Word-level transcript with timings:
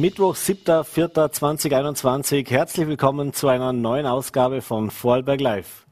Mittwoch, 0.00 0.36
7.4.2021. 0.36 2.48
Herzlich 2.48 2.86
willkommen 2.86 3.32
zu 3.32 3.48
einer 3.48 3.72
neuen 3.72 4.06
Ausgabe 4.06 4.62
von 4.62 4.92
Vorarlberg 4.92 5.40
Live. 5.40 5.86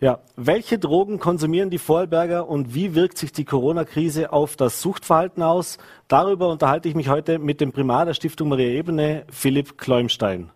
Ja, 0.00 0.20
welche 0.36 0.78
Drogen 0.78 1.18
konsumieren 1.18 1.68
die 1.68 1.76
Vorarlberger 1.76 2.48
und 2.48 2.74
wie 2.74 2.94
wirkt 2.94 3.18
sich 3.18 3.32
die 3.32 3.44
Corona-Krise 3.44 4.32
auf 4.32 4.56
das 4.56 4.80
Suchtverhalten 4.80 5.42
aus? 5.42 5.76
Darüber 6.08 6.48
unterhalte 6.48 6.88
ich 6.88 6.94
mich 6.94 7.10
heute 7.10 7.38
mit 7.38 7.60
dem 7.60 7.72
Primar 7.72 8.06
der 8.06 8.14
Stiftung 8.14 8.48
Maria 8.48 8.70
Ebene, 8.70 9.24
Philipp 9.30 9.76
Kleumstein. 9.76 10.48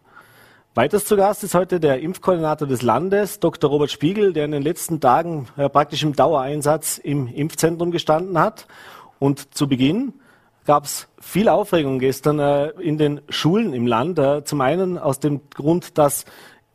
Weiters 0.74 1.04
zu 1.04 1.16
Gast 1.16 1.44
ist 1.44 1.54
heute 1.54 1.80
der 1.80 2.00
Impfkoordinator 2.00 2.66
des 2.66 2.80
Landes, 2.80 3.40
Dr. 3.40 3.68
Robert 3.68 3.90
Spiegel, 3.90 4.32
der 4.32 4.46
in 4.46 4.52
den 4.52 4.62
letzten 4.62 5.00
Tagen 5.00 5.48
äh, 5.58 5.68
praktisch 5.68 6.02
im 6.02 6.16
Dauereinsatz 6.16 6.96
im 6.96 7.26
Impfzentrum 7.26 7.90
gestanden 7.90 8.38
hat. 8.38 8.66
Und 9.18 9.54
zu 9.54 9.68
Beginn 9.68 10.14
gab 10.70 10.84
es 10.84 11.08
viel 11.18 11.48
Aufregung 11.48 11.98
gestern 11.98 12.38
äh, 12.38 12.68
in 12.80 12.96
den 12.96 13.22
Schulen 13.28 13.74
im 13.74 13.88
Land. 13.88 14.20
Äh, 14.20 14.44
zum 14.44 14.60
einen 14.60 14.98
aus 14.98 15.18
dem 15.18 15.40
Grund, 15.50 15.98
dass 15.98 16.26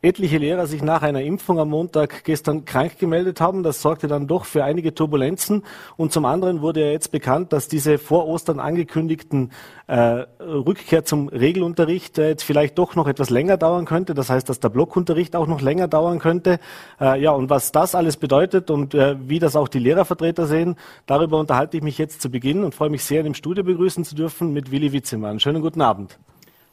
etliche 0.02 0.38
Lehrer 0.38 0.66
sich 0.66 0.82
nach 0.82 1.02
einer 1.02 1.22
Impfung 1.22 1.58
am 1.58 1.70
Montag 1.70 2.24
gestern 2.24 2.64
krank 2.64 2.98
gemeldet 2.98 3.40
haben. 3.40 3.62
Das 3.62 3.80
sorgte 3.82 4.08
dann 4.08 4.26
doch 4.26 4.44
für 4.44 4.62
einige 4.62 4.94
Turbulenzen. 4.94 5.64
Und 5.96 6.12
zum 6.12 6.24
anderen 6.26 6.60
wurde 6.60 6.80
ja 6.80 6.90
jetzt 6.90 7.12
bekannt, 7.12 7.52
dass 7.52 7.66
diese 7.66 7.98
vor 7.98 8.26
Ostern 8.26 8.60
angekündigten 8.60 9.52
äh, 9.86 10.24
Rückkehr 10.40 11.04
zum 11.04 11.28
Regelunterricht 11.28 12.18
äh, 12.18 12.28
jetzt 12.28 12.44
vielleicht 12.44 12.78
doch 12.78 12.94
noch 12.94 13.08
etwas 13.08 13.30
länger 13.30 13.56
dauern 13.56 13.86
könnte. 13.86 14.14
Das 14.14 14.30
heißt, 14.30 14.48
dass 14.48 14.60
der 14.60 14.68
Blockunterricht 14.68 15.34
auch 15.34 15.46
noch 15.46 15.60
länger 15.60 15.88
dauern 15.88 16.18
könnte. 16.18 16.60
Äh, 17.00 17.20
ja, 17.20 17.30
und 17.32 17.50
was 17.50 17.72
das 17.72 17.94
alles 17.94 18.16
bedeutet 18.16 18.70
und 18.70 18.94
äh, 18.94 19.16
wie 19.18 19.38
das 19.38 19.56
auch 19.56 19.68
die 19.68 19.78
Lehrervertreter 19.78 20.46
sehen, 20.46 20.76
darüber 21.06 21.38
unterhalte 21.38 21.78
ich 21.78 21.82
mich 21.82 21.98
jetzt 21.98 22.20
zu 22.20 22.30
Beginn 22.30 22.64
und 22.64 22.74
freue 22.74 22.90
mich 22.90 23.02
sehr, 23.02 23.20
in 23.20 23.24
dem 23.24 23.34
Studio 23.34 23.64
begrüßen 23.64 24.04
zu 24.04 24.14
dürfen 24.14 24.52
mit 24.52 24.70
Willi 24.70 24.92
Witzemann. 24.92 25.40
Schönen 25.40 25.62
guten 25.62 25.80
Abend. 25.80 26.18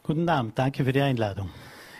Guten 0.03 0.27
Abend, 0.27 0.59
danke 0.59 0.83
für 0.83 0.91
die 0.91 1.01
Einladung. 1.01 1.49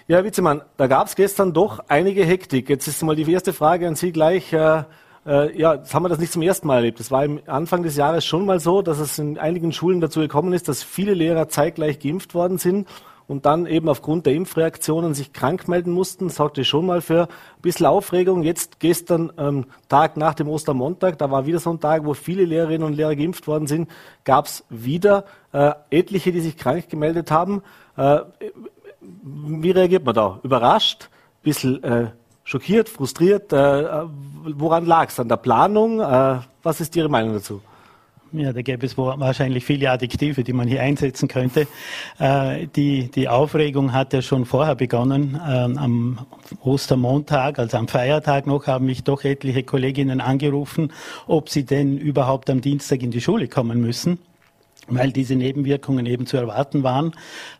Ja, 0.06 0.18
Herr 0.18 0.26
Witzemann, 0.26 0.62
da 0.76 0.88
gab 0.88 1.08
es 1.08 1.16
gestern 1.16 1.54
doch 1.54 1.80
einige 1.88 2.26
Hektik. 2.26 2.68
Jetzt 2.68 2.90
ist 2.90 3.02
mal 3.04 3.16
die 3.16 3.32
erste 3.32 3.54
Frage 3.54 3.88
an 3.88 3.96
Sie 3.96 4.12
gleich. 4.12 4.52
Äh, 4.52 4.84
äh, 5.26 5.58
ja, 5.58 5.76
jetzt 5.76 5.96
haben 5.96 6.04
wir 6.04 6.10
das 6.10 6.20
nicht 6.20 6.34
zum 6.34 6.42
ersten 6.42 6.68
Mal 6.68 6.76
erlebt. 6.76 7.00
Es 7.00 7.10
war 7.10 7.24
im 7.24 7.40
Anfang 7.46 7.84
des 7.84 7.96
Jahres 7.96 8.26
schon 8.26 8.46
mal 8.46 8.60
so, 8.60 8.82
dass 8.82 9.00
es 9.00 9.18
in 9.18 9.38
einigen 9.38 9.72
Schulen 9.72 10.02
dazu 10.02 10.20
gekommen 10.20 10.52
ist, 10.52 10.68
dass 10.68 10.84
viele 10.84 11.14
Lehrer 11.14 11.48
zeitgleich 11.48 12.00
geimpft 12.00 12.34
worden 12.34 12.58
sind 12.58 12.90
und 13.28 13.46
dann 13.46 13.66
eben 13.66 13.88
aufgrund 13.88 14.26
der 14.26 14.34
Impfreaktionen 14.34 15.14
sich 15.14 15.32
krank 15.32 15.70
melden 15.70 15.94
mussten. 15.94 16.28
Sorgte 16.28 16.66
schon 16.66 16.86
mal 16.86 17.00
für 17.00 17.30
ein 17.30 17.62
bisschen 17.62 17.86
Aufregung. 17.86 18.44
Jetzt 18.44 18.82
gestern, 18.82 19.32
ähm, 19.38 19.68
Tag 19.88 20.18
nach 20.18 20.34
dem 20.34 20.50
Ostermontag, 20.50 21.18
da 21.18 21.32
war 21.32 21.46
wieder 21.46 21.60
so 21.60 21.70
ein 21.70 21.80
Tag, 21.80 22.04
wo 22.04 22.14
viele 22.14 22.44
Lehrerinnen 22.44 22.86
und 22.86 22.94
Lehrer 22.94 23.16
geimpft 23.16 23.48
worden 23.48 23.68
sind, 23.68 23.90
gab 24.26 24.48
es 24.48 24.66
wieder 24.70 25.24
äh, 25.54 25.72
etliche, 25.92 26.34
die 26.34 26.42
sich 26.42 26.58
krank 26.58 26.90
gemeldet 26.90 27.32
haben. 27.32 27.64
Äh, 27.96 28.20
wie 29.24 29.72
reagiert 29.72 30.06
man 30.06 30.16
da? 30.16 30.40
Überrascht? 30.44 31.10
Bisschen 31.42 31.84
äh, 31.84 32.08
schockiert, 32.44 32.90
frustriert? 32.90 33.52
Äh, 33.54 34.06
woran 34.56 34.86
lag 34.86 35.10
es? 35.10 35.20
An 35.20 35.30
der 35.30 35.38
Planung? 35.38 36.00
Äh, 36.00 36.40
was 36.62 36.82
ist 36.82 36.96
Ihre 36.96 37.10
Meinung 37.10 37.34
dazu? 37.34 37.62
Ja, 38.36 38.52
da 38.52 38.64
gäbe 38.64 38.84
es 38.84 38.98
wahrscheinlich 38.98 39.64
viele 39.64 39.92
Adjektive, 39.92 40.44
die 40.44 40.54
man 40.54 40.68
hier 40.68 40.82
einsetzen 40.82 41.28
könnte. 41.28 41.68
Äh, 42.18 42.66
die, 42.76 43.12
die 43.12 43.30
Aufregung 43.30 43.94
hat 43.94 44.12
ja 44.12 44.24
schon 44.24 44.46
vorher 44.46 44.74
begonnen. 44.74 45.40
Ähm, 45.48 45.78
am 45.78 46.20
Ostermontag, 46.62 47.60
also 47.60 47.78
am 47.78 47.88
Feiertag 47.88 48.48
noch, 48.48 48.66
haben 48.66 48.88
mich 48.88 49.04
doch 49.04 49.24
etliche 49.24 49.62
Kolleginnen 49.62 50.20
angerufen, 50.20 50.92
ob 51.28 51.50
sie 51.50 51.64
denn 51.64 52.00
überhaupt 52.00 52.50
am 52.50 52.62
Dienstag 52.62 53.04
in 53.04 53.12
die 53.12 53.22
Schule 53.22 53.48
kommen 53.48 53.82
müssen 53.82 54.18
weil 54.88 55.12
diese 55.12 55.36
Nebenwirkungen 55.36 56.06
eben 56.06 56.26
zu 56.26 56.38
erwarten 56.38 56.84
waren. 56.84 57.14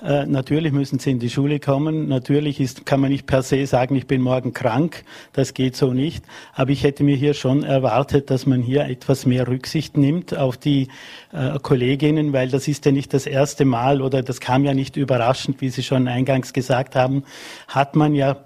Äh, 0.04 0.26
natürlich 0.26 0.72
müssen 0.72 1.00
sie 1.00 1.12
in 1.12 1.20
die 1.20 1.30
Schule 1.30 1.60
kommen. 1.60 2.08
Natürlich 2.08 2.60
ist, 2.60 2.86
kann 2.86 3.00
man 3.00 3.12
nicht 3.12 3.26
per 3.26 3.44
se 3.44 3.66
sagen, 3.66 3.96
ich 3.96 4.08
bin 4.08 4.22
morgen 4.22 4.54
krank. 4.54 5.04
Das 5.34 5.54
geht 5.54 5.76
so 5.76 5.94
nicht. 5.94 6.24
Aber 6.54 6.72
ich 6.72 6.84
hätte 6.84 7.04
mir 7.04 7.16
hier 7.16 7.34
schon 7.34 7.64
erwartet, 7.64 8.30
dass 8.30 8.46
man 8.46 8.62
hier 8.62 8.86
etwas 8.86 9.26
mehr 9.26 9.48
Rücksicht 9.48 9.98
nimmt 9.98 10.36
auf 10.36 10.58
die 10.58 10.88
äh, 11.32 11.60
Kolleginnen, 11.60 12.34
weil 12.34 12.50
das 12.50 12.68
ist 12.68 12.86
ja 12.86 12.92
nicht 12.92 13.14
das 13.14 13.26
erste 13.26 13.66
Mal 13.66 14.02
oder 14.02 14.22
das 14.22 14.40
kam 14.40 14.66
ja 14.66 14.74
nicht 14.74 14.98
überraschend, 14.98 15.62
wie 15.62 15.70
Sie 15.70 15.84
schon 15.84 16.08
eingangs 16.08 16.54
gesagt 16.54 16.96
haben, 16.96 17.24
hat 17.68 17.96
man 17.96 18.16
ja 18.16 18.38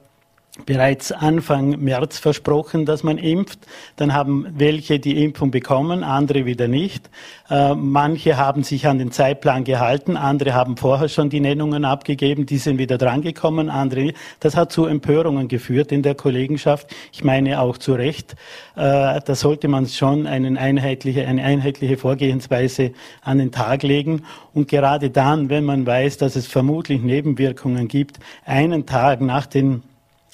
bereits 0.66 1.12
Anfang 1.12 1.80
März 1.80 2.20
versprochen, 2.20 2.86
dass 2.86 3.04
man 3.04 3.18
impft. 3.18 3.60
Dann 3.96 4.14
haben 4.14 4.48
welche 4.58 5.00
die 5.00 5.24
Impfung 5.24 5.52
bekommen, 5.52 6.04
andere 6.04 6.46
wieder 6.46 6.68
nicht. 6.68 7.10
Äh, 7.50 7.76
manche 7.76 8.38
haben 8.38 8.64
sich 8.64 8.88
an 8.88 8.98
den 8.98 9.12
Zeitplan 9.12 9.64
gehalten, 9.64 10.18
andere 10.18 10.54
haben 10.54 10.78
vorher 10.78 11.10
schon 11.10 11.30
die 11.30 11.40
Nennungen 11.40 11.86
abgegeben, 11.86 12.46
die 12.46 12.58
sind 12.58 12.78
wieder 12.78 12.98
drangekommen, 12.98 13.70
andere 13.70 14.02
nicht. 14.02 14.18
Das 14.40 14.56
hat 14.56 14.72
zu 14.72 14.86
Empörungen 14.86 15.48
geführt 15.48 15.92
in 15.92 16.04
der 16.04 16.16
Kollegenschaft. 16.16 16.88
Ich 17.12 17.24
meine 17.24 17.62
auch 17.62 17.78
zu 17.78 17.94
Recht. 17.94 18.36
Äh, 18.76 19.22
da 19.24 19.36
sollte 19.36 19.68
man 19.68 19.88
schon 19.88 20.28
eine 20.28 20.60
einheitliche, 20.60 21.26
eine 21.28 21.44
einheitliche 21.44 21.98
Vorgehensweise 21.98 22.92
an 23.22 23.38
den 23.38 23.52
Tag 23.52 23.84
legen. 23.84 24.24
Und 24.54 24.68
gerade 24.68 25.10
dann, 25.10 25.50
wenn 25.50 25.66
man 25.66 25.86
weiß, 25.86 26.18
dass 26.18 26.36
es 26.36 26.48
vermutlich 26.48 27.02
Nebenwirkungen 27.02 27.88
gibt, 27.88 28.20
einen 28.46 28.86
Tag 28.86 29.22
nach 29.22 29.46
den 29.46 29.84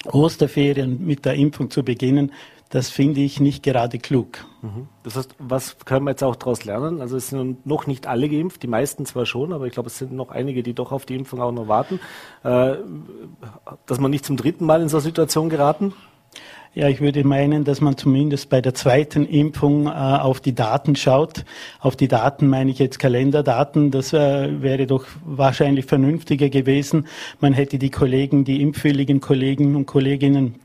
Osterferien 0.06 1.04
mit 1.04 1.24
der 1.24 1.34
Impfung 1.34 1.70
zu 1.70 1.82
beginnen, 1.82 2.32
das 2.70 2.90
finde 2.90 3.20
ich 3.20 3.40
nicht 3.40 3.62
gerade 3.62 3.98
klug. 3.98 4.46
Mhm. 4.62 4.88
Das 5.04 5.16
heißt, 5.16 5.36
was 5.38 5.78
können 5.84 6.06
wir 6.06 6.10
jetzt 6.10 6.24
auch 6.24 6.34
daraus 6.34 6.64
lernen? 6.64 7.00
Also 7.00 7.16
es 7.16 7.28
sind 7.28 7.64
noch 7.66 7.86
nicht 7.86 8.06
alle 8.06 8.28
geimpft, 8.28 8.62
die 8.62 8.66
meisten 8.66 9.06
zwar 9.06 9.26
schon, 9.26 9.52
aber 9.52 9.66
ich 9.66 9.72
glaube, 9.72 9.88
es 9.88 9.98
sind 9.98 10.12
noch 10.12 10.30
einige, 10.30 10.62
die 10.62 10.74
doch 10.74 10.90
auf 10.90 11.06
die 11.06 11.14
Impfung 11.14 11.40
auch 11.40 11.52
noch 11.52 11.68
warten. 11.68 12.00
Äh, 12.42 12.76
dass 13.86 14.00
man 14.00 14.10
nicht 14.10 14.24
zum 14.24 14.36
dritten 14.36 14.66
Mal 14.66 14.82
in 14.82 14.88
so 14.88 14.96
eine 14.96 15.04
Situation 15.04 15.50
geraten? 15.50 15.94
Ja, 16.76 16.88
ich 16.88 17.00
würde 17.00 17.22
meinen, 17.22 17.62
dass 17.62 17.80
man 17.80 17.96
zumindest 17.96 18.50
bei 18.50 18.60
der 18.60 18.74
zweiten 18.74 19.26
Impfung 19.26 19.86
äh, 19.86 19.90
auf 19.90 20.40
die 20.40 20.56
Daten 20.56 20.96
schaut. 20.96 21.44
Auf 21.78 21.94
die 21.94 22.08
Daten 22.08 22.48
meine 22.48 22.72
ich 22.72 22.80
jetzt 22.80 22.98
Kalenderdaten. 22.98 23.92
Das 23.92 24.12
äh, 24.12 24.60
wäre 24.60 24.88
doch 24.88 25.06
wahrscheinlich 25.24 25.84
vernünftiger 25.84 26.48
gewesen. 26.48 27.06
Man 27.38 27.52
hätte 27.52 27.78
die 27.78 27.90
Kollegen, 27.90 28.44
die 28.44 28.60
impfwilligen 28.60 29.20
Kollegen 29.20 29.76
und 29.76 29.86
Kolleginnen 29.86 30.56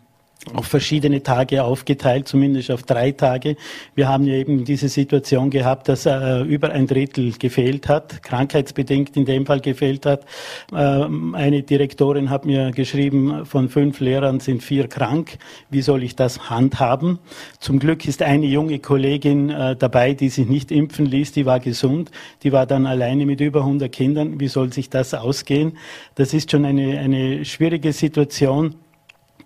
auf 0.54 0.68
verschiedene 0.68 1.22
Tage 1.22 1.64
aufgeteilt, 1.64 2.28
zumindest 2.28 2.72
auf 2.72 2.84
drei 2.84 3.12
Tage. 3.12 3.58
Wir 3.94 4.08
haben 4.08 4.24
ja 4.24 4.36
eben 4.36 4.64
diese 4.64 4.88
Situation 4.88 5.50
gehabt, 5.50 5.90
dass 5.90 6.06
äh, 6.06 6.42
über 6.44 6.72
ein 6.72 6.88
Drittel 6.88 7.34
gefehlt 7.34 7.90
hat, 7.90 8.24
krankheitsbedingt 8.24 9.18
in 9.18 9.26
dem 9.26 9.46
Fall 9.46 9.60
gefehlt 9.60 10.06
hat. 10.06 10.26
Ähm, 10.74 11.36
eine 11.36 11.62
Direktorin 11.62 12.30
hat 12.30 12.46
mir 12.46 12.72
geschrieben, 12.72 13.46
von 13.46 13.68
fünf 13.68 14.00
Lehrern 14.00 14.40
sind 14.40 14.64
vier 14.64 14.88
krank. 14.88 15.38
Wie 15.70 15.82
soll 15.82 16.04
ich 16.04 16.16
das 16.16 16.50
handhaben? 16.50 17.20
Zum 17.60 17.80
Glück 17.80 18.08
ist 18.08 18.22
eine 18.22 18.46
junge 18.46 18.80
Kollegin 18.80 19.50
äh, 19.50 19.76
dabei, 19.76 20.14
die 20.14 20.30
sich 20.30 20.48
nicht 20.48 20.72
impfen 20.72 21.06
ließ, 21.06 21.34
die 21.34 21.46
war 21.46 21.60
gesund, 21.60 22.12
die 22.44 22.54
war 22.54 22.66
dann 22.66 22.86
alleine 22.86 23.26
mit 23.26 23.42
über 23.42 23.60
100 23.60 23.92
Kindern. 23.92 24.40
Wie 24.40 24.48
soll 24.48 24.72
sich 24.72 24.90
das 24.90 25.14
ausgehen? 25.14 25.78
Das 26.16 26.34
ist 26.34 26.50
schon 26.50 26.64
eine, 26.64 26.98
eine 26.98 27.44
schwierige 27.44 27.92
Situation 27.92 28.76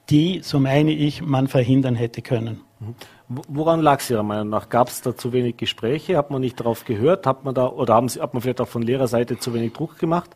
die, 0.10 0.42
so 0.44 0.60
meine 0.60 0.92
ich, 0.92 1.22
man 1.22 1.48
verhindern 1.48 1.96
hätte 1.96 2.22
können. 2.22 2.62
Woran 3.30 3.82
lag 3.82 4.00
es 4.00 4.10
Ihrer 4.10 4.24
Meinung 4.24 4.50
nach? 4.50 4.70
Gab 4.70 4.90
es 4.90 5.02
da 5.02 5.16
zu 5.16 5.32
wenig 5.32 5.58
Gespräche? 5.58 6.18
Hat 6.18 6.30
man 6.30 6.42
nicht 6.42 6.60
darauf 6.60 6.84
gehört? 6.84 7.26
Hat 7.26 7.46
man 7.46 7.56
da 7.56 7.68
oder 7.68 7.94
haben 7.94 8.10
Sie, 8.10 8.22
hat 8.22 8.34
man 8.34 8.42
vielleicht 8.42 8.62
auch 8.62 8.68
von 8.68 8.82
Lehrerseite 8.82 9.40
zu 9.40 9.54
wenig 9.54 9.74
Druck 9.74 9.98
gemacht? 9.98 10.32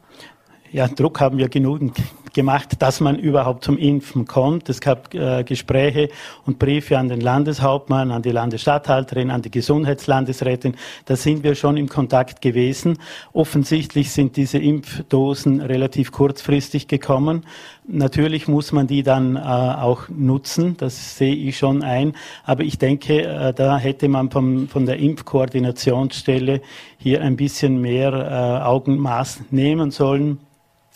Ja, 0.72 0.88
Druck 0.88 1.20
haben 1.20 1.38
wir 1.38 1.50
genügend 1.50 1.98
gemacht, 2.34 2.82
dass 2.82 3.00
man 3.00 3.18
überhaupt 3.18 3.64
zum 3.64 3.78
Impfen 3.78 4.26
kommt. 4.26 4.70
Es 4.70 4.82
gab 4.82 5.14
äh, 5.14 5.44
Gespräche 5.44 6.10
und 6.46 6.60
Briefe 6.60 6.98
an 6.98 7.10
den 7.10 7.22
Landeshauptmann, 7.22 8.12
an 8.12 8.22
die 8.22 8.32
Landesstatthalterin, 8.32 9.32
an 9.32 9.42
die 9.42 9.52
Gesundheitslandesrätin. 9.52 10.76
Da 11.06 11.16
sind 11.16 11.44
wir 11.44 11.56
schon 11.56 11.78
im 11.78 11.90
Kontakt 11.90 12.42
gewesen. 12.42 12.98
Offensichtlich 13.34 14.12
sind 14.12 14.38
diese 14.38 14.58
Impfdosen 14.58 15.62
relativ 15.62 16.12
kurzfristig 16.12 16.88
gekommen. 16.88 17.46
Natürlich 17.90 18.50
muss 18.50 18.74
man 18.74 18.86
die 18.86 19.02
dann 19.02 19.38
äh, 19.38 19.40
auch 19.40 20.10
nutzen, 20.10 20.76
das 20.78 21.18
sehe 21.18 21.36
ich 21.36 21.58
schon 21.58 21.84
ein. 21.84 22.14
Aber 22.44 22.64
ich 22.64 22.78
denke, 22.78 23.24
äh, 23.24 23.54
da 23.54 23.78
hätte 23.78 24.10
man 24.10 24.30
vom, 24.30 24.68
von 24.68 24.86
der 24.86 24.98
Impfkoordinationsstelle 24.98 26.62
hier 26.98 27.22
ein 27.22 27.38
bisschen 27.38 27.80
mehr 27.80 28.12
äh, 28.14 28.66
Augenmaß 28.66 29.44
nehmen 29.52 29.92
sollen 29.92 30.40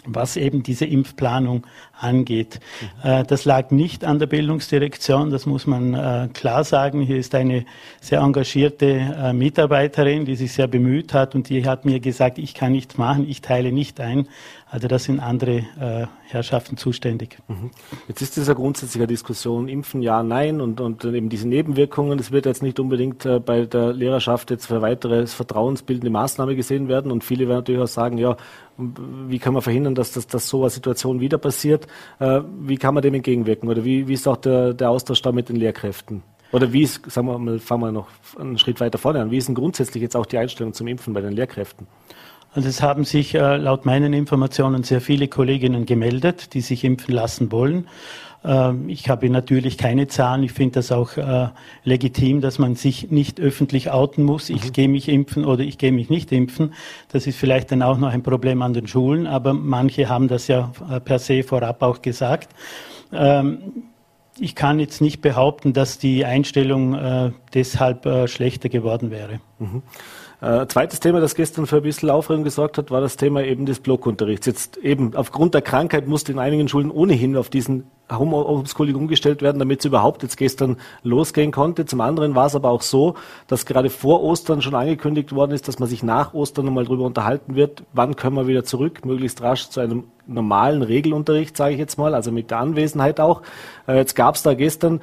was 0.06 0.38
eben 0.38 0.64
diese 0.64 0.86
Impfplanung 0.86 1.66
angeht. 2.02 2.60
Mhm. 3.04 3.28
Das 3.28 3.46
lag 3.46 3.72
nicht 3.72 4.04
an 4.04 4.20
der 4.20 4.28
Bildungsdirektion, 4.28 5.30
das 5.30 5.46
muss 5.46 5.68
man 5.68 6.32
klar 6.34 6.64
sagen. 6.64 7.02
Hier 7.02 7.18
ist 7.18 7.36
eine 7.36 7.66
sehr 8.00 8.20
engagierte 8.20 9.34
Mitarbeiterin, 9.34 10.26
die 10.26 10.36
sich 10.36 10.54
sehr 10.54 10.68
bemüht 10.68 11.14
hat 11.14 11.36
und 11.36 11.50
die 11.50 11.66
hat 11.66 11.86
mir 11.86 12.00
gesagt, 12.00 12.38
ich 12.38 12.54
kann 12.54 12.72
nichts 12.72 12.98
machen, 12.98 13.28
ich 13.28 13.42
teile 13.42 13.72
nicht 13.72 14.00
ein. 14.00 14.28
Also 14.72 14.88
das 14.88 15.04
sind 15.04 15.20
andere 15.20 15.58
äh, 15.82 16.08
Herrschaften 16.28 16.78
zuständig. 16.78 17.38
Mhm. 17.50 17.72
Jetzt 18.08 18.22
ist 18.22 18.38
dieser 18.38 18.56
grundsätzliche 18.56 19.06
Diskussion, 19.06 19.68
Impfen 19.68 20.02
ja, 20.02 20.24
nein 20.24 20.62
und, 20.62 20.80
und 20.80 21.04
eben 21.04 21.28
diese 21.28 21.46
Nebenwirkungen, 21.46 22.18
das 22.18 22.32
wird 22.32 22.46
jetzt 22.46 22.64
nicht 22.64 22.80
unbedingt 22.80 23.26
äh, 23.26 23.42
bei 23.42 23.66
der 23.66 23.92
Lehrerschaft 23.92 24.50
jetzt 24.50 24.68
für 24.68 24.82
weitere 24.82 25.28
vertrauensbildende 25.28 26.10
Maßnahme 26.10 26.56
gesehen 26.56 26.88
werden 26.88 27.12
und 27.12 27.26
viele 27.26 27.50
werden 27.50 27.58
natürlich 27.58 27.82
auch 27.82 27.88
sagen, 27.88 28.18
ja, 28.18 28.38
wie 28.78 29.40
kann 29.40 29.54
man 29.54 29.62
verhindern, 29.62 29.94
dass 29.94 30.14
das 30.14 30.26
dass 30.28 30.48
so 30.48 30.62
eine 30.62 30.70
Situation 30.70 31.20
wieder 31.20 31.38
passiert? 31.38 31.86
Äh, 32.20 32.42
wie 32.60 32.78
kann 32.78 32.94
man 32.94 33.02
dem 33.02 33.14
entgegenwirken 33.14 33.70
oder 33.70 33.84
wie, 33.84 34.08
wie 34.08 34.14
ist 34.14 34.28
auch 34.28 34.38
der, 34.38 34.74
der 34.74 34.90
Austausch 34.90 35.22
da 35.22 35.32
mit 35.32 35.50
den 35.50 35.56
Lehrkräften? 35.56 36.24
Oder 36.52 36.74
wie 36.74 36.84
ist, 36.84 37.10
sagen 37.10 37.28
wir 37.28 37.38
mal, 37.38 37.60
fangen 37.60 37.82
wir 37.84 37.92
noch 37.92 38.08
einen 38.38 38.58
Schritt 38.58 38.80
weiter 38.80 38.98
vorne 38.98 39.22
an, 39.22 39.32
wie 39.32 39.38
ist 39.38 39.48
denn 39.48 39.56
grundsätzlich 39.56 40.02
jetzt 40.02 40.16
auch 40.16 40.26
die 40.26 40.38
Einstellung 40.38 40.74
zum 40.74 40.88
Impfen 40.88 41.14
bei 41.14 41.22
den 41.22 41.32
Lehrkräften? 41.32 41.88
Also 42.54 42.68
es 42.68 42.82
haben 42.82 43.06
sich 43.06 43.34
äh, 43.34 43.56
laut 43.56 43.86
meinen 43.86 44.12
Informationen 44.12 44.84
sehr 44.84 45.00
viele 45.00 45.30
Kolleginnen 45.30 45.86
gemeldet, 45.86 46.54
die 46.54 46.60
sich 46.60 46.84
impfen 46.84 47.14
lassen 47.14 47.52
wollen. 47.52 47.88
Ähm, 48.44 48.90
ich 48.90 49.10
habe 49.10 49.30
natürlich 49.30 49.78
keine 49.78 50.08
Zahlen. 50.08 50.44
Ich 50.44 50.52
finde 50.52 50.76
das 50.76 50.92
auch 50.92 51.18
äh, 51.18 51.50
legitim, 51.84 52.42
dass 52.42 52.60
man 52.60 52.76
sich 52.76 53.12
nicht 53.12 53.40
öffentlich 53.40 53.92
outen 53.92 54.24
muss. 54.24 54.50
Ich 54.50 54.66
mhm. 54.66 54.74
gehe 54.74 54.88
mich 54.88 55.10
impfen 55.10 55.46
oder 55.46 55.64
ich 55.64 55.78
gehe 55.78 55.92
mich 55.92 56.10
nicht 56.10 56.32
impfen. 56.32 56.74
Das 57.12 57.28
ist 57.28 57.38
vielleicht 57.38 57.72
dann 57.72 57.82
auch 57.82 57.98
noch 57.98 58.10
ein 58.10 58.24
Problem 58.24 58.62
an 58.62 58.74
den 58.74 58.88
Schulen, 58.88 59.28
aber 59.28 59.54
manche 59.54 60.10
haben 60.10 60.28
das 60.28 60.48
ja 60.48 60.72
äh, 60.90 61.00
per 61.00 61.20
se 61.20 61.44
vorab 61.44 61.82
auch 61.84 62.02
gesagt. 62.02 62.50
Ähm, 63.14 63.84
ich 64.40 64.56
kann 64.56 64.80
jetzt 64.80 65.02
nicht 65.02 65.22
behaupten, 65.22 65.74
dass 65.74 66.00
die 66.00 66.26
Einstellung 66.26 66.96
äh, 66.96 67.32
deshalb 67.54 68.06
äh, 68.06 68.28
schlechter 68.28 68.70
geworden 68.70 69.12
wäre. 69.12 69.40
Mhm. 69.60 69.84
Äh, 70.42 70.66
zweites 70.66 71.00
Thema, 71.00 71.20
das 71.20 71.36
gestern 71.36 71.68
für 71.68 71.78
ein 71.78 71.84
bisschen 71.84 72.10
Aufregung 72.10 72.44
gesorgt 72.44 72.80
hat, 72.80 72.90
war 72.90 73.00
das 73.00 73.16
Thema 73.16 73.44
eben 73.44 73.68
des 73.68 73.80
Blockunterrichts. 73.80 74.48
Jetzt 74.48 74.78
eben 74.78 75.16
aufgrund 75.16 75.54
der 75.54 75.62
Krankheit 75.62 76.08
musste 76.08 76.32
in 76.32 76.40
einigen 76.40 76.68
Schulen 76.68 76.90
ohnehin 76.90 77.38
auf 77.38 77.50
diesen 77.50 77.84
Homeschooling 78.12 78.96
umgestellt 78.96 79.44
werden, 79.44 79.60
damit 79.60 79.80
es 79.80 79.86
überhaupt 79.86 80.24
jetzt 80.24 80.38
gestern 80.38 80.78
losgehen 81.04 81.52
konnte. 81.52 81.86
Zum 81.86 82.02
anderen 82.02 82.34
war 82.34 82.48
es 82.48 82.56
aber 82.56 82.70
auch 82.70 82.82
so, 82.82 83.14
dass 83.48 83.68
gerade 83.68 83.92
vor 83.92 84.24
Ostern 84.24 84.64
schon 84.64 84.74
angekündigt 84.74 85.34
worden 85.34 85.52
ist, 85.52 85.68
dass 85.68 85.78
man 85.78 85.88
sich 85.88 86.02
nach 86.02 86.34
Ostern 86.34 86.66
nochmal 86.66 86.86
darüber 86.86 87.06
unterhalten 87.06 87.56
wird, 87.56 87.84
wann 87.94 88.16
können 88.16 88.36
wir 88.36 88.48
wieder 88.48 88.64
zurück, 88.64 89.06
möglichst 89.06 89.42
rasch 89.44 89.70
zu 89.70 89.80
einem 89.80 90.06
normalen 90.28 90.82
Regelunterricht, 90.82 91.56
sage 91.56 91.74
ich 91.74 91.80
jetzt 91.80 91.98
mal, 91.98 92.16
also 92.16 92.32
mit 92.32 92.52
der 92.52 92.60
Anwesenheit 92.60 93.20
auch. 93.20 93.44
Äh, 93.88 93.98
jetzt 93.98 94.16
gab 94.16 94.36
es 94.36 94.44
da 94.44 94.54
gestern 94.54 95.02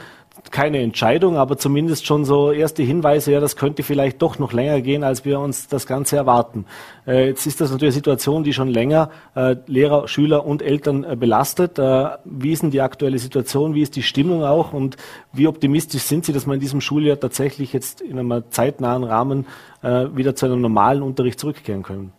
keine 0.50 0.78
Entscheidung, 0.78 1.36
aber 1.36 1.58
zumindest 1.58 2.06
schon 2.06 2.24
so 2.24 2.52
erste 2.52 2.82
Hinweise, 2.82 3.32
ja, 3.32 3.40
das 3.40 3.56
könnte 3.56 3.82
vielleicht 3.82 4.22
doch 4.22 4.38
noch 4.38 4.52
länger 4.52 4.80
gehen, 4.80 5.04
als 5.04 5.24
wir 5.24 5.40
uns 5.40 5.68
das 5.68 5.86
Ganze 5.86 6.16
erwarten. 6.16 6.64
Äh, 7.06 7.28
jetzt 7.28 7.46
ist 7.46 7.60
das 7.60 7.70
natürlich 7.70 7.94
eine 7.94 8.00
Situation, 8.00 8.44
die 8.44 8.52
schon 8.52 8.68
länger 8.68 9.10
äh, 9.34 9.56
Lehrer, 9.66 10.08
Schüler 10.08 10.46
und 10.46 10.62
Eltern 10.62 11.04
äh, 11.04 11.16
belastet. 11.16 11.78
Äh, 11.78 12.08
wie 12.24 12.52
ist 12.52 12.62
denn 12.62 12.70
die 12.70 12.80
aktuelle 12.80 13.18
Situation? 13.18 13.74
Wie 13.74 13.82
ist 13.82 13.96
die 13.96 14.02
Stimmung 14.02 14.44
auch? 14.44 14.72
Und 14.72 14.96
wie 15.32 15.46
optimistisch 15.46 16.02
sind 16.02 16.24
Sie, 16.24 16.32
dass 16.32 16.46
man 16.46 16.54
in 16.54 16.60
diesem 16.60 16.80
Schuljahr 16.80 17.18
tatsächlich 17.18 17.72
jetzt 17.72 18.00
in 18.00 18.18
einem 18.18 18.44
zeitnahen 18.50 19.04
Rahmen 19.04 19.46
äh, 19.82 20.06
wieder 20.14 20.34
zu 20.34 20.46
einem 20.46 20.60
normalen 20.60 21.02
Unterricht 21.02 21.38
zurückkehren 21.40 21.82
können? 21.82 22.12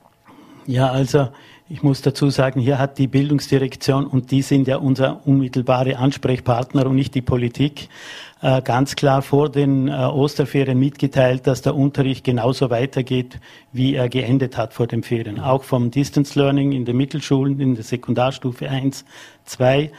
Ja, 0.65 0.91
also 0.91 1.29
ich 1.71 1.83
muss 1.83 2.01
dazu 2.01 2.31
sagen, 2.31 2.59
hier 2.59 2.79
hat 2.79 2.97
die 2.97 3.07
Bildungsdirektion, 3.07 4.07
und 4.07 4.31
die 4.31 4.41
sind 4.41 4.67
ja 4.67 4.77
unser 4.77 5.21
unmittelbare 5.27 5.97
Ansprechpartner 5.97 6.87
und 6.87 6.95
nicht 6.95 7.13
die 7.13 7.21
Politik, 7.21 7.89
äh, 8.41 8.63
ganz 8.63 8.95
klar 8.95 9.21
vor 9.21 9.49
den 9.49 9.87
äh, 9.87 9.91
Osterferien 9.91 10.79
mitgeteilt, 10.79 11.45
dass 11.45 11.61
der 11.61 11.75
Unterricht 11.75 12.23
genauso 12.23 12.71
weitergeht, 12.71 13.39
wie 13.71 13.93
er 13.93 14.09
geendet 14.09 14.57
hat 14.57 14.73
vor 14.73 14.87
den 14.87 15.03
Ferien. 15.03 15.39
Auch 15.39 15.63
vom 15.63 15.91
Distance 15.91 16.39
Learning 16.39 16.71
in 16.71 16.85
den 16.85 16.97
Mittelschulen, 16.97 17.59
in 17.59 17.75
der 17.75 17.83
Sekundarstufe 17.83 18.67
1, 18.67 19.05
2 19.45 19.81
äh, 19.81 19.89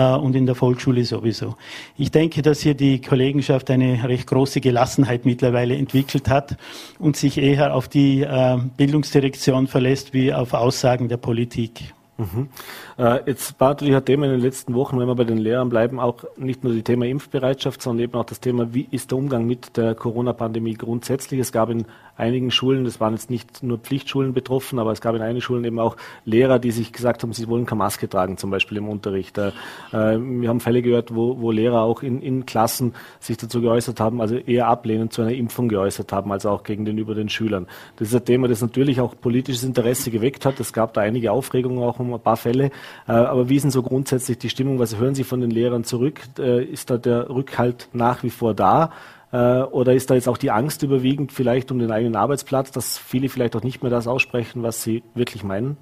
und 0.00 0.34
in 0.34 0.46
der 0.46 0.54
Volksschule 0.54 1.04
sowieso. 1.04 1.56
Ich 1.96 2.10
denke, 2.10 2.42
dass 2.42 2.60
hier 2.60 2.74
die 2.74 3.00
Kollegenschaft 3.00 3.70
eine 3.70 4.08
recht 4.08 4.26
große 4.26 4.60
Gelassenheit 4.60 5.24
mittlerweile 5.24 5.76
entwickelt 5.76 6.28
hat 6.28 6.56
und 6.98 7.16
sich 7.16 7.38
eher 7.38 7.74
auf 7.74 7.88
die 7.88 8.22
äh, 8.22 8.58
Bildungsdirektion 8.76 9.68
verlässt 9.68 10.12
wie 10.12 10.32
auf 10.32 10.52
Aussagen 10.52 11.08
der 11.08 11.18
Politik. 11.18 11.93
Mhm. 12.16 12.48
Äh, 12.96 13.20
jetzt 13.26 13.58
natürlich 13.60 13.96
ein 13.96 14.04
Thema 14.04 14.26
in 14.26 14.32
den 14.32 14.40
letzten 14.40 14.74
Wochen, 14.74 14.98
wenn 15.00 15.08
wir 15.08 15.16
bei 15.16 15.24
den 15.24 15.38
Lehrern 15.38 15.68
bleiben, 15.68 15.98
auch 15.98 16.24
nicht 16.36 16.62
nur 16.62 16.72
das 16.72 16.84
Thema 16.84 17.06
Impfbereitschaft, 17.06 17.82
sondern 17.82 18.04
eben 18.04 18.14
auch 18.14 18.24
das 18.24 18.38
Thema, 18.38 18.72
wie 18.72 18.86
ist 18.90 19.10
der 19.10 19.18
Umgang 19.18 19.46
mit 19.46 19.76
der 19.76 19.96
Corona-Pandemie 19.96 20.74
grundsätzlich. 20.74 21.40
Es 21.40 21.50
gab 21.50 21.70
in 21.70 21.86
einigen 22.16 22.52
Schulen, 22.52 22.84
das 22.84 23.00
waren 23.00 23.14
jetzt 23.14 23.30
nicht 23.30 23.64
nur 23.64 23.78
Pflichtschulen 23.78 24.32
betroffen, 24.32 24.78
aber 24.78 24.92
es 24.92 25.00
gab 25.00 25.16
in 25.16 25.22
einigen 25.22 25.40
Schulen 25.40 25.64
eben 25.64 25.80
auch 25.80 25.96
Lehrer, 26.24 26.60
die 26.60 26.70
sich 26.70 26.92
gesagt 26.92 27.24
haben, 27.24 27.32
sie 27.32 27.48
wollen 27.48 27.66
keine 27.66 27.78
Maske 27.78 28.08
tragen, 28.08 28.36
zum 28.36 28.50
Beispiel 28.50 28.78
im 28.78 28.88
Unterricht. 28.88 29.36
Äh, 29.38 29.50
wir 29.90 30.48
haben 30.48 30.60
Fälle 30.60 30.82
gehört, 30.82 31.12
wo, 31.14 31.40
wo 31.40 31.50
Lehrer 31.50 31.82
auch 31.82 32.02
in, 32.02 32.22
in 32.22 32.46
Klassen 32.46 32.94
sich 33.18 33.36
dazu 33.36 33.60
geäußert 33.60 33.98
haben, 33.98 34.20
also 34.20 34.36
eher 34.36 34.68
ablehnend 34.68 35.12
zu 35.12 35.22
einer 35.22 35.32
Impfung 35.32 35.68
geäußert 35.68 36.12
haben, 36.12 36.30
als 36.30 36.46
auch 36.46 36.62
gegenüber 36.62 37.16
den 37.16 37.28
Schülern. 37.28 37.66
Das 37.96 38.08
ist 38.08 38.14
ein 38.14 38.24
Thema, 38.24 38.46
das 38.46 38.62
natürlich 38.62 39.00
auch 39.00 39.14
politisches 39.20 39.64
Interesse 39.64 40.12
geweckt 40.12 40.46
hat. 40.46 40.60
Es 40.60 40.72
gab 40.72 40.94
da 40.94 41.00
einige 41.00 41.32
Aufregungen 41.32 41.82
auch 41.82 41.98
um 42.08 42.14
ein 42.14 42.20
paar 42.20 42.36
Fälle. 42.36 42.70
Äh, 43.08 43.12
aber 43.12 43.48
wie 43.48 43.56
ist 43.56 43.62
denn 43.62 43.70
so 43.70 43.82
grundsätzlich 43.82 44.38
die 44.38 44.50
Stimmung? 44.50 44.78
Was 44.78 44.96
hören 44.96 45.14
Sie 45.14 45.24
von 45.24 45.40
den 45.40 45.50
Lehrern 45.50 45.84
zurück? 45.84 46.20
Äh, 46.38 46.64
ist 46.64 46.90
da 46.90 46.98
der 46.98 47.30
Rückhalt 47.30 47.88
nach 47.92 48.22
wie 48.22 48.30
vor 48.30 48.54
da? 48.54 48.90
Äh, 49.32 49.62
oder 49.62 49.94
ist 49.94 50.10
da 50.10 50.14
jetzt 50.14 50.28
auch 50.28 50.38
die 50.38 50.50
Angst 50.50 50.82
überwiegend 50.82 51.32
vielleicht 51.32 51.72
um 51.72 51.78
den 51.78 51.90
eigenen 51.90 52.14
Arbeitsplatz, 52.14 52.70
dass 52.70 52.98
viele 52.98 53.28
vielleicht 53.28 53.56
auch 53.56 53.62
nicht 53.62 53.82
mehr 53.82 53.90
das 53.90 54.06
aussprechen, 54.06 54.62
was 54.62 54.82
sie 54.82 55.02
wirklich 55.14 55.42
meinen? 55.42 55.76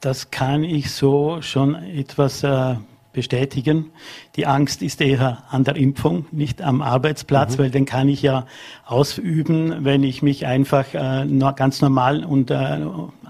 Das 0.00 0.30
kann 0.30 0.64
ich 0.64 0.90
so 0.90 1.40
schon 1.40 1.76
etwas 1.76 2.42
äh, 2.42 2.74
bestätigen. 3.14 3.92
Die 4.36 4.44
Angst 4.46 4.82
ist 4.82 5.00
eher 5.00 5.44
an 5.48 5.64
der 5.64 5.76
Impfung, 5.76 6.26
nicht 6.30 6.60
am 6.60 6.82
Arbeitsplatz, 6.82 7.56
mhm. 7.56 7.62
weil 7.62 7.70
den 7.70 7.86
kann 7.86 8.08
ich 8.08 8.20
ja 8.20 8.46
ausüben, 8.84 9.84
wenn 9.84 10.02
ich 10.02 10.20
mich 10.20 10.44
einfach 10.44 10.92
äh, 10.92 11.26
ganz 11.56 11.80
normal 11.80 12.24
und 12.24 12.50
äh, 12.50 12.80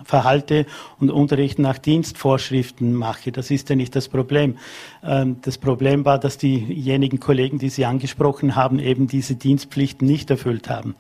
verhalte 0.04 0.66
und 1.00 1.10
Unterricht 1.10 1.58
nach 1.58 1.78
Dienstvorschriften 1.78 2.94
mache. 2.94 3.32
Das 3.32 3.50
ist 3.50 3.70
ja 3.70 3.76
nicht 3.76 3.96
das 3.96 4.08
Problem. 4.08 4.58
Ähm, 5.02 5.36
das 5.42 5.58
Problem 5.58 6.04
war, 6.04 6.18
dass 6.18 6.38
diejenigen 6.38 7.20
Kollegen, 7.20 7.58
die 7.58 7.70
Sie 7.70 7.84
angesprochen 7.84 8.56
haben, 8.56 8.78
eben 8.78 9.06
diese 9.06 9.34
Dienstpflichten 9.34 10.06
nicht 10.06 10.30
erfüllt 10.30 10.68
haben. 10.68 10.94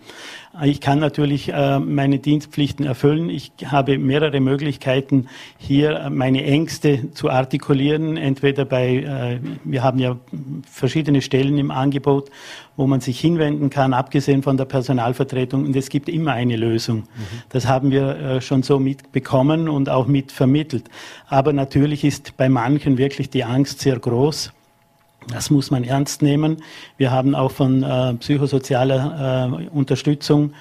Ich 0.62 0.80
kann 0.80 1.00
natürlich 1.00 1.52
äh, 1.52 1.80
meine 1.80 2.20
Dienstpflichten 2.20 2.86
erfüllen. 2.86 3.28
Ich 3.28 3.50
habe 3.66 3.98
mehrere 3.98 4.38
Möglichkeiten, 4.38 5.26
hier 5.58 6.10
meine 6.12 6.44
Ängste 6.44 7.10
zu 7.12 7.28
artikulieren. 7.28 8.16
Entweder 8.16 8.64
bei, 8.64 8.98
äh, 8.98 9.40
wir 9.64 9.82
haben 9.82 9.98
ja 9.98 10.16
verschiedene 10.70 11.22
Stellen 11.22 11.58
im 11.58 11.72
Angebot, 11.72 12.30
wo 12.76 12.86
man 12.86 13.00
sich 13.00 13.20
hinwenden 13.20 13.70
kann, 13.70 13.92
abgesehen 13.92 14.42
von 14.42 14.56
der 14.56 14.64
Personalvertretung. 14.64 15.64
Und 15.64 15.76
es 15.76 15.88
gibt 15.88 16.08
immer 16.08 16.32
eine 16.32 16.56
Lösung. 16.56 16.98
Mhm. 16.98 17.04
Das 17.50 17.66
haben 17.66 17.90
wir 17.90 18.16
äh, 18.16 18.40
schon 18.40 18.62
so 18.62 18.78
mitbekommen 18.78 19.68
und 19.68 19.88
auch 19.88 20.06
mit 20.06 20.32
vermittelt. 20.32 20.88
Aber 21.28 21.52
natürlich 21.52 22.04
ist 22.04 22.36
bei 22.36 22.48
manchen 22.48 22.98
wirklich 22.98 23.30
die 23.30 23.44
Angst 23.44 23.80
sehr 23.80 23.98
groß. 23.98 24.52
Das 25.28 25.50
muss 25.50 25.70
man 25.70 25.84
ernst 25.84 26.20
nehmen. 26.20 26.62
Wir 26.96 27.10
haben 27.10 27.34
auch 27.34 27.50
von 27.50 27.82
äh, 27.82 28.14
psychosozialer 28.14 29.50
äh, 29.62 29.68
Unterstützung 29.68 30.52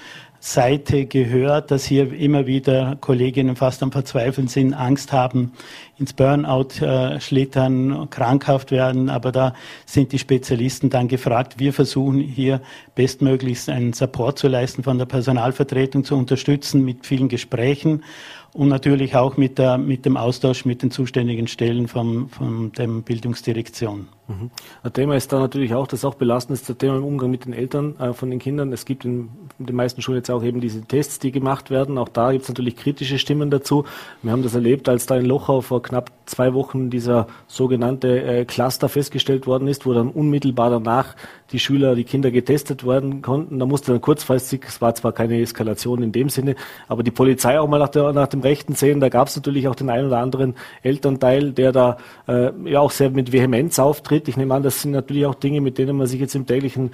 Seite 0.46 1.06
gehört, 1.06 1.72
dass 1.72 1.86
hier 1.86 2.12
immer 2.12 2.46
wieder 2.46 2.98
Kolleginnen 3.00 3.56
fast 3.56 3.82
am 3.82 3.94
Verzweifeln 3.94 4.50
sind, 4.50 4.74
Angst 4.74 5.14
haben, 5.14 5.54
ins 5.98 6.12
Burnout 6.12 6.82
äh, 6.82 7.22
schlittern, 7.22 8.10
krankhaft 8.10 8.72
werden. 8.72 9.10
Aber 9.10 9.32
da 9.32 9.54
sind 9.86 10.12
die 10.12 10.20
Spezialisten 10.20 10.90
dann 10.90 11.08
gefragt. 11.08 11.60
Wir 11.60 11.72
versuchen 11.72 12.20
hier 12.20 12.60
bestmöglichst 12.94 13.70
einen 13.70 13.94
Support 13.94 14.38
zu 14.38 14.50
leisten, 14.50 14.84
von 14.84 14.98
der 14.98 15.06
Personalvertretung 15.06 16.04
zu 16.04 16.18
unterstützen 16.18 16.84
mit 16.84 17.06
vielen 17.06 17.30
Gesprächen 17.30 18.04
und 18.52 18.68
natürlich 18.68 19.16
auch 19.16 19.38
mit, 19.38 19.58
der, 19.58 19.78
mit 19.78 20.06
dem 20.06 20.18
Austausch 20.18 20.66
mit 20.66 20.84
den 20.84 20.92
zuständigen 20.92 21.48
Stellen 21.48 21.88
von, 21.88 22.28
von 22.28 22.74
der 22.74 22.88
Bildungsdirektion. 22.88 24.10
Mhm. 24.28 24.52
Ein 24.84 24.94
Thema 24.94 25.16
ist 25.18 25.34
da 25.34 25.40
natürlich 25.40 25.74
auch, 25.74 25.86
das 25.86 26.06
auch 26.06 26.16
belastend 26.16 26.58
ist, 26.58 26.70
das 26.70 26.78
Thema 26.78 26.96
im 26.96 27.04
Umgang 27.04 27.30
mit 27.30 27.46
den 27.46 27.52
Eltern 27.52 28.00
äh, 28.00 28.14
von 28.14 28.30
den 28.30 28.40
Kindern. 28.40 28.72
Es 28.72 28.86
gibt 28.86 29.04
in, 29.04 29.30
den 29.60 29.76
meisten 29.76 30.02
Schulen 30.02 30.20
jetzt 30.20 30.32
auch 30.32 30.44
eben 30.44 30.62
diese 30.62 30.82
Tests, 30.82 31.20
die 31.20 31.32
gemacht 31.32 31.70
werden. 31.70 31.98
Auch 31.98 32.10
da 32.10 32.32
gibt 32.32 32.44
es 32.44 32.50
natürlich 32.50 32.78
kritische 32.78 33.20
Stimmen 33.20 33.52
dazu. 33.52 33.84
Wir 34.22 34.32
haben 34.32 34.44
das 34.44 34.56
erlebt, 34.56 34.88
als 34.88 35.06
da 35.08 35.18
in 35.18 35.26
Lochau 35.26 35.60
vor 35.62 35.82
knapp 35.82 36.12
zwei 36.26 36.54
Wochen 36.54 36.90
dieser 36.90 37.28
sogenannte 37.48 38.22
äh, 38.22 38.46
Cluster 38.46 38.88
festgestellt 38.88 39.46
worden 39.46 39.68
ist, 39.68 39.86
wo 39.86 39.94
dann 39.94 40.10
unmittelbar 40.10 40.70
danach 40.70 41.16
die 41.52 41.60
Schüler, 41.60 41.96
die 41.96 42.04
Kinder 42.04 42.32
getestet 42.32 42.86
werden 42.86 43.22
konnten. 43.22 43.60
Da 43.60 43.66
musste 43.66 43.92
dann 43.92 44.02
kurzfristig, 44.02 44.66
es 44.68 44.82
war 44.82 44.96
zwar 44.96 45.12
keine 45.12 45.40
Eskalation 45.40 46.02
in 46.02 46.12
dem 46.12 46.30
Sinne, 46.30 46.56
aber 46.88 47.04
die 47.04 47.12
Polizei 47.12 47.60
auch 47.60 47.68
mal 47.68 47.78
nach, 47.78 47.90
der, 47.90 48.12
nach 48.14 48.28
dem 48.28 48.42
Rechten 48.42 48.74
sehen. 48.74 49.00
Da 49.00 49.10
gab 49.10 49.28
es 49.28 49.36
natürlich 49.36 49.68
auch 49.68 49.76
den 49.76 49.90
einen 49.90 50.08
oder 50.08 50.18
anderen 50.18 50.56
Elternteil, 50.82 51.52
der 51.52 51.72
da 51.72 51.98
äh, 52.28 52.52
ja 52.66 52.80
auch 52.80 52.92
sehr 52.92 53.12
mit 53.12 53.32
Vehemenz 53.32 53.78
auftritt. 53.80 54.13
Ich 54.28 54.38
nehme 54.38 54.54
an, 54.54 54.64
das 54.64 54.82
sind 54.82 54.92
natürlich 54.92 55.26
auch 55.26 55.36
Dinge, 55.36 55.62
mit 55.62 55.78
denen 55.78 55.98
man 55.98 56.08
sich 56.08 56.20
jetzt 56.20 56.36
im 56.36 56.46
täglichen, 56.46 56.92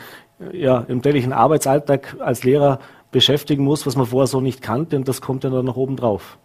ja, 0.51 0.79
im 0.87 1.01
täglichen 1.01 1.33
Arbeitsalltag 1.33 2.17
als 2.19 2.43
Lehrer 2.43 2.79
beschäftigen 3.11 3.63
muss, 3.63 3.85
was 3.85 3.95
man 3.95 4.05
vorher 4.05 4.27
so 4.27 4.41
nicht 4.41 4.61
kannte. 4.61 4.95
Und 4.95 5.07
das 5.07 5.21
kommt 5.21 5.43
ja 5.43 5.49
dann 5.49 5.65
noch 5.65 5.77
oben 5.77 5.95
drauf. 5.95 6.37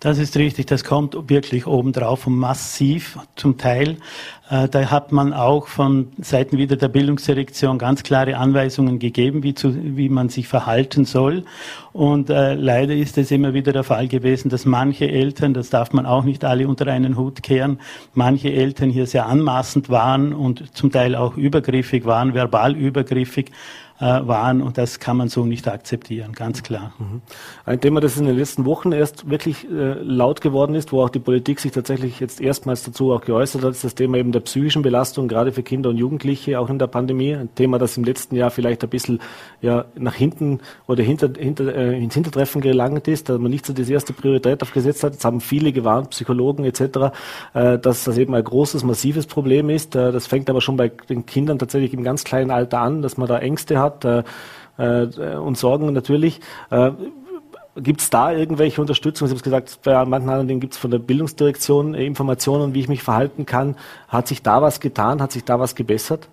Das 0.00 0.18
ist 0.18 0.36
richtig, 0.36 0.66
das 0.66 0.82
kommt 0.82 1.16
wirklich 1.30 1.68
obendrauf 1.68 2.26
und 2.26 2.36
massiv 2.36 3.18
zum 3.36 3.56
Teil. 3.56 3.98
Äh, 4.52 4.68
da 4.68 4.90
hat 4.90 5.12
man 5.12 5.32
auch 5.32 5.66
von 5.66 6.08
Seiten 6.20 6.58
wieder 6.58 6.76
der 6.76 6.88
Bildungsdirektion 6.88 7.78
ganz 7.78 8.02
klare 8.02 8.36
Anweisungen 8.36 8.98
gegeben, 8.98 9.42
wie, 9.42 9.54
zu, 9.54 9.74
wie 9.96 10.10
man 10.10 10.28
sich 10.28 10.46
verhalten 10.46 11.06
soll. 11.06 11.44
Und 11.94 12.28
äh, 12.28 12.52
leider 12.52 12.94
ist 12.94 13.16
es 13.16 13.30
immer 13.30 13.54
wieder 13.54 13.72
der 13.72 13.82
Fall 13.82 14.08
gewesen, 14.08 14.50
dass 14.50 14.66
manche 14.66 15.08
Eltern, 15.10 15.54
das 15.54 15.70
darf 15.70 15.94
man 15.94 16.04
auch 16.04 16.24
nicht 16.24 16.44
alle 16.44 16.68
unter 16.68 16.86
einen 16.88 17.16
Hut 17.16 17.42
kehren, 17.42 17.80
manche 18.12 18.52
Eltern 18.52 18.90
hier 18.90 19.06
sehr 19.06 19.24
anmaßend 19.24 19.88
waren 19.88 20.34
und 20.34 20.76
zum 20.76 20.92
Teil 20.92 21.14
auch 21.14 21.38
übergriffig 21.38 22.04
waren, 22.04 22.34
verbal 22.34 22.76
übergriffig 22.76 23.52
äh, 24.02 24.26
waren 24.26 24.62
und 24.62 24.78
das 24.78 24.98
kann 24.98 25.16
man 25.16 25.28
so 25.28 25.44
nicht 25.44 25.68
akzeptieren, 25.68 26.32
ganz 26.32 26.64
klar. 26.64 26.92
Mhm. 26.98 27.22
Ein 27.64 27.80
Thema, 27.80 28.00
das 28.00 28.16
in 28.16 28.26
den 28.26 28.36
letzten 28.36 28.64
Wochen 28.64 28.90
erst 28.90 29.30
wirklich 29.30 29.64
äh, 29.70 29.94
laut 30.02 30.40
geworden 30.40 30.74
ist, 30.74 30.92
wo 30.92 31.02
auch 31.02 31.08
die 31.08 31.20
Politik 31.20 31.60
sich 31.60 31.70
tatsächlich 31.70 32.18
jetzt 32.18 32.40
erstmals 32.40 32.82
dazu 32.82 33.12
auch 33.12 33.20
geäußert 33.20 33.62
hat, 33.62 33.70
ist 33.70 33.84
das 33.84 33.94
Thema 33.94 34.18
eben 34.18 34.32
der 34.32 34.41
psychischen 34.42 34.82
Belastung, 34.82 35.28
gerade 35.28 35.52
für 35.52 35.62
Kinder 35.62 35.90
und 35.90 35.96
Jugendliche, 35.96 36.60
auch 36.60 36.68
in 36.68 36.78
der 36.78 36.86
Pandemie. 36.86 37.34
Ein 37.34 37.54
Thema, 37.54 37.78
das 37.78 37.96
im 37.96 38.04
letzten 38.04 38.36
Jahr 38.36 38.50
vielleicht 38.50 38.82
ein 38.82 38.90
bisschen 38.90 39.20
ja, 39.60 39.86
nach 39.96 40.14
hinten 40.14 40.60
oder 40.86 41.02
hinter, 41.02 41.30
hinter, 41.36 41.74
äh, 41.74 42.02
ins 42.02 42.14
Hintertreffen 42.14 42.60
gelangt 42.60 43.08
ist, 43.08 43.28
dass 43.28 43.38
man 43.38 43.50
nicht 43.50 43.66
so 43.66 43.72
die 43.72 43.90
erste 43.90 44.12
Priorität 44.12 44.62
aufgesetzt 44.62 45.02
hat. 45.04 45.14
Jetzt 45.14 45.24
haben 45.24 45.40
viele 45.40 45.72
gewarnt, 45.72 46.10
Psychologen 46.10 46.64
etc., 46.64 47.12
äh, 47.54 47.78
dass 47.78 48.04
das 48.04 48.18
eben 48.18 48.34
ein 48.34 48.44
großes, 48.44 48.84
massives 48.84 49.26
Problem 49.26 49.70
ist. 49.70 49.96
Äh, 49.96 50.12
das 50.12 50.26
fängt 50.26 50.50
aber 50.50 50.60
schon 50.60 50.76
bei 50.76 50.88
den 50.88 51.26
Kindern 51.26 51.58
tatsächlich 51.58 51.94
im 51.94 52.02
ganz 52.02 52.24
kleinen 52.24 52.50
Alter 52.50 52.80
an, 52.80 53.02
dass 53.02 53.16
man 53.16 53.28
da 53.28 53.38
Ängste 53.38 53.78
hat 53.78 54.04
äh, 54.04 54.22
äh, 54.78 55.36
und 55.36 55.56
Sorgen 55.58 55.92
natürlich. 55.92 56.40
Gibt 57.76 58.02
es 58.02 58.10
da 58.10 58.32
irgendwelche 58.32 58.80
Unterstützung? 58.80 59.28
Sie 59.28 59.34
haben 59.34 59.42
gesagt, 59.42 59.78
bei 59.82 60.04
manchen 60.04 60.28
anderen 60.28 60.60
gibt 60.60 60.74
es 60.74 60.78
von 60.78 60.90
der 60.90 60.98
Bildungsdirektion 60.98 61.94
Informationen, 61.94 62.74
wie 62.74 62.80
ich 62.80 62.88
mich 62.88 63.02
verhalten 63.02 63.46
kann. 63.46 63.76
Hat 64.08 64.28
sich 64.28 64.42
da 64.42 64.60
was 64.60 64.78
getan? 64.80 65.22
Hat 65.22 65.32
sich 65.32 65.44
da 65.44 65.58
was 65.58 65.74
gebessert? 65.74 66.28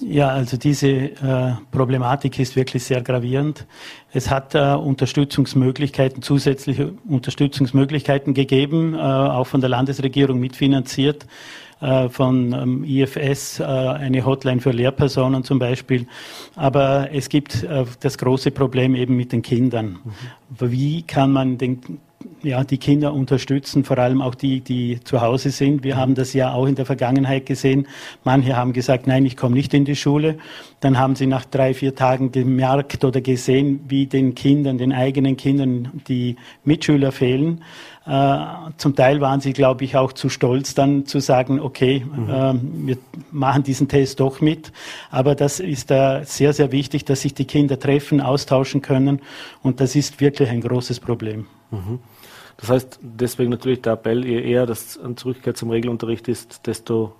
Ja, 0.00 0.28
also 0.28 0.56
diese 0.56 0.88
äh, 0.88 1.52
Problematik 1.70 2.38
ist 2.38 2.56
wirklich 2.56 2.82
sehr 2.84 3.02
gravierend. 3.02 3.66
Es 4.12 4.30
hat 4.30 4.54
äh, 4.54 4.74
Unterstützungsmöglichkeiten, 4.74 6.22
zusätzliche 6.22 6.94
Unterstützungsmöglichkeiten 7.08 8.34
gegeben, 8.34 8.94
äh, 8.94 8.98
auch 8.98 9.46
von 9.46 9.60
der 9.60 9.70
Landesregierung 9.70 10.40
mitfinanziert. 10.40 11.26
Äh, 11.82 12.10
von 12.10 12.52
ähm, 12.52 12.84
IFS, 12.84 13.58
äh, 13.58 13.64
eine 13.64 14.24
Hotline 14.24 14.60
für 14.60 14.70
Lehrpersonen 14.70 15.42
zum 15.42 15.58
Beispiel. 15.58 16.06
Aber 16.54 17.08
es 17.12 17.28
gibt 17.28 17.64
äh, 17.64 17.84
das 17.98 18.18
große 18.18 18.52
Problem 18.52 18.94
eben 18.94 19.16
mit 19.16 19.32
den 19.32 19.42
Kindern. 19.42 19.98
Mhm. 20.04 20.70
Wie 20.70 21.02
kann 21.02 21.32
man 21.32 21.58
den 21.58 21.80
ja, 22.42 22.64
die 22.64 22.78
Kinder 22.78 23.12
unterstützen, 23.12 23.84
vor 23.84 23.98
allem 23.98 24.20
auch 24.20 24.34
die, 24.34 24.60
die 24.60 25.00
zu 25.04 25.20
Hause 25.20 25.50
sind. 25.50 25.84
Wir 25.84 25.96
haben 25.96 26.14
das 26.14 26.32
ja 26.32 26.52
auch 26.52 26.66
in 26.66 26.74
der 26.74 26.86
Vergangenheit 26.86 27.46
gesehen. 27.46 27.86
Manche 28.24 28.56
haben 28.56 28.72
gesagt, 28.72 29.06
nein, 29.06 29.24
ich 29.26 29.36
komme 29.36 29.54
nicht 29.54 29.74
in 29.74 29.84
die 29.84 29.96
Schule. 29.96 30.38
Dann 30.80 30.98
haben 30.98 31.14
sie 31.14 31.26
nach 31.26 31.44
drei, 31.44 31.74
vier 31.74 31.94
Tagen 31.94 32.32
gemerkt 32.32 33.04
oder 33.04 33.20
gesehen, 33.20 33.80
wie 33.88 34.06
den 34.06 34.34
Kindern, 34.34 34.78
den 34.78 34.92
eigenen 34.92 35.36
Kindern 35.36 36.02
die 36.08 36.36
Mitschüler 36.64 37.12
fehlen. 37.12 37.62
Äh, 38.04 38.36
zum 38.78 38.96
Teil 38.96 39.20
waren 39.20 39.40
sie, 39.40 39.52
glaube 39.52 39.84
ich, 39.84 39.96
auch 39.96 40.12
zu 40.12 40.28
stolz, 40.28 40.74
dann 40.74 41.06
zu 41.06 41.20
sagen, 41.20 41.60
okay, 41.60 42.04
mhm. 42.04 42.28
äh, 42.28 42.86
wir 42.88 42.98
machen 43.30 43.62
diesen 43.62 43.86
Test 43.86 44.18
doch 44.18 44.40
mit. 44.40 44.72
Aber 45.10 45.36
das 45.36 45.60
ist 45.60 45.90
äh, 45.92 46.22
sehr, 46.24 46.52
sehr 46.52 46.72
wichtig, 46.72 47.04
dass 47.04 47.20
sich 47.20 47.34
die 47.34 47.44
Kinder 47.44 47.78
treffen, 47.78 48.20
austauschen 48.20 48.82
können. 48.82 49.20
Und 49.62 49.80
das 49.80 49.94
ist 49.94 50.20
wirklich 50.20 50.48
ein 50.50 50.60
großes 50.60 50.98
Problem. 50.98 51.46
Mhm. 51.70 52.00
Das 52.56 52.70
heißt, 52.70 53.00
deswegen 53.02 53.50
natürlich 53.50 53.82
der 53.82 53.94
Appell, 53.94 54.24
je 54.24 54.40
eher 54.40 54.66
das 54.66 54.98
Zurückkehr 55.16 55.54
zum 55.54 55.70
Regelunterricht 55.70 56.28
ist, 56.28 56.66
desto 56.66 57.14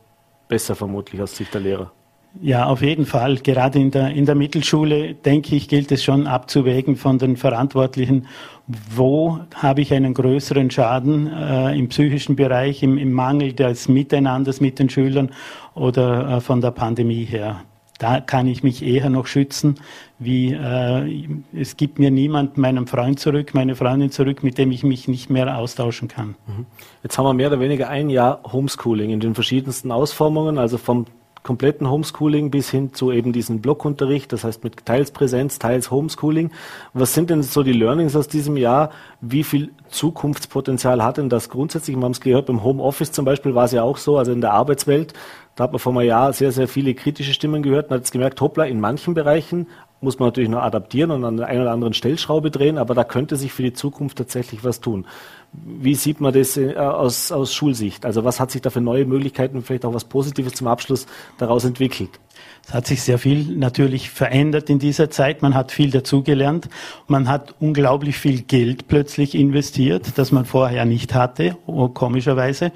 besser 0.48 0.74
vermutlich 0.74 1.20
aus 1.20 1.36
Sicht 1.36 1.54
der 1.54 1.60
Lehrer. 1.60 1.92
Ja, 2.40 2.66
auf 2.66 2.80
jeden 2.80 3.04
Fall. 3.04 3.36
Gerade 3.36 3.78
in 3.78 3.90
der, 3.90 4.10
in 4.10 4.24
der 4.24 4.34
Mittelschule, 4.34 5.14
denke 5.14 5.54
ich, 5.54 5.68
gilt 5.68 5.92
es 5.92 6.02
schon 6.02 6.26
abzuwägen 6.26 6.96
von 6.96 7.18
den 7.18 7.36
Verantwortlichen, 7.36 8.26
wo 8.66 9.38
habe 9.54 9.82
ich 9.82 9.92
einen 9.92 10.14
größeren 10.14 10.70
Schaden 10.70 11.26
äh, 11.26 11.78
im 11.78 11.88
psychischen 11.88 12.36
Bereich, 12.36 12.82
im, 12.82 12.96
im, 12.96 13.12
Mangel 13.12 13.52
des 13.52 13.88
Miteinanders 13.88 14.60
mit 14.60 14.78
den 14.78 14.88
Schülern 14.88 15.30
oder 15.74 16.36
äh, 16.36 16.40
von 16.40 16.60
der 16.62 16.70
Pandemie 16.70 17.24
her. 17.24 17.64
Da 18.02 18.20
kann 18.20 18.48
ich 18.48 18.64
mich 18.64 18.84
eher 18.84 19.10
noch 19.10 19.28
schützen, 19.28 19.76
wie 20.18 20.52
äh, 20.52 21.28
es 21.54 21.76
gibt 21.76 22.00
mir 22.00 22.10
niemand 22.10 22.58
meinen 22.58 22.88
Freund 22.88 23.20
zurück, 23.20 23.54
meine 23.54 23.76
Freundin 23.76 24.10
zurück, 24.10 24.42
mit 24.42 24.58
dem 24.58 24.72
ich 24.72 24.82
mich 24.82 25.06
nicht 25.06 25.30
mehr 25.30 25.56
austauschen 25.56 26.08
kann. 26.08 26.34
Mhm. 26.48 26.66
Jetzt 27.04 27.16
haben 27.16 27.26
wir 27.26 27.32
mehr 27.32 27.46
oder 27.46 27.60
weniger 27.60 27.88
ein 27.88 28.10
Jahr 28.10 28.40
Homeschooling 28.52 29.10
in 29.10 29.20
den 29.20 29.36
verschiedensten 29.36 29.92
Ausformungen, 29.92 30.58
also 30.58 30.78
vom 30.78 31.06
kompletten 31.42 31.90
Homeschooling 31.90 32.50
bis 32.50 32.70
hin 32.70 32.94
zu 32.94 33.10
eben 33.10 33.32
diesem 33.32 33.60
Blockunterricht, 33.60 34.32
das 34.32 34.44
heißt 34.44 34.62
mit 34.64 34.84
teils 34.86 35.10
Präsenz, 35.10 35.58
teils 35.58 35.90
Homeschooling. 35.90 36.50
Was 36.94 37.14
sind 37.14 37.30
denn 37.30 37.42
so 37.42 37.62
die 37.62 37.72
Learnings 37.72 38.14
aus 38.14 38.28
diesem 38.28 38.56
Jahr? 38.56 38.90
Wie 39.20 39.42
viel 39.42 39.72
Zukunftspotenzial 39.88 41.02
hat 41.02 41.16
denn 41.18 41.28
das 41.28 41.48
grundsätzlich? 41.48 41.96
Wir 41.96 42.02
haben 42.04 42.12
es 42.12 42.20
gehört, 42.20 42.46
beim 42.46 42.62
Homeoffice 42.62 43.12
zum 43.12 43.24
Beispiel 43.24 43.54
war 43.54 43.64
es 43.64 43.72
ja 43.72 43.82
auch 43.82 43.96
so, 43.96 44.18
also 44.18 44.32
in 44.32 44.40
der 44.40 44.52
Arbeitswelt, 44.52 45.14
da 45.56 45.64
hat 45.64 45.72
man 45.72 45.78
vor 45.78 45.92
einem 45.92 46.06
Jahr 46.06 46.32
sehr, 46.32 46.52
sehr 46.52 46.68
viele 46.68 46.94
kritische 46.94 47.34
Stimmen 47.34 47.62
gehört 47.62 47.86
und 47.86 47.94
hat 47.94 48.00
jetzt 48.00 48.12
gemerkt, 48.12 48.40
hoppla, 48.40 48.64
in 48.64 48.80
manchen 48.80 49.14
Bereichen 49.14 49.66
muss 50.00 50.18
man 50.18 50.28
natürlich 50.28 50.50
noch 50.50 50.62
adaptieren 50.62 51.10
und 51.10 51.24
an 51.24 51.36
der 51.36 51.46
einen 51.46 51.62
oder 51.62 51.70
anderen 51.70 51.94
Stellschraube 51.94 52.50
drehen, 52.50 52.76
aber 52.76 52.94
da 52.94 53.04
könnte 53.04 53.36
sich 53.36 53.52
für 53.52 53.62
die 53.62 53.72
Zukunft 53.72 54.18
tatsächlich 54.18 54.64
was 54.64 54.80
tun. 54.80 55.06
Wie 55.52 55.94
sieht 55.94 56.20
man 56.20 56.32
das 56.32 56.56
äh, 56.56 56.74
aus, 56.76 57.30
aus 57.30 57.54
Schulsicht? 57.54 58.04
Also 58.04 58.24
was 58.24 58.40
hat 58.40 58.50
sich 58.50 58.62
da 58.62 58.70
für 58.70 58.80
neue 58.80 59.04
Möglichkeiten, 59.04 59.62
vielleicht 59.62 59.84
auch 59.84 59.94
was 59.94 60.04
Positives 60.04 60.54
zum 60.54 60.66
Abschluss 60.66 61.06
daraus 61.38 61.64
entwickelt? 61.64 62.18
Es 62.66 62.74
hat 62.74 62.86
sich 62.86 63.02
sehr 63.02 63.18
viel 63.18 63.56
natürlich 63.56 64.10
verändert 64.10 64.70
in 64.70 64.78
dieser 64.78 65.10
Zeit. 65.10 65.42
Man 65.42 65.54
hat 65.54 65.72
viel 65.72 65.90
dazugelernt. 65.90 66.68
Man 67.08 67.28
hat 67.28 67.54
unglaublich 67.60 68.16
viel 68.16 68.42
Geld 68.42 68.86
plötzlich 68.86 69.34
investiert, 69.34 70.12
das 70.16 70.30
man 70.30 70.44
vorher 70.44 70.84
nicht 70.84 71.12
hatte, 71.12 71.56
oh, 71.66 71.88
komischerweise. 71.88 72.72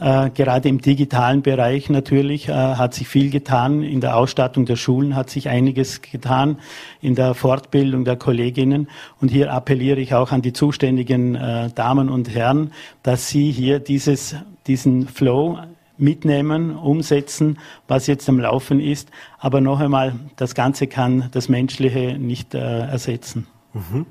Äh, 0.00 0.30
gerade 0.30 0.68
im 0.68 0.80
digitalen 0.80 1.42
Bereich 1.42 1.90
natürlich 1.90 2.48
äh, 2.48 2.52
hat 2.52 2.94
sich 2.94 3.08
viel 3.08 3.30
getan. 3.30 3.82
In 3.82 4.00
der 4.00 4.16
Ausstattung 4.16 4.66
der 4.66 4.76
Schulen 4.76 5.16
hat 5.16 5.30
sich 5.30 5.48
einiges 5.48 6.00
getan, 6.00 6.58
in 7.00 7.14
der 7.16 7.34
Fortbildung 7.34 8.04
der 8.04 8.16
Kolleginnen. 8.16 8.88
Und 9.20 9.30
hier 9.30 9.52
appelliere 9.52 10.00
ich 10.00 10.14
auch 10.14 10.30
an 10.30 10.42
die 10.42 10.52
zuständigen 10.52 11.34
äh, 11.34 11.70
Damen 11.74 12.08
und 12.08 12.32
Herren, 12.32 12.72
dass 13.02 13.28
sie 13.28 13.50
hier 13.50 13.80
dieses, 13.80 14.36
diesen 14.66 15.08
Flow 15.08 15.58
mitnehmen, 15.96 16.76
umsetzen, 16.76 17.58
was 17.88 18.06
jetzt 18.06 18.28
am 18.28 18.38
Laufen 18.38 18.80
ist. 18.80 19.10
Aber 19.38 19.60
noch 19.60 19.80
einmal, 19.80 20.14
das 20.36 20.54
Ganze 20.54 20.86
kann 20.86 21.28
das 21.32 21.48
Menschliche 21.48 22.18
nicht 22.18 22.54
äh, 22.54 22.58
ersetzen. 22.58 23.46
Mhm. 23.72 24.06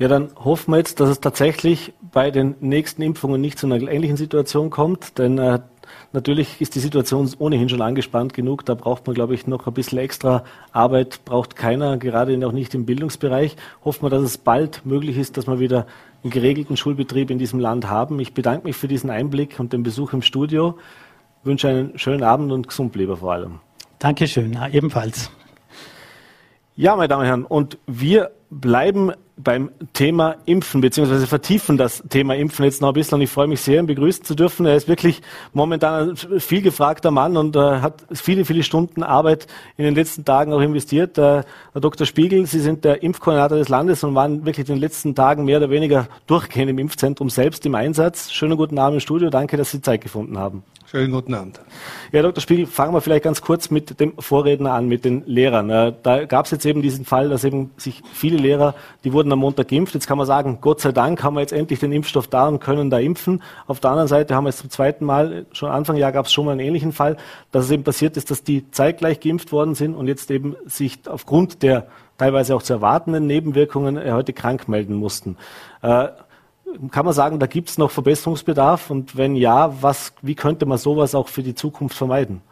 Ja, 0.00 0.08
dann 0.08 0.30
hoffen 0.34 0.72
wir 0.72 0.78
jetzt, 0.78 0.98
dass 0.98 1.10
es 1.10 1.20
tatsächlich 1.20 1.92
bei 2.10 2.30
den 2.30 2.54
nächsten 2.60 3.02
Impfungen 3.02 3.38
nicht 3.38 3.58
zu 3.58 3.66
einer 3.66 3.76
ähnlichen 3.86 4.16
Situation 4.16 4.70
kommt, 4.70 5.18
denn 5.18 5.36
äh, 5.36 5.58
natürlich 6.14 6.58
ist 6.60 6.74
die 6.74 6.80
Situation 6.80 7.30
ohnehin 7.38 7.68
schon 7.68 7.82
angespannt 7.82 8.32
genug. 8.32 8.64
Da 8.64 8.74
braucht 8.74 9.06
man, 9.06 9.14
glaube 9.14 9.34
ich, 9.34 9.46
noch 9.46 9.66
ein 9.66 9.74
bisschen 9.74 9.98
extra 9.98 10.44
Arbeit, 10.72 11.20
braucht 11.26 11.54
keiner, 11.54 11.98
gerade 11.98 12.46
auch 12.46 12.52
nicht 12.52 12.74
im 12.74 12.86
Bildungsbereich. 12.86 13.56
Hoffen 13.84 14.04
wir, 14.06 14.08
dass 14.08 14.22
es 14.22 14.38
bald 14.38 14.86
möglich 14.86 15.18
ist, 15.18 15.36
dass 15.36 15.46
wir 15.46 15.60
wieder 15.60 15.86
einen 16.22 16.30
geregelten 16.30 16.78
Schulbetrieb 16.78 17.30
in 17.30 17.38
diesem 17.38 17.60
Land 17.60 17.88
haben. 17.88 18.18
Ich 18.20 18.32
bedanke 18.32 18.66
mich 18.66 18.76
für 18.76 18.88
diesen 18.88 19.10
Einblick 19.10 19.60
und 19.60 19.74
den 19.74 19.82
Besuch 19.82 20.14
im 20.14 20.22
Studio 20.22 20.78
wünsche 21.42 21.68
einen 21.68 21.98
schönen 21.98 22.22
Abend 22.22 22.52
und 22.52 22.68
gesund 22.68 22.92
bleiben 22.92 23.16
vor 23.16 23.32
allem. 23.32 23.60
Dankeschön, 23.98 24.58
ebenfalls. 24.72 25.30
Ja, 26.76 26.96
meine 26.96 27.08
Damen 27.08 27.20
und 27.22 27.26
Herren, 27.26 27.44
und 27.44 27.78
wir 27.86 28.30
bleiben 28.50 29.12
beim 29.36 29.70
Thema 29.92 30.36
Impfen, 30.44 30.80
beziehungsweise 30.80 31.26
vertiefen 31.26 31.76
das 31.76 32.02
Thema 32.08 32.34
Impfen 32.34 32.64
jetzt 32.64 32.80
noch 32.80 32.88
ein 32.88 32.94
bisschen. 32.94 33.16
Und 33.16 33.22
ich 33.22 33.30
freue 33.30 33.46
mich 33.46 33.60
sehr, 33.60 33.80
ihn 33.80 33.86
begrüßen 33.86 34.24
zu 34.24 34.34
dürfen. 34.34 34.66
Er 34.66 34.76
ist 34.76 34.88
wirklich 34.88 35.22
momentan 35.52 36.10
ein 36.10 36.40
viel 36.40 36.62
gefragter 36.62 37.10
Mann 37.10 37.36
und 37.36 37.56
äh, 37.56 37.80
hat 37.80 38.04
viele, 38.12 38.44
viele 38.44 38.62
Stunden 38.62 39.02
Arbeit 39.02 39.46
in 39.76 39.84
den 39.84 39.94
letzten 39.94 40.24
Tagen 40.24 40.52
auch 40.52 40.60
investiert. 40.60 41.16
Äh, 41.18 41.42
Herr 41.72 41.80
Dr. 41.80 42.06
Spiegel, 42.06 42.46
Sie 42.46 42.60
sind 42.60 42.84
der 42.84 43.02
Impfkoordinator 43.02 43.58
des 43.58 43.68
Landes 43.68 44.04
und 44.04 44.14
waren 44.14 44.44
wirklich 44.44 44.68
in 44.68 44.76
den 44.76 44.80
letzten 44.80 45.14
Tagen 45.14 45.44
mehr 45.44 45.58
oder 45.58 45.70
weniger 45.70 46.08
durchgehend 46.26 46.70
im 46.70 46.78
Impfzentrum 46.78 47.30
selbst 47.30 47.64
im 47.66 47.74
Einsatz. 47.74 48.30
Schönen 48.30 48.56
guten 48.56 48.78
Abend 48.78 48.96
im 48.96 49.00
Studio. 49.00 49.30
Danke, 49.30 49.56
dass 49.56 49.70
Sie 49.70 49.80
Zeit 49.80 50.00
gefunden 50.00 50.38
haben. 50.38 50.64
Schönen 50.90 51.12
guten 51.12 51.34
Abend. 51.34 51.60
Ja, 52.10 52.20
Dr. 52.20 52.42
Spiegel, 52.42 52.66
fangen 52.66 52.92
wir 52.92 53.00
vielleicht 53.00 53.22
ganz 53.22 53.40
kurz 53.40 53.70
mit 53.70 54.00
dem 54.00 54.12
Vorredner 54.18 54.72
an, 54.72 54.88
mit 54.88 55.04
den 55.04 55.22
Lehrern. 55.24 55.70
Äh, 55.70 55.92
da 56.02 56.24
gab 56.24 56.46
es 56.46 56.50
jetzt 56.50 56.66
eben 56.66 56.82
diesen 56.82 57.04
Fall, 57.04 57.28
dass 57.28 57.44
eben 57.44 57.70
sich 57.76 58.02
viele 58.12 58.38
Lehrer, 58.38 58.74
die 59.04 59.12
wurden 59.12 59.30
am 59.30 59.38
Montag 59.38 59.68
geimpft. 59.68 59.94
Jetzt 59.94 60.08
kann 60.08 60.18
man 60.18 60.26
sagen, 60.26 60.58
Gott 60.60 60.80
sei 60.80 60.90
Dank 60.90 61.22
haben 61.22 61.34
wir 61.34 61.42
jetzt 61.42 61.52
endlich 61.52 61.78
den 61.78 61.92
Impfstoff 61.92 62.26
da 62.26 62.48
und 62.48 62.58
können 62.58 62.90
da 62.90 62.98
impfen. 62.98 63.40
Auf 63.68 63.78
der 63.78 63.92
anderen 63.92 64.08
Seite 64.08 64.34
haben 64.34 64.42
wir 64.42 64.48
jetzt 64.48 64.58
zum 64.58 64.70
zweiten 64.70 65.04
Mal, 65.04 65.46
schon 65.52 65.70
Anfang 65.70 65.94
Jahr 65.94 66.10
gab 66.10 66.26
es 66.26 66.32
schon 66.32 66.44
mal 66.44 66.50
einen 66.50 66.60
ähnlichen 66.60 66.90
Fall, 66.90 67.16
dass 67.52 67.66
es 67.66 67.70
eben 67.70 67.84
passiert 67.84 68.16
ist, 68.16 68.32
dass 68.32 68.42
die 68.42 68.68
zeitgleich 68.72 69.20
geimpft 69.20 69.52
worden 69.52 69.76
sind 69.76 69.94
und 69.94 70.08
jetzt 70.08 70.28
eben 70.32 70.56
sich 70.66 70.98
aufgrund 71.06 71.62
der 71.62 71.86
teilweise 72.18 72.56
auch 72.56 72.64
zu 72.64 72.72
erwartenden 72.72 73.28
Nebenwirkungen 73.28 73.96
äh, 73.96 74.10
heute 74.10 74.32
krank 74.32 74.66
melden 74.66 74.96
mussten. 74.96 75.36
Kann 76.90 77.04
man 77.04 77.14
sagen, 77.14 77.38
da 77.38 77.46
gibt 77.46 77.68
es 77.68 77.78
noch 77.78 77.90
Verbesserungsbedarf? 77.90 78.90
Und 78.90 79.16
wenn 79.16 79.34
ja, 79.34 79.74
was, 79.82 80.12
wie 80.22 80.34
könnte 80.34 80.66
man 80.66 80.78
sowas 80.78 81.14
auch 81.14 81.28
für 81.28 81.42
die 81.42 81.54
Zukunft 81.54 81.96
vermeiden? 81.96 82.42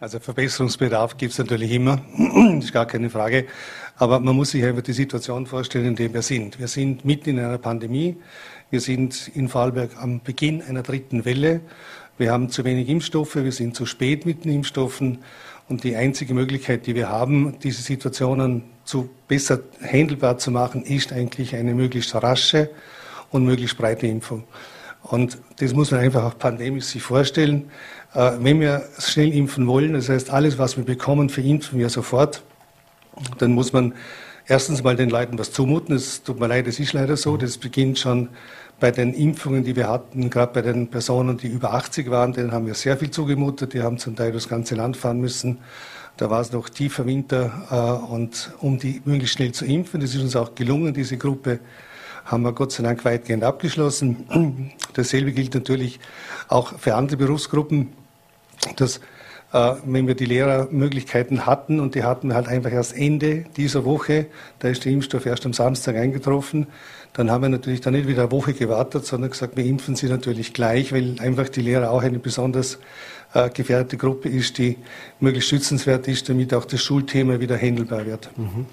Also 0.00 0.20
Verbesserungsbedarf 0.20 1.16
gibt 1.16 1.32
es 1.32 1.38
natürlich 1.38 1.72
immer, 1.72 2.00
ist 2.58 2.72
gar 2.72 2.86
keine 2.86 3.10
Frage. 3.10 3.46
Aber 3.96 4.20
man 4.20 4.36
muss 4.36 4.52
sich 4.52 4.64
einfach 4.64 4.82
die 4.82 4.92
Situation 4.92 5.46
vorstellen, 5.46 5.86
in 5.86 5.96
der 5.96 6.14
wir 6.14 6.22
sind. 6.22 6.60
Wir 6.60 6.68
sind 6.68 7.04
mitten 7.04 7.30
in 7.30 7.40
einer 7.40 7.58
Pandemie. 7.58 8.16
Wir 8.70 8.80
sind 8.80 9.28
in 9.34 9.48
Vorarlberg 9.48 9.90
am 10.00 10.20
Beginn 10.20 10.62
einer 10.62 10.82
dritten 10.82 11.24
Welle. 11.24 11.60
Wir 12.16 12.30
haben 12.30 12.50
zu 12.50 12.64
wenig 12.64 12.88
Impfstoffe, 12.88 13.36
wir 13.36 13.52
sind 13.52 13.74
zu 13.74 13.86
spät 13.86 14.26
mit 14.26 14.44
den 14.44 14.52
Impfstoffen. 14.52 15.18
Und 15.68 15.84
die 15.84 15.96
einzige 15.96 16.32
Möglichkeit, 16.32 16.86
die 16.86 16.94
wir 16.94 17.08
haben, 17.08 17.58
diese 17.62 17.82
Situationen 17.82 18.64
zu 18.84 19.10
besser 19.26 19.60
handelbar 19.82 20.38
zu 20.38 20.50
machen, 20.50 20.82
ist 20.84 21.12
eigentlich 21.12 21.56
eine 21.56 21.74
möglichst 21.74 22.14
rasche 22.14 22.70
und 23.30 23.44
möglichst 23.44 23.76
breite 23.76 24.06
Impfung. 24.06 24.44
Und 25.02 25.38
das 25.58 25.72
muss 25.74 25.90
man 25.90 26.00
einfach 26.00 26.24
auch 26.24 26.38
pandemisch 26.38 26.84
sich 26.84 27.02
vorstellen. 27.02 27.70
Äh, 28.14 28.32
wenn 28.40 28.60
wir 28.60 28.84
schnell 28.98 29.32
impfen 29.32 29.66
wollen, 29.66 29.94
das 29.94 30.08
heißt, 30.08 30.30
alles, 30.30 30.58
was 30.58 30.76
wir 30.76 30.84
bekommen, 30.84 31.28
verimpfen 31.28 31.78
wir 31.78 31.88
sofort, 31.88 32.42
dann 33.38 33.52
muss 33.52 33.72
man 33.72 33.94
erstens 34.46 34.82
mal 34.82 34.96
den 34.96 35.10
Leuten 35.10 35.38
was 35.38 35.52
zumuten. 35.52 35.94
Es 35.94 36.22
tut 36.22 36.40
mir 36.40 36.46
leid, 36.46 36.66
es 36.66 36.80
ist 36.80 36.92
leider 36.92 37.16
so. 37.16 37.36
Das 37.36 37.58
beginnt 37.58 37.98
schon 37.98 38.28
bei 38.80 38.90
den 38.90 39.12
Impfungen, 39.12 39.64
die 39.64 39.76
wir 39.76 39.88
hatten, 39.88 40.30
gerade 40.30 40.52
bei 40.52 40.62
den 40.62 40.88
Personen, 40.88 41.36
die 41.36 41.48
über 41.48 41.74
80 41.74 42.10
waren, 42.10 42.32
denen 42.32 42.52
haben 42.52 42.66
wir 42.66 42.74
sehr 42.74 42.96
viel 42.96 43.10
zugemutet. 43.10 43.74
Die 43.74 43.82
haben 43.82 43.98
zum 43.98 44.14
Teil 44.14 44.32
das 44.32 44.48
ganze 44.48 44.74
Land 44.74 44.96
fahren 44.96 45.20
müssen. 45.20 45.58
Da 46.16 46.30
war 46.30 46.40
es 46.40 46.52
noch 46.52 46.68
tiefer 46.68 47.06
Winter 47.06 47.66
äh, 47.70 48.12
und 48.12 48.52
um 48.60 48.78
die 48.78 49.00
möglichst 49.04 49.36
schnell 49.36 49.52
zu 49.52 49.64
impfen, 49.64 50.00
das 50.00 50.14
ist 50.14 50.20
uns 50.20 50.34
auch 50.34 50.54
gelungen, 50.56 50.92
diese 50.92 51.16
Gruppe 51.16 51.60
haben 52.28 52.42
wir 52.42 52.52
Gott 52.52 52.72
sei 52.72 52.82
Dank 52.82 53.04
weitgehend 53.04 53.42
abgeschlossen. 53.42 54.70
Dasselbe 54.92 55.32
gilt 55.32 55.54
natürlich 55.54 55.98
auch 56.48 56.78
für 56.78 56.94
andere 56.94 57.16
Berufsgruppen, 57.16 57.92
dass 58.76 59.00
äh, 59.52 59.74
wenn 59.84 60.06
wir 60.06 60.14
die 60.14 60.26
Lehrermöglichkeiten 60.26 61.46
hatten 61.46 61.80
und 61.80 61.94
die 61.94 62.04
hatten 62.04 62.28
wir 62.28 62.34
halt 62.34 62.48
einfach 62.48 62.70
erst 62.70 62.94
Ende 62.94 63.46
dieser 63.56 63.86
Woche, 63.86 64.26
da 64.58 64.68
ist 64.68 64.84
der 64.84 64.92
Impfstoff 64.92 65.24
erst 65.24 65.46
am 65.46 65.54
Samstag 65.54 65.96
eingetroffen, 65.96 66.66
dann 67.14 67.30
haben 67.30 67.42
wir 67.42 67.48
natürlich 67.48 67.80
dann 67.80 67.94
nicht 67.94 68.06
wieder 68.06 68.24
eine 68.24 68.32
Woche 68.32 68.52
gewartet, 68.52 69.06
sondern 69.06 69.30
gesagt, 69.30 69.56
wir 69.56 69.64
impfen 69.64 69.96
sie 69.96 70.08
natürlich 70.08 70.52
gleich, 70.52 70.92
weil 70.92 71.16
einfach 71.20 71.48
die 71.48 71.62
Lehrer 71.62 71.90
auch 71.90 72.02
eine 72.02 72.18
besonders 72.18 72.78
äh, 73.32 73.48
gefährdete 73.48 73.96
Gruppe 73.96 74.28
ist, 74.28 74.58
die 74.58 74.76
möglichst 75.18 75.48
schützenswert 75.48 76.06
ist, 76.08 76.28
damit 76.28 76.52
auch 76.52 76.66
das 76.66 76.82
Schulthema 76.82 77.40
wieder 77.40 77.56
handelbar 77.56 78.04
wird. 78.04 78.28
Mhm. 78.36 78.66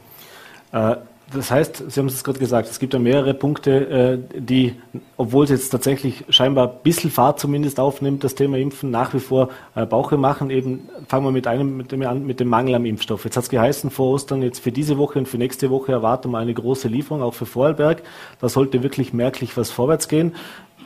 Äh 0.73 0.97
das 1.33 1.49
heißt, 1.49 1.83
Sie 1.89 1.99
haben 1.99 2.07
es 2.07 2.23
gerade 2.23 2.37
gesagt, 2.37 2.69
es 2.69 2.79
gibt 2.79 2.93
ja 2.93 2.99
mehrere 2.99 3.33
Punkte, 3.33 4.19
äh, 4.33 4.39
die, 4.39 4.75
obwohl 5.17 5.45
es 5.45 5.49
jetzt 5.49 5.69
tatsächlich 5.69 6.23
scheinbar 6.29 6.69
ein 6.69 6.77
bisschen 6.83 7.09
Fahrt 7.09 7.39
zumindest 7.39 7.79
aufnimmt, 7.79 8.23
das 8.23 8.35
Thema 8.35 8.57
Impfen 8.57 8.91
nach 8.91 9.13
wie 9.13 9.19
vor 9.19 9.49
äh, 9.73 9.85
Bauche 9.85 10.17
machen. 10.17 10.51
Eben 10.51 10.87
fangen 11.07 11.25
wir 11.25 11.31
mit 11.31 11.47
einem, 11.47 11.77
mit 11.77 11.91
dem 11.91 12.03
an, 12.03 12.25
mit 12.25 12.39
dem 12.39 12.47
Mangel 12.47 12.75
am 12.75 12.85
Impfstoff. 12.85 13.25
Jetzt 13.25 13.37
hat 13.37 13.43
es 13.43 13.49
geheißen 13.49 13.89
vor 13.89 14.13
Ostern, 14.13 14.43
jetzt 14.43 14.59
für 14.59 14.71
diese 14.71 14.97
Woche 14.97 15.17
und 15.17 15.27
für 15.27 15.37
nächste 15.37 15.71
Woche 15.71 15.91
erwarten 15.91 16.29
wir 16.29 16.37
eine 16.37 16.53
große 16.53 16.87
Lieferung, 16.87 17.23
auch 17.23 17.33
für 17.33 17.45
Vorarlberg. 17.45 18.03
Da 18.39 18.47
sollte 18.47 18.83
wirklich 18.83 19.11
merklich 19.11 19.57
was 19.57 19.71
vorwärts 19.71 20.07
gehen 20.07 20.33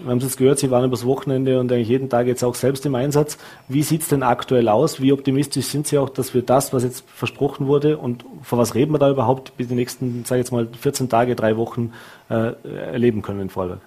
wir 0.03 0.11
haben 0.11 0.17
es 0.19 0.23
jetzt 0.23 0.37
gehört, 0.37 0.59
Sie 0.59 0.71
waren 0.71 0.85
übers 0.85 1.05
Wochenende 1.05 1.59
und 1.59 1.71
eigentlich 1.71 1.89
jeden 1.89 2.09
Tag 2.09 2.27
jetzt 2.27 2.43
auch 2.43 2.55
selbst 2.55 2.85
im 2.85 2.95
Einsatz. 2.95 3.37
Wie 3.67 3.83
sieht 3.83 4.03
es 4.03 4.07
denn 4.07 4.23
aktuell 4.23 4.69
aus? 4.69 5.01
Wie 5.01 5.11
optimistisch 5.11 5.65
sind 5.65 5.87
Sie 5.87 5.97
auch, 5.97 6.09
dass 6.09 6.33
wir 6.33 6.41
das, 6.41 6.73
was 6.73 6.83
jetzt 6.83 7.03
versprochen 7.13 7.67
wurde 7.67 7.97
und 7.97 8.25
vor 8.41 8.57
was 8.57 8.75
reden 8.75 8.93
wir 8.93 8.99
da 8.99 9.09
überhaupt, 9.09 9.55
bis 9.57 9.67
die 9.67 9.75
nächsten, 9.75 10.23
sage 10.25 10.41
ich 10.41 10.45
jetzt 10.45 10.51
mal, 10.51 10.67
14 10.79 11.09
Tage, 11.09 11.35
drei 11.35 11.57
Wochen 11.57 11.93
äh, 12.29 12.53
erleben 12.91 13.21
können 13.21 13.41
in 13.41 13.49
Vorarlberg? 13.49 13.81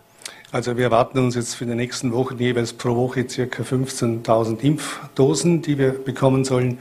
Also 0.52 0.76
wir 0.76 0.84
erwarten 0.84 1.18
uns 1.18 1.34
jetzt 1.34 1.54
für 1.54 1.64
die 1.64 1.74
nächsten 1.74 2.12
Wochen 2.12 2.38
jeweils 2.38 2.74
pro 2.74 2.94
Woche 2.94 3.26
circa 3.26 3.62
15.000 3.62 4.60
Impfdosen, 4.60 5.62
die 5.62 5.78
wir 5.78 5.92
bekommen 5.92 6.44
sollen. 6.44 6.78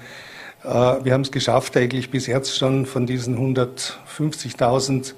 Äh, 0.64 0.68
wir 0.68 1.14
haben 1.14 1.22
es 1.22 1.32
geschafft, 1.32 1.78
eigentlich 1.78 2.10
bis 2.10 2.28
jetzt 2.28 2.58
schon 2.58 2.86
von 2.86 3.06
diesen 3.06 3.56
150.000 3.56 5.12
äh, 5.12 5.14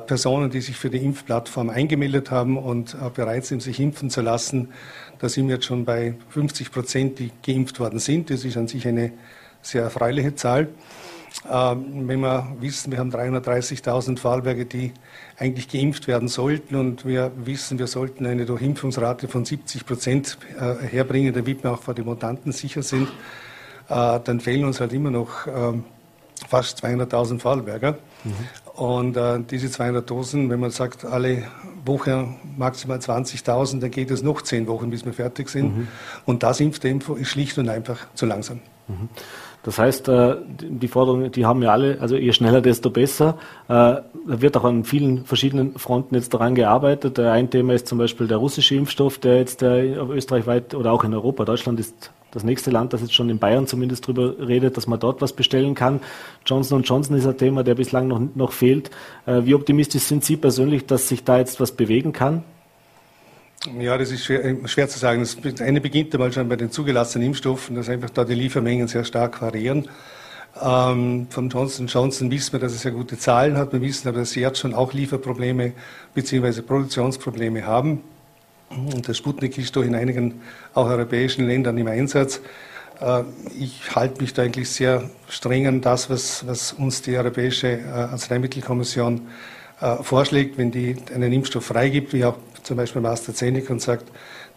Personen, 0.00 0.50
die 0.50 0.60
sich 0.60 0.76
für 0.76 0.90
die 0.90 0.98
Impfplattform 0.98 1.70
eingemeldet 1.70 2.32
haben 2.32 2.58
und 2.58 2.94
äh, 2.94 3.08
bereit 3.10 3.46
sind, 3.46 3.62
sich 3.62 3.78
impfen 3.78 4.10
zu 4.10 4.20
lassen. 4.20 4.70
Da 5.20 5.28
sind 5.28 5.46
wir 5.46 5.54
jetzt 5.54 5.66
schon 5.66 5.84
bei 5.84 6.14
50 6.30 6.72
Prozent, 6.72 7.18
die 7.20 7.30
geimpft 7.44 7.78
worden 7.78 8.00
sind. 8.00 8.30
Das 8.30 8.44
ist 8.44 8.56
an 8.56 8.66
sich 8.66 8.86
eine 8.88 9.12
sehr 9.62 9.82
erfreuliche 9.82 10.34
Zahl. 10.34 10.68
Ähm, 11.48 12.08
wenn 12.08 12.18
wir 12.18 12.56
wissen, 12.58 12.90
wir 12.90 12.98
haben 12.98 13.12
330.000 13.12 14.18
Vorarlberger, 14.18 14.64
die 14.64 14.92
eigentlich 15.38 15.68
geimpft 15.68 16.08
werden 16.08 16.26
sollten 16.26 16.74
und 16.74 17.06
wir 17.06 17.30
wissen, 17.36 17.78
wir 17.78 17.86
sollten 17.86 18.26
eine 18.26 18.44
Durchimpfungsrate 18.44 19.28
von 19.28 19.44
70 19.44 19.86
Prozent 19.86 20.38
äh, 20.58 20.84
herbringen, 20.84 21.32
damit 21.32 21.62
wir 21.62 21.72
auch 21.72 21.82
vor 21.82 21.94
den 21.94 22.06
Mutanten 22.06 22.52
sicher 22.52 22.82
sind, 22.82 23.08
dann 23.88 24.40
fehlen 24.40 24.64
uns 24.64 24.80
halt 24.80 24.92
immer 24.92 25.12
noch 25.12 25.46
ähm, 25.46 25.84
fast 26.48 26.84
200.000 26.84 27.38
Vorarlberger. 27.38 27.92
Mhm. 28.24 28.34
Und 28.76 29.16
äh, 29.16 29.40
diese 29.40 29.70
200 29.70 30.08
Dosen, 30.08 30.50
wenn 30.50 30.60
man 30.60 30.70
sagt, 30.70 31.06
alle 31.06 31.44
Woche 31.84 32.28
maximal 32.58 32.98
20.000, 32.98 33.80
dann 33.80 33.90
geht 33.90 34.10
es 34.10 34.22
noch 34.22 34.42
zehn 34.42 34.66
Wochen, 34.66 34.90
bis 34.90 35.06
wir 35.06 35.14
fertig 35.14 35.48
sind. 35.48 35.76
Mhm. 35.76 35.88
Und 36.26 36.42
das 36.42 36.60
Impftempo 36.60 37.14
ist 37.14 37.28
schlicht 37.28 37.56
und 37.56 37.70
einfach 37.70 38.06
zu 38.14 38.26
langsam. 38.26 38.60
Mhm. 38.88 39.08
Das 39.62 39.78
heißt, 39.78 40.08
äh, 40.08 40.36
die 40.60 40.88
Forderungen, 40.88 41.32
die 41.32 41.46
haben 41.46 41.62
wir 41.62 41.72
alle, 41.72 41.98
also 42.00 42.16
je 42.16 42.32
schneller, 42.32 42.60
desto 42.60 42.90
besser. 42.90 43.38
Äh, 43.66 43.72
da 43.72 44.04
wird 44.26 44.58
auch 44.58 44.64
an 44.64 44.84
vielen 44.84 45.24
verschiedenen 45.24 45.78
Fronten 45.78 46.14
jetzt 46.14 46.34
daran 46.34 46.54
gearbeitet. 46.54 47.18
Ein 47.18 47.48
Thema 47.48 47.72
ist 47.72 47.86
zum 47.86 47.96
Beispiel 47.96 48.28
der 48.28 48.36
russische 48.36 48.74
Impfstoff, 48.74 49.18
der 49.18 49.38
jetzt 49.38 49.62
österreichweit 49.62 50.74
oder 50.74 50.92
auch 50.92 51.02
in 51.02 51.14
Europa, 51.14 51.46
Deutschland 51.46 51.80
ist 51.80 52.12
das 52.36 52.44
nächste 52.44 52.70
Land, 52.70 52.92
das 52.92 53.00
jetzt 53.00 53.14
schon 53.14 53.30
in 53.30 53.38
Bayern 53.38 53.66
zumindest 53.66 54.04
darüber 54.04 54.46
redet, 54.46 54.76
dass 54.76 54.86
man 54.86 55.00
dort 55.00 55.22
was 55.22 55.32
bestellen 55.32 55.74
kann. 55.74 56.00
Johnson 56.44 56.82
Johnson 56.82 57.16
ist 57.16 57.26
ein 57.26 57.38
Thema, 57.38 57.64
der 57.64 57.74
bislang 57.74 58.08
noch, 58.08 58.20
noch 58.34 58.52
fehlt. 58.52 58.90
Äh, 59.24 59.44
wie 59.44 59.54
optimistisch 59.54 60.02
sind 60.02 60.22
Sie 60.22 60.36
persönlich, 60.36 60.84
dass 60.86 61.08
sich 61.08 61.24
da 61.24 61.38
jetzt 61.38 61.60
was 61.60 61.72
bewegen 61.72 62.12
kann? 62.12 62.44
Ja, 63.80 63.96
das 63.96 64.12
ist 64.12 64.24
schwer, 64.24 64.44
äh, 64.44 64.68
schwer 64.68 64.86
zu 64.88 64.98
sagen. 64.98 65.20
Das 65.20 65.60
eine 65.60 65.80
beginnt 65.80 66.14
einmal 66.14 66.30
schon 66.30 66.48
bei 66.48 66.56
den 66.56 66.70
zugelassenen 66.70 67.28
Impfstoffen, 67.28 67.74
dass 67.74 67.88
einfach 67.88 68.10
da 68.10 68.24
die 68.24 68.34
Liefermengen 68.34 68.86
sehr 68.86 69.04
stark 69.04 69.40
variieren. 69.40 69.88
Ähm, 70.62 71.26
von 71.30 71.48
Johnson 71.48 71.86
Johnson 71.86 72.30
wissen 72.30 72.52
wir, 72.52 72.60
dass 72.60 72.72
es 72.72 72.82
sehr 72.82 72.92
gute 72.92 73.18
Zahlen 73.18 73.56
hat. 73.56 73.72
Wir 73.72 73.80
wissen 73.80 74.08
aber, 74.08 74.18
dass 74.18 74.30
sie 74.30 74.40
jetzt 74.40 74.58
schon 74.58 74.74
auch 74.74 74.92
Lieferprobleme 74.92 75.72
bzw. 76.14 76.60
Produktionsprobleme 76.60 77.66
haben. 77.66 78.02
Und 78.70 79.06
der 79.06 79.14
Sputnik 79.14 79.58
ist 79.58 79.76
doch 79.76 79.82
in 79.82 79.94
einigen 79.94 80.40
auch 80.74 80.86
europäischen 80.86 81.46
Ländern 81.46 81.78
im 81.78 81.86
Einsatz. 81.86 82.40
Äh, 83.00 83.22
ich 83.58 83.94
halte 83.94 84.20
mich 84.20 84.34
da 84.34 84.42
eigentlich 84.42 84.68
sehr 84.70 85.08
streng 85.28 85.66
an 85.66 85.80
das, 85.80 86.10
was, 86.10 86.46
was 86.46 86.72
uns 86.72 87.02
die 87.02 87.16
Europäische 87.16 87.68
äh, 87.68 87.88
Arzneimittelkommission 87.88 89.28
äh, 89.80 89.96
vorschlägt, 90.02 90.58
wenn 90.58 90.70
die 90.70 90.96
einen 91.14 91.32
Impfstoff 91.32 91.66
freigibt, 91.66 92.12
wie 92.12 92.24
auch 92.24 92.36
zum 92.62 92.76
Beispiel 92.76 93.04
AstraZeneca 93.06 93.72
und 93.72 93.82
sagt, 93.82 94.10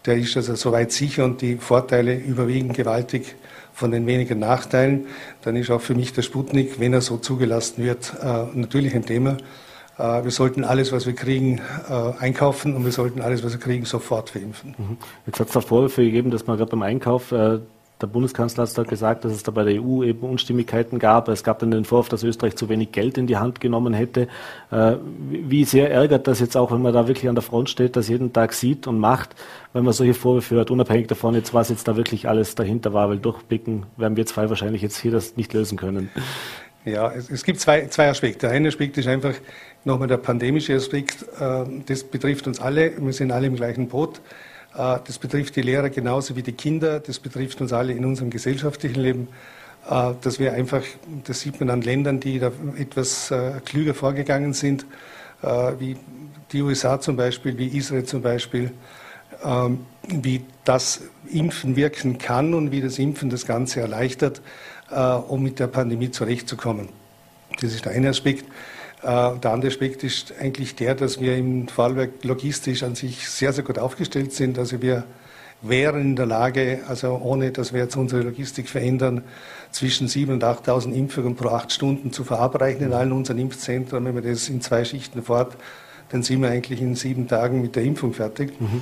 der 0.06 0.18
ist 0.18 0.36
also 0.38 0.56
soweit 0.56 0.92
sicher 0.92 1.26
und 1.26 1.42
die 1.42 1.58
Vorteile 1.58 2.16
überwiegen 2.16 2.74
gewaltig 2.74 3.36
von 3.74 3.92
den 3.92 4.08
wenigen 4.08 4.40
Nachteilen, 4.40 5.08
dann 5.42 5.56
ist 5.56 5.70
auch 5.70 5.82
für 5.82 5.94
mich 5.94 6.14
der 6.14 6.22
Sputnik, 6.22 6.80
wenn 6.80 6.94
er 6.94 7.02
so 7.02 7.18
zugelassen 7.18 7.84
wird, 7.84 8.14
natürlich 8.54 8.96
ein 8.96 9.06
Thema. 9.06 9.38
Äh, 10.00 10.24
wir 10.24 10.32
sollten 10.32 10.64
alles, 10.64 10.92
was 10.92 11.06
wir 11.06 11.14
kriegen, 11.14 11.62
äh, 11.90 11.94
einkaufen 12.20 12.76
und 12.76 12.86
wir 12.86 12.92
sollten 12.92 13.22
alles, 13.22 13.44
was 13.44 13.52
wir 13.52 13.60
kriegen, 13.60 13.86
sofort 13.86 14.30
verimpfen. 14.30 14.74
Mhm. 14.78 14.98
Jetzt 15.28 15.40
hat 15.40 15.48
es 15.48 15.54
da 15.54 15.62
Vorwürfe 15.62 16.04
gegeben, 16.04 16.32
dass 16.32 16.48
man 16.48 16.58
gerade 16.58 16.72
beim 16.72 16.82
Einkauf 16.82 17.32
äh, 17.32 17.60
der 18.02 18.08
Bundeskanzler 18.08 18.66
hat 18.66 18.78
da 18.78 18.84
gesagt, 18.84 19.26
dass 19.26 19.34
es 19.34 19.44
da 19.44 19.52
bei 19.52 19.66
der 19.66 19.84
EU 19.84 20.04
eben 20.04 20.22
Unstimmigkeiten 20.22 21.00
gab. 21.00 21.28
Es 21.28 21.44
gab 21.44 21.60
dann 21.60 21.70
den 21.70 21.84
Vorwurf, 21.84 22.08
dass 22.08 22.24
Österreich 22.24 22.56
zu 22.56 22.70
wenig 22.70 22.94
Geld 22.94 23.18
in 23.18 23.28
die 23.28 23.36
Hand 23.36 23.60
genommen 23.60 23.94
hätte. 23.94 24.30
Wie 25.30 25.66
sehr 25.66 25.92
ärgert 25.92 26.26
das 26.26 26.40
jetzt 26.40 26.56
auch, 26.56 26.72
wenn 26.72 26.82
man 26.82 26.94
da 26.94 27.10
wirklich 27.10 27.28
an 27.28 27.36
der 27.36 27.42
Front 27.42 27.70
steht, 27.70 27.98
das 27.98 28.08
jeden 28.08 28.32
Tag 28.32 28.54
sieht 28.54 28.88
und 28.88 29.00
macht, 29.00 29.36
wenn 29.74 29.84
man 29.84 29.92
solche 29.92 30.14
Vorwürfe 30.14 30.56
hört, 30.56 30.72
unabhängig 30.72 31.08
davon 31.08 31.36
jetzt, 31.36 31.54
was 31.54 31.68
jetzt 31.68 31.90
da 31.90 31.98
wirklich 31.98 32.30
alles 32.30 32.56
dahinter 32.56 32.94
war, 32.94 33.10
weil 33.10 33.18
durchblicken 33.18 33.86
werden 33.98 34.16
wir 34.16 34.26
zwei 34.26 34.48
wahrscheinlich 34.48 34.82
jetzt 34.82 34.98
hier 34.98 35.12
das 35.12 35.36
nicht 35.36 35.52
lösen 35.52 35.78
können. 35.78 36.10
Ja, 36.86 37.12
es, 37.12 37.30
es 37.30 37.44
gibt 37.44 37.60
zwei, 37.60 37.88
zwei 37.88 38.10
Aspekte. 38.10 38.48
Der 38.48 38.52
eine 38.52 38.70
Aspekt 38.70 38.98
ist 38.98 39.08
einfach 39.08 39.34
nochmal 39.86 40.08
der 40.08 40.18
pandemische 40.18 40.76
Aspekt. 40.76 41.24
Äh, 41.40 41.66
das 41.86 42.04
betrifft 42.04 42.48
uns 42.48 42.60
alle. 42.60 42.94
Wir 42.98 43.14
sind 43.14 43.32
alle 43.32 43.48
im 43.48 43.56
gleichen 43.56 43.88
Boot. 43.88 44.22
Äh, 44.76 44.98
das 45.06 45.18
betrifft 45.18 45.56
die 45.56 45.62
Lehrer 45.62 45.90
genauso 45.90 46.36
wie 46.36 46.44
die 46.44 46.54
Kinder. 46.54 47.00
Das 47.00 47.20
betrifft 47.20 47.62
uns 47.62 47.74
alle 47.74 47.94
in 47.94 48.06
unserem 48.06 48.30
gesellschaftlichen 48.30 49.02
Leben. 49.02 49.28
Äh, 49.90 50.14
dass 50.22 50.40
wir 50.40 50.54
einfach, 50.54 50.84
das 51.26 51.42
sieht 51.42 51.60
man 51.60 51.70
an 51.70 51.82
Ländern, 51.82 52.20
die 52.20 52.40
da 52.40 52.52
etwas 52.78 53.34
klüger 53.66 53.94
vorgegangen 53.94 54.54
sind, 54.54 54.86
wie 55.42 55.96
die 56.52 56.62
USA 56.62 57.00
zum 57.00 57.16
Beispiel, 57.16 57.58
wie 57.58 57.68
Israel 57.68 58.04
zum 58.04 58.22
Beispiel, 58.22 58.72
ähm, 59.44 59.86
wie 60.10 60.44
das 60.66 61.02
Impfen 61.32 61.78
wirken 61.78 62.18
kann 62.18 62.54
und 62.54 62.72
wie 62.72 62.82
das 62.82 63.00
Impfen 63.00 63.30
das 63.30 63.46
Ganze 63.46 63.80
erleichtert, 63.80 64.42
um 65.28 65.44
mit 65.44 65.60
der 65.60 65.68
Pandemie 65.68 66.10
zurechtzukommen. 66.12 66.90
Das 67.62 67.74
ist 67.74 67.86
der 67.86 67.92
eine 67.94 68.10
Aspekt. 68.10 68.46
Der 69.02 69.46
andere 69.46 69.72
Aspekt 69.72 70.04
ist 70.04 70.34
eigentlich 70.42 70.76
der, 70.76 70.94
dass 70.94 71.22
wir 71.22 71.38
im 71.38 71.70
Vorarlberg 71.70 72.24
logistisch 72.24 72.84
an 72.84 72.96
sich 72.96 73.30
sehr, 73.30 73.54
sehr 73.54 73.64
gut 73.64 73.80
aufgestellt 73.80 74.34
sind. 74.34 74.60
Also 74.60 74.82
wir 74.82 75.06
wären 75.62 76.02
in 76.02 76.16
der 76.16 76.26
Lage, 76.26 76.82
also 76.88 77.20
ohne 77.24 77.52
dass 77.52 77.74
wir 77.74 77.82
jetzt 77.82 77.96
unsere 77.96 78.24
Logistik 78.24 78.70
verändern, 78.70 79.24
zwischen 79.72 80.08
7.000 80.08 80.32
und 80.32 80.44
8.000 80.44 80.94
Impfungen 80.94 81.36
pro 81.36 81.50
acht 81.50 81.72
Stunden 81.72 82.12
zu 82.12 82.24
verabreichen 82.24 82.86
in 82.86 82.94
allen 82.94 83.12
unseren 83.12 83.40
Impfzentren. 83.40 84.04
Wenn 84.04 84.16
wir 84.16 84.22
das 84.22 84.50
in 84.50 84.62
zwei 84.62 84.84
Schichten 84.84 85.22
fort, 85.24 85.56
dann 86.10 86.24
sind 86.24 86.42
wir 86.42 86.50
eigentlich 86.50 86.82
in 86.82 86.96
sieben 86.96 87.28
Tagen 87.28 87.62
mit 87.62 87.76
der 87.76 87.84
Impfung 87.84 88.14
fertig. 88.14 88.60
Mhm. 88.60 88.82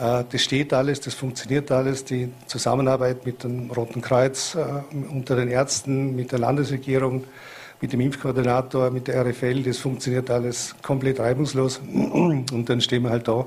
Äh, 0.00 0.24
das 0.30 0.40
steht 0.40 0.72
alles, 0.72 1.00
das 1.00 1.14
funktioniert 1.14 1.70
alles. 1.70 2.04
Die 2.04 2.30
Zusammenarbeit 2.46 3.24
mit 3.24 3.44
dem 3.44 3.70
Roten 3.70 4.00
Kreuz, 4.00 4.56
äh, 4.56 4.64
unter 5.08 5.36
den 5.36 5.48
Ärzten, 5.48 6.16
mit 6.16 6.32
der 6.32 6.40
Landesregierung, 6.40 7.24
mit 7.80 7.92
dem 7.92 8.00
Impfkoordinator, 8.00 8.90
mit 8.90 9.08
der 9.08 9.24
RFL, 9.24 9.62
das 9.62 9.78
funktioniert 9.78 10.30
alles 10.30 10.74
komplett 10.82 11.20
reibungslos. 11.20 11.78
Und 11.78 12.64
dann 12.66 12.80
stehen 12.80 13.02
wir 13.02 13.10
halt 13.10 13.28
da 13.28 13.46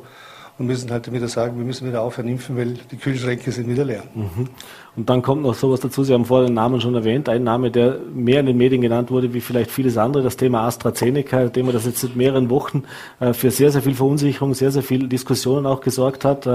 und 0.58 0.66
müssen 0.66 0.90
halt 0.90 1.12
wieder 1.12 1.28
sagen, 1.28 1.58
wir 1.58 1.66
müssen 1.66 1.88
wieder 1.88 2.02
aufhören 2.02 2.30
impfen, 2.30 2.58
weil 2.58 2.74
die 2.92 2.98
Kühlschränke 2.98 3.52
sind 3.52 3.70
wieder 3.70 3.86
leer. 3.86 4.04
Mhm. 4.16 4.50
Und 4.96 5.10
dann 5.10 5.22
kommt 5.22 5.44
noch 5.44 5.54
sowas 5.54 5.80
dazu, 5.82 6.04
Sie 6.04 6.14
haben 6.14 6.26
vorher 6.26 6.48
den 6.48 6.56
Namen 6.56 6.82
schon 6.82 6.96
erwähnt, 6.96 7.30
ein 7.30 7.44
Name, 7.44 7.70
der 7.70 8.00
mehr 8.12 8.40
in 8.40 8.48
den 8.48 8.58
Medien 8.58 8.82
genannt 8.82 9.12
wurde, 9.12 9.34
wie 9.34 9.42
vielleicht 9.42 9.70
vieles 9.70 9.98
andere, 9.98 10.24
das 10.24 10.38
Thema 10.38 10.66
AstraZeneca, 10.66 11.50
dem 11.50 11.72
das 11.72 11.86
jetzt 11.86 12.02
seit 12.02 12.16
mehreren 12.16 12.50
Wochen 12.50 12.84
äh, 13.20 13.34
für 13.34 13.52
sehr, 13.52 13.72
sehr 13.72 13.84
viel 13.84 13.94
Verunsicherung, 13.94 14.56
sehr, 14.56 14.72
sehr 14.72 14.82
viel 14.82 15.08
Diskussionen 15.08 15.68
auch 15.68 15.82
gesorgt 15.82 16.26
hat. 16.26 16.48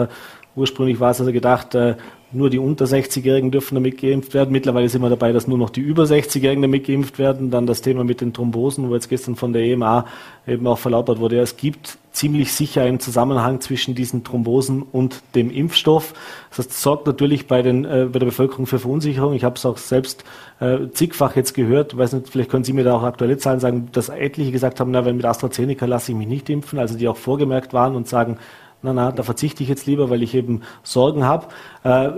Ursprünglich 0.54 1.00
war 1.00 1.10
es 1.10 1.20
also 1.20 1.32
gedacht, 1.32 1.74
äh, 1.74 1.96
nur 2.34 2.48
die 2.48 2.58
unter 2.58 2.86
60-Jährigen 2.86 3.50
dürfen 3.50 3.74
damit 3.74 4.00
geimpft 4.00 4.32
werden. 4.32 4.52
Mittlerweile 4.52 4.88
sind 4.88 5.02
wir 5.02 5.10
dabei, 5.10 5.32
dass 5.32 5.46
nur 5.46 5.58
noch 5.58 5.70
die 5.70 5.80
über 5.80 6.04
60-Jährigen 6.04 6.62
damit 6.62 6.86
geimpft 6.86 7.18
werden. 7.18 7.50
Dann 7.50 7.66
das 7.66 7.82
Thema 7.82 8.04
mit 8.04 8.20
den 8.20 8.32
Thrombosen, 8.32 8.88
wo 8.88 8.94
jetzt 8.94 9.10
gestern 9.10 9.36
von 9.36 9.52
der 9.52 9.62
EMA 9.62 10.06
eben 10.46 10.66
auch 10.66 10.78
verlautbart 10.78 11.20
wurde. 11.20 11.38
Es 11.40 11.56
gibt 11.56 11.98
ziemlich 12.12 12.52
sicher 12.52 12.82
einen 12.82 13.00
Zusammenhang 13.00 13.60
zwischen 13.60 13.94
diesen 13.94 14.24
Thrombosen 14.24 14.82
und 14.82 15.22
dem 15.34 15.50
Impfstoff. 15.50 16.14
Das 16.56 16.82
sorgt 16.82 17.06
natürlich 17.06 17.46
bei, 17.46 17.62
den, 17.62 17.84
äh, 17.84 18.08
bei 18.10 18.18
der 18.18 18.26
Bevölkerung 18.26 18.66
für 18.66 18.78
Verunsicherung. 18.78 19.34
Ich 19.34 19.44
habe 19.44 19.56
es 19.56 19.66
auch 19.66 19.76
selbst 19.76 20.24
äh, 20.60 20.88
zigfach 20.92 21.36
jetzt 21.36 21.54
gehört. 21.54 21.96
Weiß 21.96 22.12
nicht, 22.14 22.28
vielleicht 22.28 22.50
können 22.50 22.64
Sie 22.64 22.72
mir 22.72 22.84
da 22.84 22.94
auch 22.94 23.02
aktuelle 23.02 23.36
Zahlen 23.38 23.60
sagen, 23.60 23.88
dass 23.92 24.08
etliche 24.08 24.52
gesagt 24.52 24.80
haben, 24.80 24.90
na, 24.90 25.04
wenn 25.04 25.16
mit 25.16 25.26
AstraZeneca 25.26 25.86
lasse 25.86 26.12
ich 26.12 26.18
mich 26.18 26.28
nicht 26.28 26.48
impfen, 26.48 26.78
also 26.78 26.96
die 26.96 27.08
auch 27.08 27.16
vorgemerkt 27.16 27.72
waren 27.72 27.94
und 27.94 28.08
sagen, 28.08 28.38
na, 28.82 28.92
na, 28.92 29.12
da 29.12 29.22
verzichte 29.22 29.62
ich 29.62 29.68
jetzt 29.68 29.86
lieber, 29.86 30.10
weil 30.10 30.22
ich 30.22 30.34
eben 30.34 30.62
Sorgen 30.82 31.24
habe. 31.24 31.46
Äh, 31.84 32.10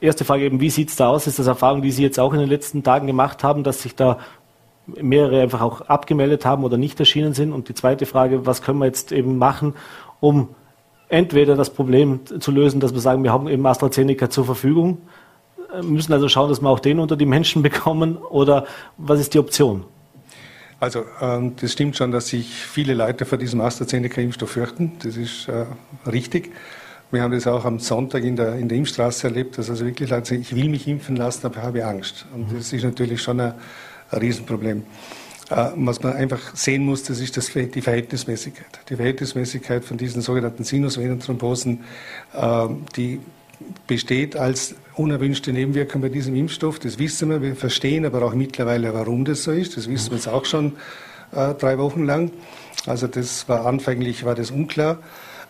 erste 0.00 0.24
Frage 0.24 0.44
eben, 0.44 0.60
wie 0.60 0.70
sieht 0.70 0.88
es 0.88 0.96
da 0.96 1.08
aus? 1.08 1.26
Ist 1.26 1.38
das 1.38 1.46
Erfahrung, 1.46 1.82
die 1.82 1.92
Sie 1.92 2.02
jetzt 2.02 2.18
auch 2.18 2.32
in 2.32 2.40
den 2.40 2.48
letzten 2.48 2.82
Tagen 2.82 3.06
gemacht 3.06 3.44
haben, 3.44 3.62
dass 3.64 3.82
sich 3.82 3.94
da 3.94 4.18
mehrere 4.86 5.42
einfach 5.42 5.60
auch 5.60 5.82
abgemeldet 5.82 6.44
haben 6.44 6.64
oder 6.64 6.76
nicht 6.76 6.98
erschienen 6.98 7.34
sind? 7.34 7.52
Und 7.52 7.68
die 7.68 7.74
zweite 7.74 8.06
Frage, 8.06 8.46
was 8.46 8.62
können 8.62 8.78
wir 8.78 8.86
jetzt 8.86 9.12
eben 9.12 9.38
machen, 9.38 9.74
um 10.20 10.48
entweder 11.08 11.54
das 11.54 11.70
Problem 11.70 12.20
zu 12.26 12.50
lösen, 12.50 12.80
dass 12.80 12.92
wir 12.92 13.00
sagen, 13.00 13.22
wir 13.22 13.32
haben 13.32 13.48
eben 13.48 13.64
AstraZeneca 13.66 14.30
zur 14.30 14.44
Verfügung, 14.44 14.98
äh, 15.72 15.82
müssen 15.82 16.12
also 16.12 16.28
schauen, 16.28 16.48
dass 16.48 16.60
wir 16.60 16.68
auch 16.68 16.80
den 16.80 16.98
unter 16.98 17.16
die 17.16 17.26
Menschen 17.26 17.62
bekommen 17.68 18.16
oder 18.16 18.64
was 18.96 19.20
ist 19.20 19.34
die 19.34 19.38
Option? 19.38 19.84
Also 20.78 21.04
ähm, 21.20 21.54
das 21.60 21.72
stimmt 21.72 21.96
schon, 21.96 22.12
dass 22.12 22.28
sich 22.28 22.48
viele 22.48 22.94
Leute 22.94 23.24
vor 23.24 23.38
diesem 23.38 23.60
AstraZeneca-Impfstoff 23.60 24.50
fürchten. 24.50 24.92
Das 25.02 25.16
ist 25.16 25.48
äh, 25.48 25.64
richtig. 26.06 26.52
Wir 27.10 27.22
haben 27.22 27.32
das 27.32 27.46
auch 27.46 27.64
am 27.64 27.78
Sonntag 27.78 28.24
in 28.24 28.36
der, 28.36 28.56
in 28.56 28.68
der 28.68 28.76
Impfstraße 28.78 29.28
erlebt, 29.28 29.56
dass 29.58 29.70
also 29.70 29.86
wirklich 29.86 30.10
Leute 30.10 30.26
sagen, 30.26 30.42
ich 30.42 30.54
will 30.54 30.68
mich 30.68 30.86
impfen 30.86 31.16
lassen, 31.16 31.46
aber 31.46 31.62
habe 31.62 31.84
Angst. 31.86 32.26
Und 32.34 32.52
das 32.56 32.72
ist 32.72 32.82
natürlich 32.82 33.22
schon 33.22 33.40
ein, 33.40 33.54
ein 34.10 34.18
Riesenproblem. 34.18 34.82
Äh, 35.48 35.70
was 35.76 36.02
man 36.02 36.12
einfach 36.12 36.54
sehen 36.54 36.84
muss, 36.84 37.04
das 37.04 37.20
ist 37.20 37.36
das, 37.36 37.50
die 37.52 37.80
Verhältnismäßigkeit. 37.80 38.80
Die 38.88 38.96
Verhältnismäßigkeit 38.96 39.84
von 39.84 39.96
diesen 39.96 40.20
sogenannten 40.20 40.64
Sinusvenenthrombosen, 40.64 41.84
äh, 42.34 42.66
die 42.96 43.20
besteht 43.86 44.36
als 44.36 44.74
unerwünschte 44.94 45.52
Nebenwirkung 45.52 46.02
bei 46.02 46.08
diesem 46.08 46.34
Impfstoff. 46.36 46.78
Das 46.78 46.98
wissen 46.98 47.30
wir. 47.30 47.42
Wir 47.42 47.56
verstehen 47.56 48.04
aber 48.04 48.22
auch 48.22 48.34
mittlerweile, 48.34 48.92
warum 48.94 49.24
das 49.24 49.44
so 49.44 49.52
ist. 49.52 49.76
Das 49.76 49.88
wissen 49.88 50.10
wir 50.10 50.16
jetzt 50.16 50.28
auch 50.28 50.44
schon 50.44 50.72
äh, 51.32 51.54
drei 51.54 51.78
Wochen 51.78 52.04
lang. 52.04 52.30
Also 52.86 53.06
das 53.06 53.48
war 53.48 53.66
anfänglich 53.66 54.24
war 54.24 54.34
das 54.34 54.50
unklar. 54.50 54.98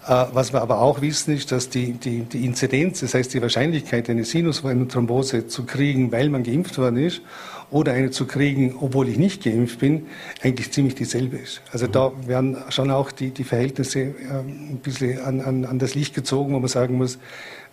Äh, 0.07 0.27
was 0.33 0.53
wir 0.53 0.63
aber 0.63 0.81
auch 0.81 1.01
wissen, 1.01 1.35
ist, 1.35 1.51
dass 1.53 1.69
die, 1.69 1.93
die, 1.93 2.21
die 2.21 2.45
Inzidenz, 2.45 3.01
das 3.01 3.15
heißt 3.15 3.35
die 3.35 3.43
Wahrscheinlichkeit, 3.43 4.09
eine 4.09 4.25
Sinusvenenthrombose 4.25 5.49
zu 5.49 5.65
kriegen, 5.65 6.13
weil 6.13 6.29
man 6.29 6.45
geimpft 6.45 6.79
worden 6.79 6.99
ist, 6.99 7.23
oder 7.71 7.93
eine 7.93 8.13
zu 8.13 8.27
kriegen, 8.27 8.77
obwohl 8.81 9.09
ich 9.09 9.19
nicht 9.19 9.43
geimpft 9.43 9.81
bin, 9.81 10.07
eigentlich 10.43 10.71
ziemlich 10.71 10.95
dieselbe 10.95 11.37
ist. 11.37 11.63
Also 11.73 11.89
da 11.89 12.13
werden 12.27 12.57
schon 12.69 12.93
auch 12.93 13.11
die, 13.11 13.31
die 13.31 13.43
Verhältnisse 13.43 14.01
äh, 14.01 14.13
ein 14.39 14.81
bisschen 14.83 15.21
an, 15.21 15.41
an, 15.41 15.65
an 15.65 15.79
das 15.81 15.97
Licht 15.97 16.15
gezogen, 16.15 16.55
wo 16.55 16.61
man 16.61 16.69
sagen 16.69 16.97
muss, 16.97 17.19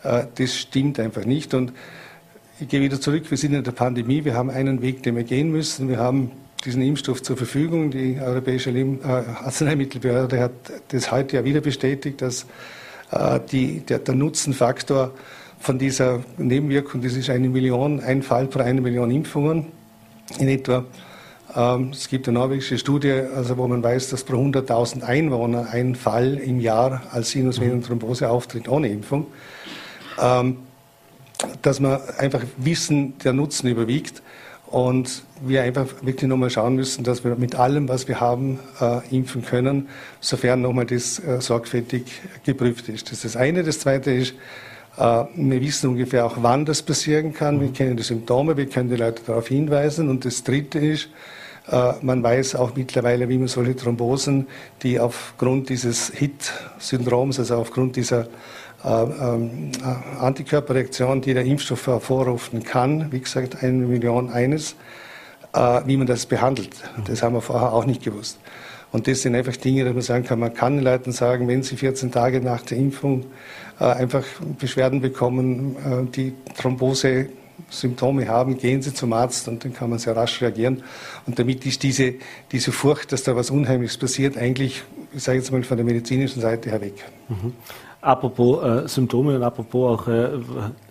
das 0.03 0.55
stimmt 0.55 0.99
einfach 0.99 1.25
nicht. 1.25 1.53
Und 1.53 1.73
ich 2.59 2.67
gehe 2.67 2.81
wieder 2.81 3.01
zurück, 3.01 3.29
wir 3.29 3.37
sind 3.37 3.53
in 3.53 3.63
der 3.63 3.71
Pandemie, 3.71 4.25
wir 4.25 4.35
haben 4.35 4.49
einen 4.49 4.81
Weg, 4.81 5.03
den 5.03 5.15
wir 5.15 5.23
gehen 5.23 5.51
müssen. 5.51 5.89
Wir 5.89 5.97
haben 5.97 6.31
diesen 6.65 6.81
Impfstoff 6.81 7.21
zur 7.21 7.37
Verfügung. 7.37 7.91
Die 7.91 8.19
Europäische 8.21 8.69
äh, 8.69 8.97
Arzneimittelbehörde 9.03 10.39
hat 10.39 10.51
das 10.89 11.11
heute 11.11 11.37
ja 11.37 11.43
wieder 11.43 11.61
bestätigt, 11.61 12.21
dass 12.21 12.45
äh, 13.11 13.39
die, 13.51 13.81
der, 13.81 13.99
der 13.99 14.15
Nutzenfaktor 14.15 15.11
von 15.59 15.79
dieser 15.79 16.23
Nebenwirkung, 16.37 17.01
das 17.01 17.13
ist 17.13 17.29
eine 17.29 17.49
Million, 17.49 17.99
ein 17.99 18.21
Fall 18.21 18.47
pro 18.47 18.59
eine 18.59 18.81
Million 18.81 19.11
Impfungen 19.11 19.67
in 20.39 20.47
etwa. 20.47 20.85
Ähm, 21.55 21.89
es 21.91 22.07
gibt 22.07 22.27
eine 22.27 22.39
norwegische 22.39 22.77
Studie, 22.77 23.11
also 23.11 23.57
wo 23.57 23.67
man 23.67 23.83
weiß, 23.83 24.09
dass 24.09 24.23
pro 24.23 24.37
100.000 24.37 25.03
Einwohner 25.03 25.67
ein 25.71 25.95
Fall 25.95 26.35
im 26.35 26.59
Jahr 26.59 27.03
als 27.11 27.31
Sinusvenenthrombose 27.31 28.29
auftritt 28.29 28.67
ohne 28.67 28.89
Impfung. 28.89 29.27
Ähm, 30.21 30.57
dass 31.61 31.79
wir 31.79 32.01
einfach 32.19 32.41
wissen, 32.57 33.17
der 33.19 33.33
Nutzen 33.33 33.67
überwiegt 33.67 34.21
und 34.67 35.23
wir 35.41 35.61
einfach 35.61 35.87
wirklich 36.01 36.27
nochmal 36.29 36.49
schauen 36.49 36.75
müssen, 36.75 37.03
dass 37.03 37.23
wir 37.23 37.35
mit 37.35 37.55
allem, 37.55 37.89
was 37.89 38.07
wir 38.07 38.19
haben, 38.19 38.59
äh, 38.81 39.15
impfen 39.15 39.45
können, 39.45 39.89
sofern 40.19 40.61
nochmal 40.61 40.85
das 40.85 41.19
äh, 41.19 41.41
sorgfältig 41.41 42.05
geprüft 42.43 42.89
ist. 42.89 43.07
Das 43.07 43.23
ist 43.23 43.25
das 43.25 43.35
eine. 43.35 43.63
Das 43.63 43.79
zweite 43.79 44.11
ist, 44.11 44.33
äh, 44.97 45.25
wir 45.35 45.61
wissen 45.61 45.89
ungefähr 45.89 46.25
auch, 46.25 46.37
wann 46.37 46.65
das 46.65 46.81
passieren 46.81 47.33
kann. 47.33 47.61
Wir 47.61 47.71
kennen 47.71 47.97
die 47.97 48.03
Symptome, 48.03 48.57
wir 48.57 48.67
können 48.67 48.89
die 48.89 48.95
Leute 48.95 49.21
darauf 49.25 49.47
hinweisen. 49.47 50.09
Und 50.09 50.25
das 50.25 50.43
dritte 50.43 50.79
ist, 50.79 51.09
äh, 51.71 51.93
man 52.01 52.23
weiß 52.23 52.55
auch 52.55 52.75
mittlerweile, 52.75 53.29
wie 53.29 53.37
man 53.37 53.47
solche 53.47 53.75
Thrombosen, 53.75 54.47
die 54.81 54.99
aufgrund 54.99 55.69
dieses 55.69 56.11
HIT-Syndroms, 56.15 57.39
also 57.39 57.57
aufgrund 57.57 57.95
dieser 57.95 58.27
Antikörperreaktion, 58.83 61.21
die 61.21 61.33
der 61.33 61.45
Impfstoff 61.45 61.87
hervorrufen 61.87 62.63
kann, 62.63 63.11
wie 63.11 63.21
gesagt, 63.21 63.63
eine 63.63 63.85
Million 63.85 64.29
eines, 64.29 64.75
äh, 65.53 65.81
wie 65.85 65.97
man 65.97 66.07
das 66.07 66.25
behandelt. 66.25 66.83
Das 67.05 67.23
haben 67.23 67.33
wir 67.33 67.41
vorher 67.41 67.73
auch 67.73 67.85
nicht 67.85 68.03
gewusst. 68.03 68.39
Und 68.91 69.07
das 69.07 69.21
sind 69.21 69.35
einfach 69.35 69.55
Dinge, 69.55 69.85
die 69.85 69.93
man 69.93 70.01
sagen 70.01 70.23
kann. 70.23 70.39
Man 70.39 70.53
kann 70.53 70.75
den 70.75 70.83
Leuten 70.83 71.11
sagen, 71.11 71.47
wenn 71.47 71.63
sie 71.63 71.77
14 71.77 72.11
Tage 72.11 72.41
nach 72.41 72.61
der 72.61 72.77
Impfung 72.77 73.25
äh, 73.79 73.85
einfach 73.85 74.23
Beschwerden 74.59 75.01
bekommen, 75.01 75.75
äh, 75.77 76.11
die 76.11 76.33
Thrombose 76.57 77.29
Symptome 77.69 78.27
haben, 78.27 78.57
gehen 78.57 78.81
Sie 78.81 78.93
zum 78.93 79.13
Arzt 79.13 79.47
und 79.47 79.63
dann 79.63 79.73
kann 79.73 79.89
man 79.89 79.99
sehr 79.99 80.15
rasch 80.15 80.41
reagieren. 80.41 80.83
Und 81.25 81.39
damit 81.39 81.65
ist 81.65 81.83
diese, 81.83 82.15
diese 82.51 82.71
Furcht, 82.71 83.11
dass 83.11 83.23
da 83.23 83.35
was 83.35 83.49
Unheimliches 83.49 83.97
passiert, 83.97 84.37
eigentlich, 84.37 84.83
ich 85.13 85.23
sage 85.23 85.39
jetzt 85.39 85.51
mal 85.51 85.63
von 85.63 85.77
der 85.77 85.85
medizinischen 85.85 86.41
Seite 86.41 86.69
her 86.69 86.81
weg. 86.81 87.03
Mhm. 87.29 87.53
Apropos 88.03 88.61
äh, 88.61 88.85
Symptome 88.89 89.37
und 89.37 89.43
apropos 89.43 90.01
auch 90.01 90.07
äh, 90.09 90.31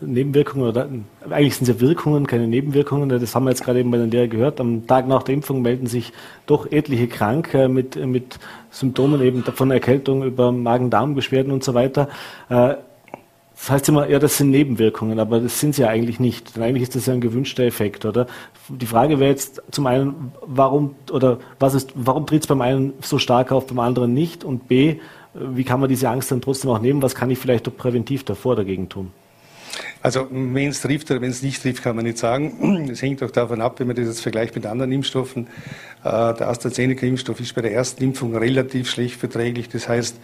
Nebenwirkungen, 0.01 0.67
oder 0.67 0.89
eigentlich 1.29 1.57
sind 1.57 1.69
es 1.69 1.75
ja 1.75 1.81
Wirkungen, 1.81 2.27
keine 2.27 2.47
Nebenwirkungen. 2.47 3.11
Das 3.11 3.35
haben 3.35 3.45
wir 3.45 3.51
jetzt 3.51 3.63
gerade 3.63 3.81
eben 3.81 3.91
bei 3.91 3.99
der 3.99 4.07
Lehre 4.07 4.29
gehört. 4.29 4.61
Am 4.61 4.87
Tag 4.87 5.07
nach 5.07 5.23
der 5.23 5.35
Impfung 5.35 5.61
melden 5.61 5.87
sich 5.87 6.15
doch 6.47 6.73
etliche 6.73 7.09
krank 7.09 7.53
mit, 7.69 7.97
mit 7.97 8.39
Symptomen 8.71 9.21
eben 9.21 9.43
von 9.43 9.71
Erkältung 9.71 10.25
über 10.25 10.53
Magen-Darm-Beschwerden 10.53 11.53
und 11.53 11.63
so 11.63 11.75
weiter. 11.75 12.09
Äh, 12.49 12.77
das 13.55 13.71
heißt 13.71 13.89
immer, 13.91 14.09
ja, 14.09 14.19
das 14.19 14.39
sind 14.39 14.51
Nebenwirkungen, 14.51 15.21
aber 15.21 15.39
das 15.39 15.61
sind 15.61 15.75
sie 15.75 15.83
ja 15.83 15.89
eigentlich 15.89 16.19
nicht. 16.19 16.57
Denn 16.57 16.63
eigentlich 16.63 16.85
ist 16.85 16.97
das 16.97 17.05
ja 17.05 17.13
ein 17.13 17.21
gewünschter 17.21 17.65
Effekt, 17.65 18.07
oder? 18.07 18.27
Die 18.69 18.87
Frage 18.87 19.21
wäre 19.21 19.31
jetzt 19.31 19.63
zum 19.71 19.87
einen, 19.87 20.33
warum 20.41 20.97
oder 21.13 21.39
was 21.59 21.75
ist, 21.75 21.93
warum 21.95 22.27
tritt 22.27 22.41
es 22.41 22.47
beim 22.47 22.63
einen 22.63 22.95
so 23.03 23.19
stark 23.19 23.53
auf, 23.53 23.67
beim 23.67 23.81
anderen 23.81 24.15
nicht? 24.15 24.45
Und 24.45 24.67
B, 24.67 24.97
wie 25.35 25.65
kann 25.65 25.81
man 25.81 25.89
diese 25.89 26.09
Angst 26.09 26.31
dann 26.31 26.41
trotzdem 26.41 26.71
auch 26.71 26.81
nehmen? 26.81 27.03
Was 27.03 27.15
kann 27.15 27.31
ich 27.31 27.39
vielleicht 27.39 27.69
auch 27.69 27.77
präventiv 27.77 28.25
davor 28.25 28.57
dagegen 28.57 28.89
tun? 28.89 29.13
Also 30.03 30.27
wenn 30.31 30.69
es 30.69 30.81
trifft 30.83 31.11
oder 31.11 31.21
wenn 31.21 31.31
es 31.31 31.43
nicht 31.43 31.63
trifft, 31.63 31.83
kann 31.83 31.97
man 31.97 32.05
nicht 32.05 32.19
sagen. 32.19 32.89
Es 32.93 33.01
hängt 33.01 33.23
auch 33.23 33.31
davon 33.31 33.61
ab, 33.61 33.79
wenn 33.79 33.87
man 33.87 33.97
das 33.97 34.07
jetzt 34.07 34.21
vergleicht 34.21 34.55
mit 34.55 34.67
anderen 34.67 34.93
Impfstoffen. 34.93 35.47
Äh, 36.05 36.35
der 36.35 36.49
AstraZeneca-Impfstoff 36.49 37.41
ist 37.41 37.55
bei 37.55 37.63
der 37.63 37.73
ersten 37.73 38.03
Impfung 38.03 38.37
relativ 38.37 38.91
schlecht 38.91 39.17
verträglich. 39.17 39.69
Das 39.69 39.89
heißt, 39.89 40.17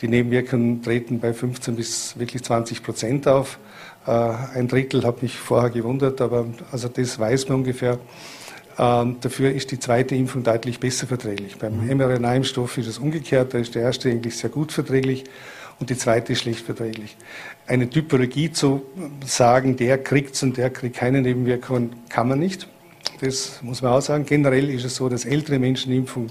die 0.00 0.08
Nebenwirkungen 0.08 0.82
treten 0.82 1.20
bei 1.20 1.34
15 1.34 1.76
bis 1.76 2.18
wirklich 2.18 2.42
20 2.42 2.82
Prozent 2.82 3.28
auf. 3.28 3.58
Äh, 4.06 4.10
ein 4.10 4.68
Drittel 4.68 5.04
hat 5.04 5.22
mich 5.22 5.36
vorher 5.36 5.70
gewundert, 5.70 6.20
aber 6.20 6.46
also 6.70 6.88
das 6.88 7.18
weiß 7.18 7.48
man 7.48 7.58
ungefähr. 7.58 7.98
Ähm, 8.78 9.16
dafür 9.20 9.52
ist 9.52 9.70
die 9.70 9.78
zweite 9.78 10.14
Impfung 10.14 10.42
deutlich 10.42 10.80
besser 10.80 11.06
verträglich. 11.06 11.58
Beim 11.58 11.86
mhm. 11.86 11.96
mRNA-Impfstoff 11.96 12.78
ist 12.78 12.88
es 12.88 12.98
umgekehrt, 12.98 13.54
da 13.54 13.58
ist 13.58 13.74
der 13.74 13.82
erste 13.82 14.10
eigentlich 14.10 14.36
sehr 14.36 14.50
gut 14.50 14.72
verträglich 14.72 15.24
und 15.78 15.90
die 15.90 15.96
zweite 15.96 16.32
ist 16.32 16.40
schlecht 16.40 16.64
verträglich. 16.64 17.16
Eine 17.66 17.88
Typologie 17.88 18.50
zu 18.50 18.82
sagen, 19.24 19.76
der 19.76 19.98
kriegt 19.98 20.34
es 20.34 20.42
und 20.42 20.56
der 20.56 20.70
kriegt 20.70 20.96
keine 20.96 21.20
Nebenwirkungen, 21.20 21.94
kann 22.08 22.28
man 22.28 22.38
nicht. 22.38 22.68
Das 23.20 23.60
muss 23.62 23.80
man 23.82 23.92
auch 23.92 24.00
sagen. 24.00 24.26
Generell 24.26 24.70
ist 24.70 24.84
es 24.84 24.96
so, 24.96 25.08
dass 25.08 25.24
ältere 25.24 25.58
Menschen 25.58 25.92
Impfung 25.92 26.28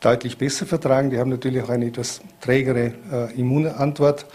deutlich 0.00 0.38
besser 0.38 0.66
vertragen. 0.66 1.10
Die 1.10 1.18
haben 1.18 1.30
natürlich 1.30 1.62
auch 1.62 1.70
eine 1.70 1.86
etwas 1.86 2.20
trägere 2.40 2.92
äh, 3.10 3.40
Immunantwort. 3.40 4.26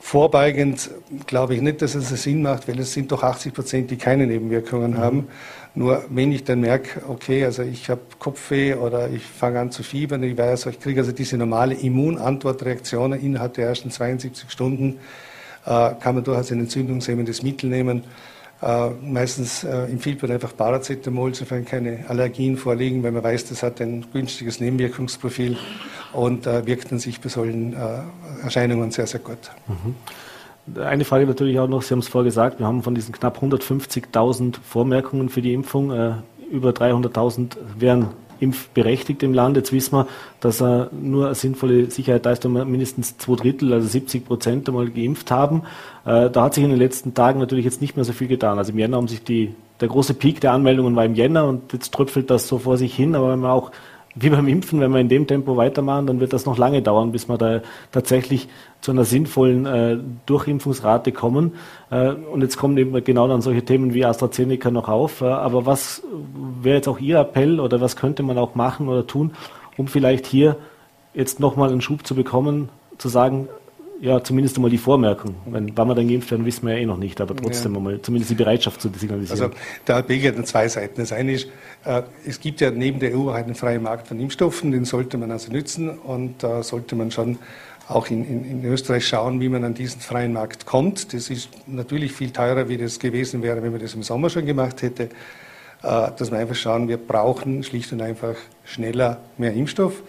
Vorbeugend 0.00 0.90
glaube 1.26 1.54
ich 1.54 1.60
nicht, 1.60 1.82
dass 1.82 1.94
es 1.94 2.08
Sinn 2.22 2.42
macht, 2.42 2.68
weil 2.68 2.78
es 2.78 2.92
sind 2.92 3.10
doch 3.10 3.22
80 3.22 3.52
Prozent, 3.52 3.90
die 3.90 3.96
keine 3.96 4.26
Nebenwirkungen 4.26 4.92
mhm. 4.92 4.98
haben. 4.98 5.28
Nur 5.74 6.04
wenn 6.08 6.32
ich 6.32 6.44
dann 6.44 6.60
merke, 6.60 7.02
okay, 7.08 7.44
also 7.44 7.62
ich 7.62 7.90
habe 7.90 8.00
Kopfweh 8.18 8.74
oder 8.74 9.10
ich 9.10 9.22
fange 9.22 9.60
an 9.60 9.70
zu 9.70 9.82
fiebern, 9.82 10.22
ich 10.22 10.36
weiß, 10.36 10.66
ich 10.66 10.80
kriege 10.80 11.00
also 11.00 11.12
diese 11.12 11.36
normale 11.36 11.74
Immunantwortreaktion 11.74 13.12
innerhalb 13.12 13.54
der 13.54 13.68
ersten 13.68 13.90
72 13.90 14.50
Stunden, 14.50 14.98
äh, 15.66 15.90
kann 16.00 16.14
man 16.14 16.24
durchaus 16.24 16.50
ein 16.50 16.60
entzündungshemmendes 16.60 17.42
Mittel 17.42 17.68
nehmen. 17.68 18.04
Äh, 18.60 18.90
meistens 19.02 19.62
äh, 19.62 19.84
empfiehlt 19.84 20.20
man 20.20 20.32
einfach 20.32 20.56
Paracetamol, 20.56 21.34
sofern 21.34 21.64
keine 21.64 22.04
Allergien 22.08 22.56
vorliegen, 22.56 23.02
weil 23.02 23.12
man 23.12 23.22
weiß, 23.22 23.48
das 23.48 23.62
hat 23.62 23.80
ein 23.80 24.04
günstiges 24.12 24.60
Nebenwirkungsprofil 24.60 25.56
und 26.12 26.46
äh, 26.46 26.66
wirkt 26.66 26.90
an 26.92 26.98
sich 26.98 27.20
bei 27.20 27.28
solchen 27.28 27.74
äh, 27.74 28.00
Erscheinungen 28.42 28.90
sehr, 28.90 29.06
sehr 29.06 29.20
gut. 29.20 29.38
Mhm. 29.68 30.80
Eine 30.80 31.04
Frage 31.04 31.26
natürlich 31.26 31.58
auch 31.60 31.68
noch, 31.68 31.82
Sie 31.82 31.92
haben 31.92 32.00
es 32.00 32.08
vorher 32.08 32.26
gesagt, 32.26 32.58
wir 32.58 32.66
haben 32.66 32.82
von 32.82 32.94
diesen 32.94 33.12
knapp 33.12 33.42
150.000 33.42 34.56
Vormerkungen 34.62 35.28
für 35.28 35.40
die 35.40 35.54
Impfung, 35.54 35.92
äh, 35.92 36.14
über 36.50 36.70
300.000 36.70 37.56
wären 37.78 38.08
impfberechtigt 38.40 39.22
im 39.22 39.34
Land. 39.34 39.56
Jetzt 39.56 39.72
wissen 39.72 39.96
wir, 39.96 40.06
dass 40.40 40.60
er 40.60 40.90
nur 40.92 41.26
eine 41.26 41.34
sinnvolle 41.34 41.90
Sicherheit 41.90 42.26
da 42.26 42.32
ist, 42.32 42.44
wenn 42.44 42.52
wir 42.52 42.64
mindestens 42.64 43.18
zwei 43.18 43.36
Drittel, 43.36 43.72
also 43.72 43.86
70 43.86 44.26
Prozent 44.26 44.68
einmal 44.68 44.90
geimpft 44.90 45.30
haben. 45.30 45.62
Äh, 46.04 46.30
da 46.30 46.44
hat 46.44 46.54
sich 46.54 46.64
in 46.64 46.70
den 46.70 46.78
letzten 46.78 47.14
Tagen 47.14 47.40
natürlich 47.40 47.64
jetzt 47.64 47.80
nicht 47.80 47.96
mehr 47.96 48.04
so 48.04 48.12
viel 48.12 48.28
getan. 48.28 48.58
Also 48.58 48.72
im 48.72 48.78
Jänner 48.78 48.96
haben 48.96 49.08
sich 49.08 49.22
die, 49.22 49.54
der 49.80 49.88
große 49.88 50.14
Peak 50.14 50.40
der 50.40 50.52
Anmeldungen 50.52 50.96
war 50.96 51.04
im 51.04 51.14
Jänner 51.14 51.46
und 51.46 51.72
jetzt 51.72 51.92
tröpfelt 51.92 52.30
das 52.30 52.48
so 52.48 52.58
vor 52.58 52.76
sich 52.76 52.94
hin, 52.94 53.14
aber 53.14 53.32
wenn 53.32 53.40
man 53.40 53.50
auch 53.50 53.70
wie 54.20 54.30
beim 54.30 54.48
Impfen, 54.48 54.80
wenn 54.80 54.90
wir 54.92 55.00
in 55.00 55.08
dem 55.08 55.26
Tempo 55.26 55.56
weitermachen, 55.56 56.06
dann 56.06 56.20
wird 56.20 56.32
das 56.32 56.46
noch 56.46 56.58
lange 56.58 56.82
dauern, 56.82 57.12
bis 57.12 57.28
wir 57.28 57.38
da 57.38 57.60
tatsächlich 57.92 58.48
zu 58.80 58.92
einer 58.92 59.04
sinnvollen 59.04 59.66
äh, 59.66 59.98
Durchimpfungsrate 60.26 61.12
kommen. 61.12 61.54
Äh, 61.90 62.10
und 62.10 62.42
jetzt 62.42 62.56
kommen 62.56 62.76
eben 62.78 63.02
genau 63.04 63.26
dann 63.28 63.42
solche 63.42 63.64
Themen 63.64 63.94
wie 63.94 64.04
AstraZeneca 64.04 64.70
noch 64.70 64.88
auf. 64.88 65.20
Äh, 65.20 65.26
aber 65.26 65.66
was 65.66 66.02
wäre 66.62 66.76
jetzt 66.76 66.88
auch 66.88 66.98
Ihr 66.98 67.18
Appell 67.18 67.60
oder 67.60 67.80
was 67.80 67.96
könnte 67.96 68.22
man 68.22 68.38
auch 68.38 68.54
machen 68.54 68.88
oder 68.88 69.06
tun, 69.06 69.32
um 69.76 69.88
vielleicht 69.88 70.26
hier 70.26 70.56
jetzt 71.14 71.40
nochmal 71.40 71.70
einen 71.70 71.80
Schub 71.80 72.06
zu 72.06 72.14
bekommen, 72.14 72.68
zu 72.98 73.08
sagen, 73.08 73.48
ja, 74.00 74.22
zumindest 74.22 74.56
einmal 74.56 74.70
die 74.70 74.78
Vormerkung. 74.78 75.34
Wenn, 75.46 75.76
wann 75.76 75.88
wir 75.88 75.94
dann 75.94 76.08
geimpft 76.08 76.30
werden, 76.30 76.46
wissen 76.46 76.66
wir 76.66 76.74
ja 76.74 76.82
eh 76.82 76.86
noch 76.86 76.98
nicht, 76.98 77.20
aber 77.20 77.34
trotzdem 77.34 77.72
ja. 77.72 77.78
einmal 77.78 78.00
zumindest 78.00 78.30
die 78.30 78.36
Bereitschaft 78.36 78.80
zu 78.80 78.88
signalisieren. 78.90 79.42
Also 79.42 79.54
der 79.86 80.08
Weg 80.08 80.24
hat 80.24 80.46
zwei 80.46 80.68
Seiten. 80.68 81.00
Das 81.00 81.12
eine 81.12 81.32
ist, 81.32 81.48
äh, 81.84 82.02
es 82.24 82.40
gibt 82.40 82.60
ja 82.60 82.70
neben 82.70 83.00
der 83.00 83.16
EU 83.16 83.30
auch 83.30 83.34
einen 83.34 83.54
freien 83.54 83.82
Markt 83.82 84.06
von 84.06 84.20
Impfstoffen, 84.20 84.70
den 84.70 84.84
sollte 84.84 85.18
man 85.18 85.32
also 85.32 85.50
nützen 85.50 85.90
und 85.90 86.42
da 86.42 86.60
äh, 86.60 86.62
sollte 86.62 86.94
man 86.94 87.10
schon 87.10 87.38
auch 87.88 88.08
in, 88.08 88.24
in, 88.24 88.44
in, 88.44 88.64
Österreich 88.64 89.08
schauen, 89.08 89.40
wie 89.40 89.48
man 89.48 89.64
an 89.64 89.74
diesen 89.74 90.00
freien 90.00 90.32
Markt 90.32 90.66
kommt. 90.66 91.14
Das 91.14 91.30
ist 91.30 91.48
natürlich 91.66 92.12
viel 92.12 92.30
teurer, 92.30 92.68
wie 92.68 92.76
das 92.76 92.98
gewesen 92.98 93.42
wäre, 93.42 93.62
wenn 93.62 93.72
man 93.72 93.80
das 93.80 93.94
im 93.94 94.02
Sommer 94.02 94.28
schon 94.28 94.44
gemacht 94.44 94.82
hätte. 94.82 95.04
Äh, 95.82 96.10
dass 96.16 96.30
wir 96.30 96.38
einfach 96.38 96.56
schauen, 96.56 96.88
wir 96.88 96.98
brauchen 96.98 97.62
schlicht 97.62 97.92
und 97.92 98.02
einfach 98.02 98.34
schneller 98.64 99.20
mehr 99.38 99.54
Impfstoff. 99.54 100.02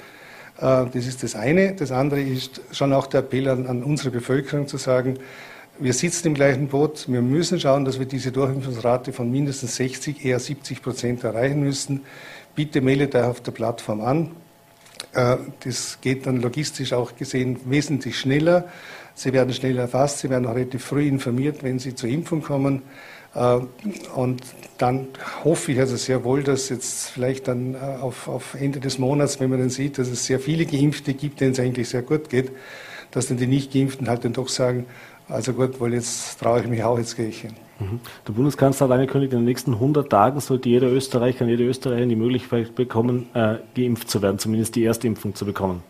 Äh, 0.57 0.85
das 0.91 1.05
ist 1.07 1.23
das 1.23 1.35
eine. 1.35 1.73
Das 1.73 1.91
andere 1.91 2.21
ist 2.21 2.61
schon 2.71 2.91
auch 2.91 3.07
der 3.07 3.21
Appell 3.21 3.47
an, 3.47 3.65
an, 3.67 3.83
unsere 3.83 4.11
Bevölkerung 4.11 4.67
zu 4.67 4.77
sagen, 4.77 5.17
wir 5.77 5.93
sitzen 5.93 6.27
im 6.27 6.33
gleichen 6.33 6.67
Boot. 6.67 7.05
Wir 7.07 7.21
müssen 7.21 7.59
schauen, 7.59 7.85
dass 7.85 7.99
wir 7.99 8.05
diese 8.05 8.33
Durchimpfungsrate 8.33 9.13
von 9.13 9.31
mindestens 9.31 9.77
60, 9.77 10.25
eher 10.25 10.39
70 10.39 10.81
Prozent 10.81 11.23
erreichen 11.23 11.61
müssen. 11.61 12.01
Bitte 12.55 12.81
meldet 12.81 13.15
euch 13.15 13.23
auf 13.23 13.39
der 13.41 13.51
Plattform 13.51 14.01
an. 14.01 14.31
Äh, 15.13 15.37
das 15.63 15.99
geht 16.01 16.25
dann 16.25 16.41
logistisch 16.41 16.93
auch 16.93 17.15
gesehen 17.15 17.59
wesentlich 17.65 18.19
schneller. 18.19 18.67
Sie 19.15 19.33
werden 19.33 19.53
schneller 19.53 19.83
erfasst, 19.83 20.19
Sie 20.19 20.29
werden 20.29 20.45
auch 20.45 20.55
relativ 20.55 20.85
früh 20.85 21.07
informiert, 21.07 21.63
wenn 21.63 21.79
Sie 21.79 21.95
zur 21.95 22.09
Impfung 22.09 22.41
kommen. 22.41 22.83
Äh, 23.35 23.59
und 24.15 24.41
dann 24.77 25.07
hoffe 25.43 25.71
ich 25.71 25.79
also 25.79 25.95
sehr 25.97 26.23
wohl, 26.23 26.43
dass 26.43 26.69
jetzt 26.69 27.09
vielleicht 27.09 27.47
dann 27.47 27.75
äh, 27.75 27.77
auf, 27.77 28.27
auf 28.27 28.55
Ende 28.55 28.79
des 28.79 28.97
Monats, 28.97 29.39
wenn 29.39 29.49
man 29.49 29.59
dann 29.59 29.69
sieht, 29.69 29.97
dass 29.97 30.07
es 30.07 30.25
sehr 30.25 30.39
viele 30.39 30.65
Geimpfte 30.65 31.13
gibt, 31.13 31.41
denen 31.41 31.51
es 31.51 31.59
eigentlich 31.59 31.89
sehr 31.89 32.01
gut 32.01 32.29
geht, 32.29 32.51
dass 33.11 33.27
dann 33.27 33.37
die 33.37 33.47
Nicht-Geimpften 33.47 34.07
halt 34.07 34.25
dann 34.25 34.33
doch 34.33 34.49
sagen, 34.49 34.85
also 35.27 35.53
gut, 35.53 35.79
weil 35.79 35.93
jetzt 35.93 36.39
traue 36.39 36.61
ich 36.61 36.67
mich 36.67 36.83
auch, 36.83 36.97
jetzt 36.97 37.15
gehe 37.15 37.27
ich 37.27 37.41
hin. 37.41 37.68
Mhm. 37.79 37.99
Der 38.27 38.33
Bundeskanzler 38.33 38.87
hat 38.87 38.93
angekündigt, 38.93 39.33
in 39.33 39.39
den 39.39 39.45
nächsten 39.45 39.73
100 39.73 40.09
Tagen 40.09 40.39
sollte 40.39 40.69
jeder 40.69 40.87
Österreicher 40.87 41.45
und 41.45 41.49
jede 41.49 41.65
Österreicherin 41.65 42.09
die 42.09 42.15
Möglichkeit 42.15 42.75
bekommen, 42.75 43.27
äh, 43.33 43.55
geimpft 43.75 44.09
zu 44.09 44.21
werden, 44.21 44.39
zumindest 44.39 44.75
die 44.75 44.83
erste 44.83 45.07
Impfung 45.07 45.35
zu 45.35 45.45
bekommen 45.45 45.83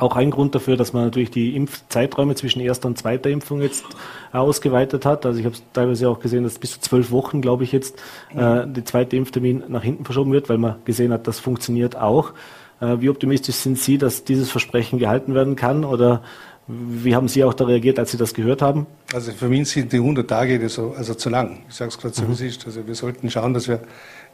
auch 0.00 0.16
ein 0.16 0.30
Grund 0.30 0.54
dafür, 0.54 0.76
dass 0.76 0.92
man 0.92 1.04
natürlich 1.04 1.30
die 1.30 1.54
Impfzeiträume 1.54 2.34
zwischen 2.34 2.60
erster 2.60 2.88
und 2.88 2.98
zweiter 2.98 3.30
Impfung 3.30 3.60
jetzt 3.60 3.84
ausgeweitet 4.32 5.04
hat. 5.04 5.26
Also 5.26 5.40
ich 5.40 5.46
habe 5.46 5.56
teilweise 5.72 6.08
auch 6.08 6.20
gesehen, 6.20 6.44
dass 6.44 6.58
bis 6.58 6.72
zu 6.72 6.80
zwölf 6.80 7.10
Wochen, 7.10 7.40
glaube 7.40 7.64
ich, 7.64 7.72
jetzt 7.72 7.98
äh, 8.34 8.66
der 8.66 8.84
zweite 8.84 9.16
Impftermin 9.16 9.64
nach 9.68 9.82
hinten 9.82 10.04
verschoben 10.04 10.32
wird, 10.32 10.48
weil 10.48 10.58
man 10.58 10.76
gesehen 10.84 11.12
hat, 11.12 11.26
das 11.26 11.38
funktioniert 11.38 11.96
auch. 11.96 12.32
Äh, 12.80 12.96
wie 13.00 13.10
optimistisch 13.10 13.56
sind 13.56 13.78
Sie, 13.78 13.98
dass 13.98 14.24
dieses 14.24 14.50
Versprechen 14.50 14.98
gehalten 14.98 15.34
werden 15.34 15.56
kann? 15.56 15.84
Oder 15.84 16.22
wie 16.66 17.14
haben 17.14 17.28
Sie 17.28 17.42
auch 17.44 17.54
da 17.54 17.64
reagiert, 17.64 17.98
als 17.98 18.12
Sie 18.12 18.16
das 18.16 18.34
gehört 18.34 18.62
haben? 18.62 18.86
Also 19.12 19.32
für 19.32 19.48
mich 19.48 19.68
sind 19.68 19.92
die 19.92 19.96
100 19.96 20.28
Tage 20.28 20.68
so, 20.68 20.94
also 20.96 21.14
zu 21.14 21.28
lang. 21.28 21.62
Ich 21.68 21.74
sage 21.74 21.90
es 21.90 21.98
gerade 21.98 22.14
so, 22.14 22.28
wie 22.28 22.32
es 22.32 22.40
ist. 22.40 22.66
Also 22.66 22.86
wir 22.86 22.94
sollten 22.94 23.30
schauen, 23.30 23.54
dass 23.54 23.66
wir 23.66 23.80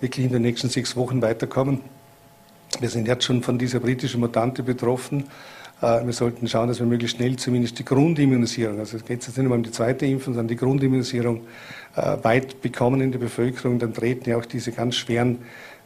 wirklich 0.00 0.26
in 0.26 0.32
den 0.32 0.42
nächsten 0.42 0.68
sechs 0.68 0.96
Wochen 0.96 1.22
weiterkommen. 1.22 1.80
Wir 2.80 2.90
sind 2.90 3.08
jetzt 3.08 3.24
schon 3.24 3.42
von 3.42 3.58
dieser 3.58 3.80
britischen 3.80 4.20
Mutante 4.20 4.62
betroffen. 4.62 5.24
Äh, 5.80 6.04
wir 6.04 6.12
sollten 6.12 6.48
schauen, 6.48 6.68
dass 6.68 6.78
wir 6.78 6.86
möglichst 6.86 7.16
schnell 7.16 7.36
zumindest 7.36 7.78
die 7.78 7.84
Grundimmunisierung, 7.84 8.78
also 8.78 8.96
es 8.96 9.04
geht 9.04 9.24
jetzt 9.24 9.36
nicht 9.36 9.46
nur 9.46 9.54
um 9.54 9.62
die 9.62 9.70
zweite 9.70 10.06
Impfung, 10.06 10.34
sondern 10.34 10.48
die 10.48 10.56
Grundimmunisierung 10.56 11.42
äh, 11.96 12.16
weit 12.22 12.60
bekommen 12.62 13.00
in 13.00 13.12
der 13.12 13.18
Bevölkerung. 13.18 13.78
Dann 13.78 13.94
treten 13.94 14.30
ja 14.30 14.36
auch 14.36 14.46
diese 14.46 14.72
ganz 14.72 14.96
schweren 14.96 15.38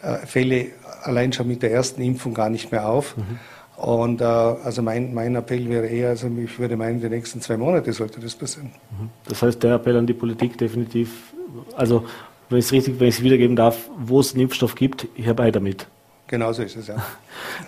äh, 0.02 0.18
Fälle 0.26 0.68
allein 1.02 1.32
schon 1.32 1.48
mit 1.48 1.62
der 1.62 1.72
ersten 1.72 2.02
Impfung 2.02 2.34
gar 2.34 2.50
nicht 2.50 2.72
mehr 2.72 2.88
auf. 2.88 3.16
Mhm. 3.16 3.38
Und 3.80 4.20
äh, 4.20 4.24
also 4.24 4.82
mein, 4.82 5.14
mein 5.14 5.34
Appell 5.36 5.66
wäre 5.70 5.86
eher, 5.86 6.10
also 6.10 6.28
ich 6.28 6.58
würde 6.58 6.76
meinen, 6.76 6.96
in 6.96 7.00
den 7.00 7.12
nächsten 7.12 7.40
zwei 7.40 7.56
Monate 7.56 7.94
sollte 7.94 8.20
das 8.20 8.34
passieren. 8.34 8.72
Mhm. 8.90 9.08
Das 9.26 9.42
heißt, 9.42 9.62
der 9.62 9.76
Appell 9.76 9.96
an 9.96 10.06
die 10.06 10.12
Politik 10.12 10.58
definitiv, 10.58 11.32
also 11.76 12.04
wenn 12.50 12.58
ich 12.58 12.66
es 12.66 12.72
richtig, 12.72 13.00
wenn 13.00 13.08
ich 13.08 13.16
es 13.16 13.22
wiedergeben 13.22 13.56
darf, 13.56 13.88
wo 13.98 14.20
es 14.20 14.34
einen 14.34 14.42
Impfstoff 14.42 14.74
gibt, 14.74 15.08
herbei 15.16 15.50
damit. 15.50 15.86
Genauso 16.30 16.62
ist 16.62 16.76
es, 16.76 16.86
ja. 16.86 16.94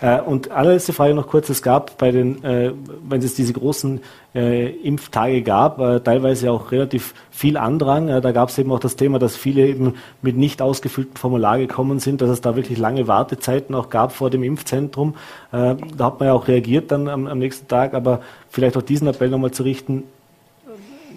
Äh, 0.01 0.21
und 0.21 0.51
allerletzte 0.51 0.91
Frage 0.91 1.13
noch 1.13 1.27
kurz. 1.27 1.49
Es 1.49 1.61
gab 1.61 1.97
bei 1.97 2.11
den, 2.11 2.43
äh, 2.43 2.71
wenn 3.07 3.21
es 3.21 3.35
diese 3.35 3.53
großen 3.53 4.01
äh, 4.33 4.69
Impftage 4.69 5.41
gab, 5.43 5.77
teilweise 6.03 6.51
auch 6.51 6.71
relativ 6.71 7.13
viel 7.31 7.57
Andrang. 7.57 8.07
Da 8.07 8.31
gab 8.31 8.49
es 8.49 8.57
eben 8.57 8.71
auch 8.71 8.79
das 8.79 8.95
Thema, 8.95 9.19
dass 9.19 9.35
viele 9.35 9.67
eben 9.67 9.93
mit 10.21 10.35
nicht 10.35 10.61
ausgefüllten 10.61 11.15
Formular 11.15 11.57
gekommen 11.57 11.99
sind, 11.99 12.21
dass 12.21 12.29
es 12.29 12.41
da 12.41 12.55
wirklich 12.55 12.77
lange 12.77 13.07
Wartezeiten 13.07 13.75
auch 13.75 13.89
gab 13.89 14.13
vor 14.13 14.29
dem 14.29 14.43
Impfzentrum. 14.43 15.15
Da 15.51 15.77
hat 15.99 16.19
man 16.19 16.27
ja 16.27 16.33
auch 16.33 16.47
reagiert 16.47 16.91
dann 16.91 17.07
am, 17.07 17.27
am 17.27 17.39
nächsten 17.39 17.67
Tag, 17.67 17.93
aber 17.93 18.21
vielleicht 18.49 18.75
auch 18.75 18.81
diesen 18.81 19.07
Appell 19.07 19.29
nochmal 19.29 19.51
zu 19.51 19.63
richten, 19.63 20.03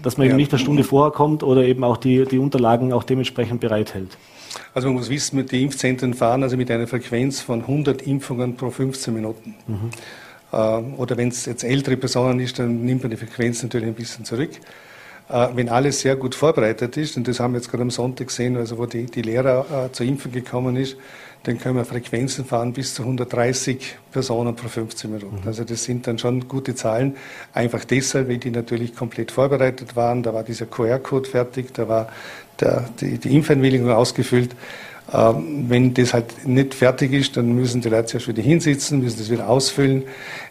dass 0.03 0.19
man 0.19 0.27
ja. 0.27 0.31
eben 0.31 0.37
nicht 0.37 0.53
eine 0.53 0.59
Stunde 0.59 0.85
vorher 0.85 1.13
kommt 1.13 1.43
oder 1.43 1.63
eben 1.63 1.83
auch 1.83 1.97
die, 1.97 2.25
die 2.25 2.39
Unterlagen 2.39 2.93
auch 2.93 3.05
dementsprechend 3.05 3.61
bereithält. 3.61 4.17
Also 4.75 4.89
man 4.89 4.97
muss 4.97 5.11
wissen, 5.11 5.47
die 5.47 5.63
Impfzentren 5.63 6.15
fahren 6.15 6.43
also 6.43 6.57
mit 6.57 6.71
einer 6.71 6.87
Frequenz 6.87 7.41
von 7.41 7.63
100 7.63 8.03
Impfungen 8.03 8.57
pro 8.57 8.71
15 8.71 9.15
Minuten. 9.15 9.55
Mhm. 9.67 9.91
Oder 10.97 11.17
wenn 11.17 11.29
es 11.29 11.45
jetzt 11.45 11.65
ältere 11.65 11.97
Personen 11.97 12.41
ist, 12.41 12.59
dann 12.59 12.85
nimmt 12.85 13.03
man 13.03 13.11
die 13.11 13.17
Frequenz 13.17 13.63
natürlich 13.63 13.89
ein 13.89 13.95
bisschen 13.95 14.25
zurück. 14.25 14.51
Äh, 15.29 15.49
wenn 15.55 15.69
alles 15.69 16.01
sehr 16.01 16.17
gut 16.17 16.35
vorbereitet 16.35 16.97
ist, 16.97 17.17
und 17.17 17.27
das 17.27 17.41
haben 17.41 17.53
wir 17.53 17.59
jetzt 17.59 17.71
gerade 17.71 17.83
am 17.83 17.91
Sonntag 17.91 18.29
gesehen, 18.29 18.57
also 18.57 18.79
wo 18.79 18.87
die, 18.87 19.07
die 19.07 19.23
Lehrer 19.23 19.87
äh, 19.87 19.93
zur 19.93 20.07
Impfung 20.07 20.31
gekommen 20.31 20.77
ist, 20.77 20.97
dann 21.47 21.59
können 21.59 21.77
wir 21.77 21.85
Frequenzen 21.85 22.45
fahren 22.45 22.73
bis 22.73 22.95
zu 22.95 23.03
130 23.03 23.97
Personen 24.11 24.57
pro 24.57 24.67
15 24.67 25.13
Minuten. 25.13 25.47
Also 25.47 25.63
das 25.63 25.85
sind 25.85 26.07
dann 26.09 26.19
schon 26.19 26.49
gute 26.49 26.75
Zahlen. 26.75 27.17
Einfach 27.53 27.85
deshalb, 27.85 28.29
weil 28.29 28.39
die 28.39 28.51
natürlich 28.51 28.97
komplett 28.97 29.31
vorbereitet 29.31 29.95
waren. 29.95 30.25
Da 30.25 30.35
war 30.35 30.43
dieser 30.43 30.67
QR-Code 30.67 31.29
fertig, 31.29 31.73
da 31.73 31.89
war 31.89 32.09
der, 32.59 32.89
die, 33.01 33.19
die 33.19 33.37
Impfeinwilligung 33.37 33.91
ausgefüllt. 33.93 34.57
Ähm, 35.15 35.67
wenn 35.69 35.95
das 35.95 36.15
halt 36.15 36.49
nicht 36.49 36.75
fertig 36.75 37.13
ist, 37.13 37.37
dann 37.37 37.55
müssen 37.55 37.81
die 37.81 37.91
Leute 37.91 38.15
erst 38.15 38.27
wieder 38.27 38.43
hinsitzen, 38.43 39.01
müssen 39.01 39.19
das 39.19 39.31
wieder 39.31 39.49
ausfüllen, 39.49 40.03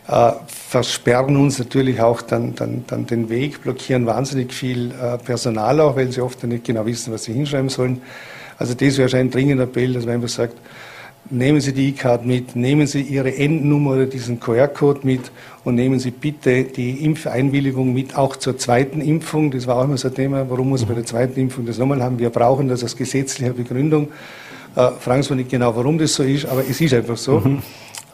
äh, 0.08 0.32
versperren 0.48 1.36
uns 1.36 1.60
natürlich 1.60 2.00
auch 2.00 2.22
dann, 2.22 2.56
dann, 2.56 2.86
dann 2.88 3.06
den 3.06 3.28
Weg, 3.28 3.64
blockieren 3.64 4.06
wahnsinnig 4.06 4.54
viel 4.54 4.92
äh, 4.92 5.18
Personal 5.18 5.82
auch, 5.82 5.98
weil 5.98 6.10
sie 6.10 6.22
oft 6.22 6.42
nicht 6.46 6.64
genau 6.64 6.86
wissen, 6.86 7.12
was 7.12 7.26
sie 7.26 7.34
hinschreiben 7.34 7.68
sollen. 7.68 8.02
Also 8.58 8.74
das 8.74 8.98
wäre 8.98 9.10
schon 9.10 9.20
ein 9.20 9.32
dringender 9.32 9.66
Appell, 9.66 9.92
dass 9.92 10.06
man 10.06 10.16
einfach 10.16 10.30
sagt, 10.30 10.56
nehmen 11.30 11.62
Sie 11.62 11.74
die 11.74 11.90
E-Card 11.90 12.26
mit, 12.26 12.56
nehmen 12.56 12.88
Sie 12.88 13.02
Ihre 13.02 13.36
Endnummer 13.36 13.92
oder 13.92 14.06
diesen 14.06 14.40
QR-Code 14.40 15.02
mit 15.04 15.32
und 15.64 15.76
nehmen 15.76 16.00
Sie 16.00 16.12
bitte 16.12 16.64
die 16.64 17.04
Impfeinwilligung 17.04 17.94
mit, 17.94 18.16
auch 18.16 18.36
zur 18.36 18.58
zweiten 18.58 19.02
Impfung. 19.02 19.52
Das 19.52 19.68
war 19.68 19.78
auch 19.78 19.84
immer 19.86 19.98
so 19.98 20.08
ein 20.08 20.14
Thema, 20.14 20.50
warum 20.50 20.70
muss 20.70 20.82
man 20.82 20.90
bei 20.90 20.96
der 20.96 21.06
zweiten 21.06 21.40
Impfung 21.40 21.66
das 21.66 21.78
nochmal 21.78 22.02
haben? 22.04 22.20
Wir 22.20 22.30
brauchen 22.30 22.68
das 22.68 22.84
aus 22.84 22.96
gesetzlicher 22.96 23.54
Begründung. 23.54 24.10
Äh, 24.76 24.92
fragen 25.00 25.24
Sie 25.24 25.36
nicht 25.36 25.50
genau, 25.50 25.76
warum 25.76 25.98
das 25.98 26.14
so 26.14 26.24
ist, 26.24 26.46
aber 26.46 26.62
es 26.62 26.80
ist 26.80 26.94
einfach 26.94 27.18
so. 27.18 27.40
Mhm. 27.40 27.62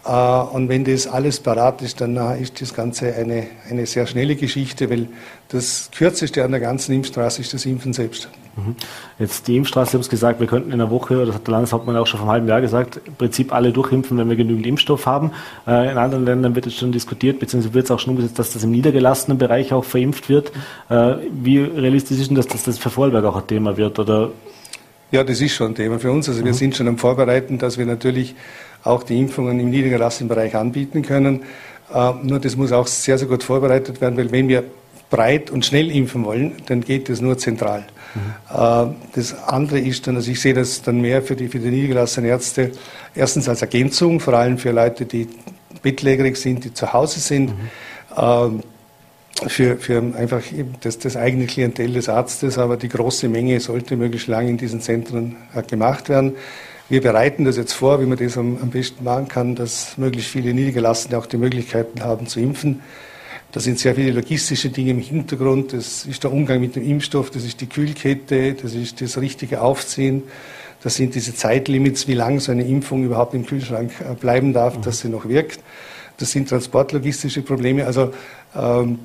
Äh, 0.06 0.12
und 0.12 0.70
wenn 0.70 0.84
das 0.84 1.08
alles 1.08 1.40
parat 1.40 1.82
ist, 1.82 2.02
dann 2.02 2.16
ist 2.40 2.62
das 2.62 2.74
Ganze 2.74 3.14
eine, 3.16 3.48
eine 3.70 3.86
sehr 3.86 4.08
schnelle 4.08 4.36
Geschichte, 4.36 4.90
weil 4.90 5.08
das 5.50 5.90
Kürzeste 5.96 6.44
an 6.44 6.52
der 6.52 6.60
ganzen 6.60 6.94
Impfstraße 6.96 7.42
ist 7.42 7.54
das 7.54 7.66
Impfen 7.66 7.94
selbst. 7.94 8.30
Mhm. 8.56 8.76
Jetzt 9.18 9.48
die 9.48 9.56
Impfstraße, 9.56 9.92
Sie 9.92 9.98
haben 9.98 10.02
es 10.02 10.10
gesagt, 10.10 10.40
wir 10.40 10.48
könnten 10.48 10.72
in 10.72 10.82
einer 10.82 10.92
Woche, 10.92 11.26
das 11.26 11.36
hat 11.36 11.48
der 11.48 11.54
Landeshauptmann 11.54 11.96
auch 11.96 12.08
schon 12.08 12.20
vor 12.20 12.28
einem 12.28 12.34
halben 12.34 12.48
Jahr 12.48 12.62
gesagt, 12.62 13.00
im 13.06 13.16
Prinzip 13.16 13.54
alle 13.54 13.72
durchimpfen, 13.72 14.18
wenn 14.18 14.30
wir 14.30 14.36
genügend 14.36 14.66
Impfstoff 14.66 15.06
haben. 15.06 15.32
Äh, 15.66 15.92
in 15.92 15.98
anderen 15.98 16.26
Ländern 16.26 16.56
wird 16.56 16.68
es 16.68 16.76
schon 16.76 16.92
diskutiert, 16.92 17.40
beziehungsweise 17.40 17.74
wird 17.74 17.86
es 17.86 17.92
auch 17.92 18.00
schon 18.00 18.12
umgesetzt, 18.12 18.40
dass 18.40 18.52
das 18.54 18.64
im 18.64 18.72
niedergelassenen 18.72 19.38
Bereich 19.38 19.74
auch 19.74 19.86
verimpft 19.86 20.30
wird. 20.30 20.52
Äh, 20.90 21.16
wie 21.32 21.60
realistisch 21.60 22.20
ist 22.20 22.30
denn 22.30 22.36
das, 22.36 22.48
dass 22.48 22.64
das 22.64 22.78
für 22.78 22.90
Vorarlberg 22.90 23.26
auch 23.26 23.38
ein 23.38 23.48
Thema 23.48 23.78
wird? 23.78 24.00
Oder 24.00 24.32
ja, 25.12 25.24
das 25.24 25.42
ist 25.42 25.54
schon 25.54 25.72
ein 25.72 25.76
Thema 25.76 26.00
für 26.00 26.12
uns. 26.12 26.28
Also 26.30 26.44
wir 26.44 26.52
mhm. 26.52 26.58
sind 26.58 26.76
schon 26.76 26.88
am 26.88 26.98
Vorbereiten, 26.98 27.58
dass 27.58 27.78
wir 27.78 27.86
natürlich 27.86 28.36
auch 28.84 29.04
die 29.04 29.20
Impfungen 29.20 29.60
im 29.60 29.70
niedergelassenen 29.70 30.30
Bereich 30.30 30.56
anbieten 30.56 31.04
können. 31.04 31.44
Äh, 31.94 32.14
nur 32.24 32.40
das 32.40 32.56
muss 32.56 32.72
auch 32.72 32.88
sehr, 32.88 33.18
sehr 33.18 33.28
gut 33.28 33.44
vorbereitet 33.44 34.02
werden, 34.02 34.18
weil 34.18 34.32
wenn 34.32 34.48
wir 34.48 34.64
breit 35.12 35.52
und 35.52 35.64
schnell 35.66 35.92
impfen 35.92 36.26
wollen, 36.26 36.54
dann 36.66 36.82
geht 36.82 37.10
das 37.10 37.22
nur 37.22 37.38
zentral. 37.38 37.86
Mhm. 38.16 38.96
Das 39.14 39.34
andere 39.48 39.80
ist 39.80 40.08
dann, 40.08 40.16
also 40.16 40.32
ich 40.32 40.42
sehe 40.42 40.54
das 40.54 40.82
dann 40.82 41.00
mehr 41.00 41.22
für 41.22 41.36
die, 41.36 41.48
für 41.48 41.60
die 41.60 41.70
niedergelassenen 41.70 42.30
Ärzte, 42.30 42.72
erstens 43.14 43.48
als 43.48 43.62
Ergänzung, 43.62 44.20
vor 44.20 44.34
allem 44.34 44.58
für 44.58 44.72
Leute, 44.72 45.06
die 45.06 45.28
bettlägerig 45.82 46.38
sind, 46.38 46.64
die 46.66 46.74
zu 46.74 46.92
Hause 46.92 47.20
sind. 47.20 47.54
Mhm. 48.18 48.64
Für, 49.48 49.78
für 49.78 50.04
einfach 50.18 50.42
das, 50.82 51.00
das 51.00 51.16
eigene 51.16 51.48
Klientel 51.48 51.94
des 51.94 52.10
Arztes, 52.10 52.60
aber 52.60 52.78
die 52.78 52.90
große 52.90 53.28
Menge 53.28 53.60
sollte 53.60 53.96
möglichst 53.96 54.28
lange 54.28 54.50
in 54.50 54.58
diesen 54.58 54.82
Zentren 54.82 55.38
äh, 55.56 55.64
gemacht 55.64 56.10
werden. 56.10 56.34
Wir 56.90 57.02
bereiten 57.02 57.46
das 57.46 57.58
jetzt 57.58 57.74
vor, 57.74 58.02
wie 58.02 58.06
man 58.06 58.20
das 58.20 58.38
am, 58.38 58.60
am 58.62 58.70
besten 58.70 59.04
machen 59.04 59.30
kann, 59.30 59.56
dass 59.56 59.98
möglichst 59.98 60.30
viele 60.30 60.54
Niedergelassene 60.54 61.18
auch 61.18 61.26
die 61.26 61.38
Möglichkeiten 61.38 62.04
haben 62.04 62.28
zu 62.28 62.40
impfen. 62.40 62.82
Da 63.52 63.60
sind 63.60 63.80
sehr 63.80 63.96
viele 63.96 64.12
logistische 64.12 64.70
Dinge 64.70 64.92
im 64.92 65.00
Hintergrund. 65.00 65.74
Das 65.74 66.06
ist 66.06 66.24
der 66.24 66.32
Umgang 66.32 66.62
mit 66.62 66.76
dem 66.76 66.88
Impfstoff, 66.88 67.32
das 67.32 67.44
ist 67.44 67.60
die 67.60 67.68
Kühlkette, 67.68 68.54
das 68.54 68.74
ist 68.74 69.02
das 69.02 69.18
richtige 69.18 69.62
Aufziehen. 69.62 70.24
Das 70.84 70.96
sind 70.96 71.14
diese 71.14 71.36
Zeitlimits, 71.36 72.08
wie 72.08 72.14
lange 72.14 72.40
so 72.40 72.52
eine 72.52 72.66
Impfung 72.66 73.04
überhaupt 73.04 73.34
im 73.34 73.46
Kühlschrank 73.46 73.92
äh, 74.00 74.16
bleiben 74.16 74.54
darf, 74.54 74.80
dass 74.82 75.02
sie 75.02 75.10
noch 75.10 75.28
wirkt. 75.28 75.60
Das 76.18 76.32
sind 76.32 76.50
transportlogistische 76.50 77.42
Probleme. 77.42 77.86
Also 77.86 78.14
ähm, 78.56 79.00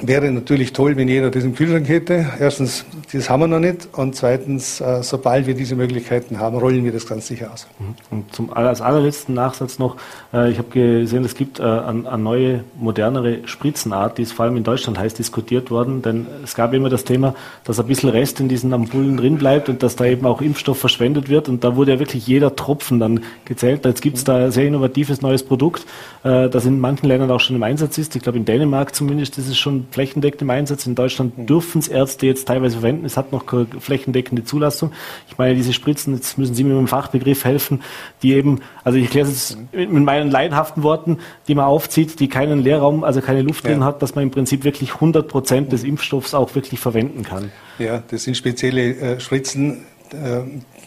wäre 0.00 0.30
natürlich 0.30 0.72
toll, 0.72 0.96
wenn 0.96 1.06
jeder 1.06 1.30
das 1.30 1.44
im 1.44 1.54
Kühlschrank 1.54 1.86
hätte. 1.86 2.26
Erstens, 2.40 2.84
das 3.12 3.28
haben 3.28 3.40
wir 3.40 3.46
noch 3.46 3.58
nicht. 3.58 3.88
Und 3.92 4.16
zweitens, 4.16 4.80
äh, 4.80 5.02
sobald 5.02 5.46
wir 5.46 5.54
diese 5.54 5.76
Möglichkeiten 5.76 6.38
haben, 6.38 6.56
rollen 6.56 6.82
wir 6.84 6.92
das 6.92 7.06
ganz 7.06 7.26
sicher 7.26 7.52
aus. 7.52 7.66
Mhm. 7.78 7.94
Und 8.10 8.34
zum, 8.34 8.52
als 8.52 8.80
allerletzten 8.80 9.34
Nachsatz 9.34 9.78
noch, 9.78 9.96
äh, 10.32 10.50
ich 10.50 10.58
habe 10.58 10.68
gesehen, 10.70 11.24
es 11.24 11.34
gibt 11.34 11.60
äh, 11.60 11.62
eine 11.62 12.18
neue, 12.18 12.64
modernere 12.74 13.46
Spritzenart, 13.46 14.16
die 14.16 14.22
ist 14.22 14.32
vor 14.32 14.46
allem 14.46 14.56
in 14.56 14.64
Deutschland 14.64 14.98
heiß 14.98 15.12
diskutiert 15.14 15.70
worden, 15.70 16.00
denn 16.00 16.26
es 16.42 16.54
gab 16.54 16.72
immer 16.72 16.88
das 16.88 17.04
Thema, 17.04 17.34
dass 17.64 17.78
ein 17.78 17.86
bisschen 17.86 18.08
Rest 18.08 18.40
in 18.40 18.48
diesen 18.48 18.72
Ampullen 18.72 19.18
drin 19.18 19.36
bleibt 19.36 19.68
und 19.68 19.82
dass 19.82 19.96
da 19.96 20.06
eben 20.06 20.24
auch 20.24 20.40
Impfstoff 20.40 20.78
verschwendet 20.78 21.28
wird. 21.28 21.50
Und 21.50 21.64
da 21.64 21.76
wurde 21.76 21.92
ja 21.92 21.98
wirklich 21.98 22.26
jeder 22.26 22.56
Tropfen 22.56 22.98
dann 22.98 23.20
gezählt. 23.44 23.84
Jetzt 23.84 24.00
gibt 24.00 24.16
es 24.16 24.24
da 24.24 24.46
ein 24.46 24.52
sehr 24.52 24.66
innovatives 24.66 25.20
neues 25.20 25.42
Produkt, 25.42 25.84
das 26.22 26.64
in 26.64 26.80
manchen 26.80 27.06
Ländern 27.06 27.30
auch 27.30 27.40
schon 27.40 27.56
im 27.56 27.62
Einsatz 27.62 27.98
ist. 27.98 28.16
Ich 28.16 28.22
glaube, 28.22 28.38
in 28.38 28.44
Dänemark 28.44 28.94
zumindest 28.94 29.38
ist 29.38 29.48
es 29.48 29.58
schon 29.58 29.81
flächendeckend 29.90 30.42
im 30.42 30.50
Einsatz. 30.50 30.86
In 30.86 30.94
Deutschland 30.94 31.36
mhm. 31.36 31.46
dürfen 31.46 31.78
es 31.80 31.88
Ärzte 31.88 32.26
jetzt 32.26 32.48
teilweise 32.48 32.76
verwenden. 32.76 33.04
Es 33.04 33.16
hat 33.16 33.32
noch 33.32 33.46
keine 33.46 33.66
flächendeckende 33.80 34.44
Zulassung. 34.44 34.92
Ich 35.28 35.38
meine, 35.38 35.54
diese 35.54 35.72
Spritzen, 35.72 36.14
jetzt 36.14 36.38
müssen 36.38 36.54
Sie 36.54 36.64
mir 36.64 36.70
mit 36.70 36.78
dem 36.80 36.88
Fachbegriff 36.88 37.44
helfen, 37.44 37.82
die 38.22 38.32
eben, 38.32 38.60
also 38.84 38.98
ich 38.98 39.04
erkläre 39.04 39.28
es 39.28 39.56
mit 39.72 39.90
meinen 39.90 40.30
laienhaften 40.30 40.82
Worten, 40.82 41.18
die 41.48 41.54
man 41.54 41.64
aufzieht, 41.64 42.20
die 42.20 42.28
keinen 42.28 42.62
Leerraum, 42.62 43.04
also 43.04 43.20
keine 43.20 43.42
Luft 43.42 43.66
drin 43.66 43.80
ja. 43.80 43.86
hat, 43.86 44.02
dass 44.02 44.14
man 44.14 44.24
im 44.24 44.30
Prinzip 44.30 44.64
wirklich 44.64 44.94
100 44.94 45.28
Prozent 45.28 45.72
des 45.72 45.84
Impfstoffs 45.84 46.34
auch 46.34 46.54
wirklich 46.54 46.80
verwenden 46.80 47.22
kann. 47.22 47.50
Ja, 47.78 48.02
das 48.08 48.24
sind 48.24 48.36
spezielle 48.36 48.94
äh, 48.96 49.20
Spritzen, 49.20 49.84
äh, 50.12 50.42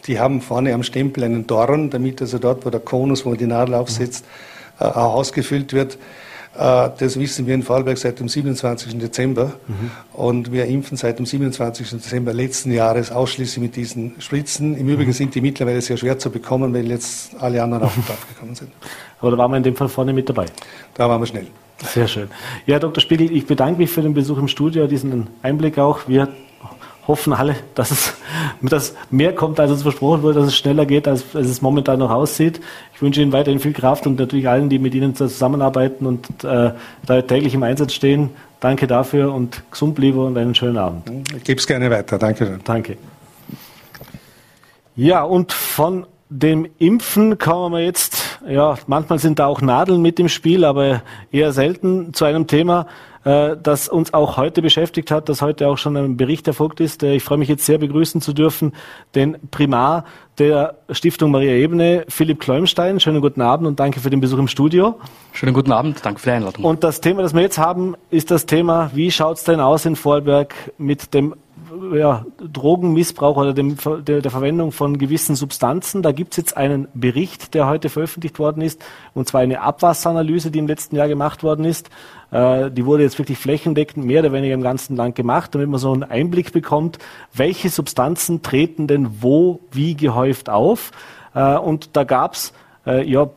die 0.06 0.20
haben 0.20 0.40
vorne 0.40 0.72
am 0.74 0.82
Stempel 0.82 1.24
einen 1.24 1.46
Dorn, 1.46 1.90
damit 1.90 2.20
also 2.20 2.38
dort, 2.38 2.64
wo 2.64 2.70
der 2.70 2.80
Konus, 2.80 3.26
wo 3.26 3.34
die 3.34 3.46
Nadel 3.46 3.74
aufsetzt, 3.74 4.24
äh, 4.78 4.84
auch 4.84 5.14
ausgefüllt 5.14 5.72
wird. 5.72 5.98
Äh, 6.58 6.90
das 6.98 7.18
wissen 7.18 7.46
wir 7.46 7.54
in 7.54 7.62
Vorarlberg 7.62 7.98
seit 7.98 8.20
dem 8.20 8.28
27. 8.28 8.98
Dezember. 8.98 9.52
Mhm. 9.66 9.90
Und 10.12 10.52
wir 10.52 10.66
impfen 10.66 10.96
seit 10.96 11.18
dem 11.18 11.26
27. 11.26 11.90
Dezember 11.90 12.32
letzten 12.32 12.72
Jahres 12.72 13.12
ausschließlich 13.12 13.62
mit 13.62 13.76
diesen 13.76 14.20
Spritzen. 14.20 14.76
Im 14.76 14.88
Übrigen 14.88 15.10
mhm. 15.10 15.14
sind 15.14 15.34
die 15.34 15.40
mittlerweile 15.40 15.80
sehr 15.80 15.96
schwer 15.96 16.18
zu 16.18 16.30
bekommen, 16.30 16.72
weil 16.72 16.86
jetzt 16.86 17.34
alle 17.40 17.62
anderen 17.62 17.84
auch 17.84 17.94
drauf 17.94 18.26
gekommen 18.28 18.54
sind. 18.54 18.70
Aber 19.20 19.30
da 19.30 19.38
waren 19.38 19.50
wir 19.50 19.56
in 19.58 19.62
dem 19.62 19.76
Fall 19.76 19.88
vorne 19.88 20.12
mit 20.12 20.28
dabei. 20.28 20.46
Da 20.94 21.08
waren 21.08 21.20
wir 21.20 21.26
schnell. 21.26 21.46
Sehr 21.82 22.08
schön. 22.08 22.28
Ja, 22.64 22.78
Dr. 22.78 23.02
Spiegel, 23.02 23.30
ich 23.36 23.46
bedanke 23.46 23.78
mich 23.80 23.90
für 23.90 24.00
den 24.00 24.14
Besuch 24.14 24.38
im 24.38 24.48
Studio, 24.48 24.86
diesen 24.86 25.26
Einblick 25.42 25.78
auch. 25.78 26.08
Wir 26.08 26.28
hoffen 27.06 27.32
alle, 27.32 27.56
dass 27.74 27.90
es 27.90 28.14
dass 28.62 28.94
mehr 29.10 29.34
kommt, 29.34 29.60
als 29.60 29.70
uns 29.70 29.82
versprochen 29.82 30.22
wurde, 30.22 30.40
dass 30.40 30.48
es 30.48 30.56
schneller 30.56 30.86
geht, 30.86 31.06
als, 31.08 31.24
als 31.34 31.48
es 31.48 31.62
momentan 31.62 31.98
noch 31.98 32.10
aussieht. 32.10 32.60
Ich 32.94 33.02
wünsche 33.02 33.22
Ihnen 33.22 33.32
weiterhin 33.32 33.60
viel 33.60 33.72
Kraft 33.72 34.06
und 34.06 34.18
natürlich 34.18 34.48
allen, 34.48 34.68
die 34.68 34.78
mit 34.78 34.94
Ihnen 34.94 35.14
zusammenarbeiten 35.14 36.06
und 36.06 36.26
äh, 36.44 36.72
da 37.06 37.22
täglich 37.22 37.54
im 37.54 37.62
Einsatz 37.62 37.92
stehen. 37.92 38.30
Danke 38.60 38.86
dafür 38.86 39.32
und 39.32 39.62
gesund 39.70 39.94
bleiben 39.94 40.18
und 40.18 40.38
einen 40.38 40.54
schönen 40.54 40.78
Abend. 40.78 41.10
Ich 41.36 41.44
gebe 41.44 41.60
es 41.60 41.66
gerne 41.66 41.90
weiter. 41.90 42.18
Danke. 42.18 42.58
Danke. 42.64 42.96
Ja, 44.96 45.22
und 45.22 45.52
von 45.52 46.06
dem 46.28 46.66
Impfen 46.78 47.38
kommen 47.38 47.72
wir 47.72 47.84
jetzt, 47.84 48.40
ja, 48.48 48.76
manchmal 48.86 49.18
sind 49.18 49.38
da 49.38 49.46
auch 49.46 49.60
Nadeln 49.60 50.02
mit 50.02 50.18
im 50.18 50.28
Spiel, 50.28 50.64
aber 50.64 51.02
eher 51.30 51.52
selten 51.52 52.12
zu 52.14 52.24
einem 52.24 52.48
Thema, 52.48 52.86
äh, 53.24 53.56
das 53.62 53.88
uns 53.88 54.12
auch 54.12 54.36
heute 54.36 54.60
beschäftigt 54.60 55.10
hat, 55.12 55.28
das 55.28 55.40
heute 55.40 55.68
auch 55.68 55.78
schon 55.78 55.96
ein 55.96 56.16
Bericht 56.16 56.48
erfolgt 56.48 56.80
ist. 56.80 57.02
Ich 57.04 57.22
freue 57.22 57.38
mich 57.38 57.48
jetzt 57.48 57.64
sehr 57.64 57.78
begrüßen 57.78 58.20
zu 58.20 58.32
dürfen, 58.32 58.72
den 59.14 59.36
Primar 59.50 60.04
der 60.38 60.76
Stiftung 60.90 61.30
Maria 61.30 61.52
Ebene, 61.52 62.04
Philipp 62.08 62.40
Kleumstein. 62.40 62.98
Schönen 62.98 63.20
guten 63.20 63.40
Abend 63.40 63.66
und 63.68 63.78
danke 63.78 64.00
für 64.00 64.10
den 64.10 64.20
Besuch 64.20 64.38
im 64.38 64.48
Studio. 64.48 64.98
Schönen 65.32 65.54
guten 65.54 65.72
Abend, 65.72 66.04
danke 66.04 66.20
für 66.20 66.30
die 66.30 66.36
Einladung. 66.36 66.64
Und 66.64 66.82
das 66.82 67.00
Thema, 67.00 67.22
das 67.22 67.34
wir 67.34 67.42
jetzt 67.42 67.58
haben, 67.58 67.94
ist 68.10 68.32
das 68.32 68.46
Thema, 68.46 68.90
wie 68.94 69.10
schaut 69.12 69.36
es 69.36 69.44
denn 69.44 69.60
aus 69.60 69.86
in 69.86 69.94
Vorarlberg 69.96 70.54
mit 70.76 71.14
dem 71.14 71.34
ja, 71.94 72.24
Drogenmissbrauch 72.52 73.36
oder 73.36 73.52
dem, 73.52 73.76
der, 74.06 74.20
der, 74.20 74.30
Verwendung 74.30 74.72
von 74.72 74.98
gewissen 74.98 75.36
Substanzen. 75.36 76.02
Da 76.02 76.12
gibt 76.12 76.32
es 76.32 76.36
jetzt 76.36 76.56
einen 76.56 76.88
Bericht, 76.94 77.54
der 77.54 77.66
heute 77.66 77.88
veröffentlicht 77.88 78.38
worden 78.38 78.62
ist, 78.62 78.84
und 79.14 79.28
zwar 79.28 79.40
eine 79.40 79.60
Abwasseranalyse, 79.60 80.50
die 80.50 80.58
im 80.58 80.66
letzten 80.66 80.96
Jahr 80.96 81.08
gemacht 81.08 81.42
worden 81.42 81.64
ist. 81.64 81.90
Äh, 82.30 82.70
die 82.70 82.86
wurde 82.86 83.02
jetzt 83.02 83.18
wirklich 83.18 83.38
flächendeckend 83.38 84.04
mehr 84.04 84.20
oder 84.20 84.32
weniger 84.32 84.54
im 84.54 84.62
ganzen 84.62 84.96
Land 84.96 85.14
gemacht, 85.14 85.54
damit 85.54 85.68
man 85.68 85.80
so 85.80 85.92
einen 85.92 86.04
Einblick 86.04 86.52
bekommt, 86.52 86.98
welche 87.32 87.68
Substanzen 87.68 88.42
treten 88.42 88.86
denn 88.86 89.22
wo 89.22 89.60
wie 89.72 89.96
gehäuft 89.96 90.48
auf. 90.48 90.92
Äh, 91.34 91.56
und 91.56 91.96
da 91.96 92.04
gab's 92.04 92.52
äh, 92.86 93.08
ja, 93.08 93.28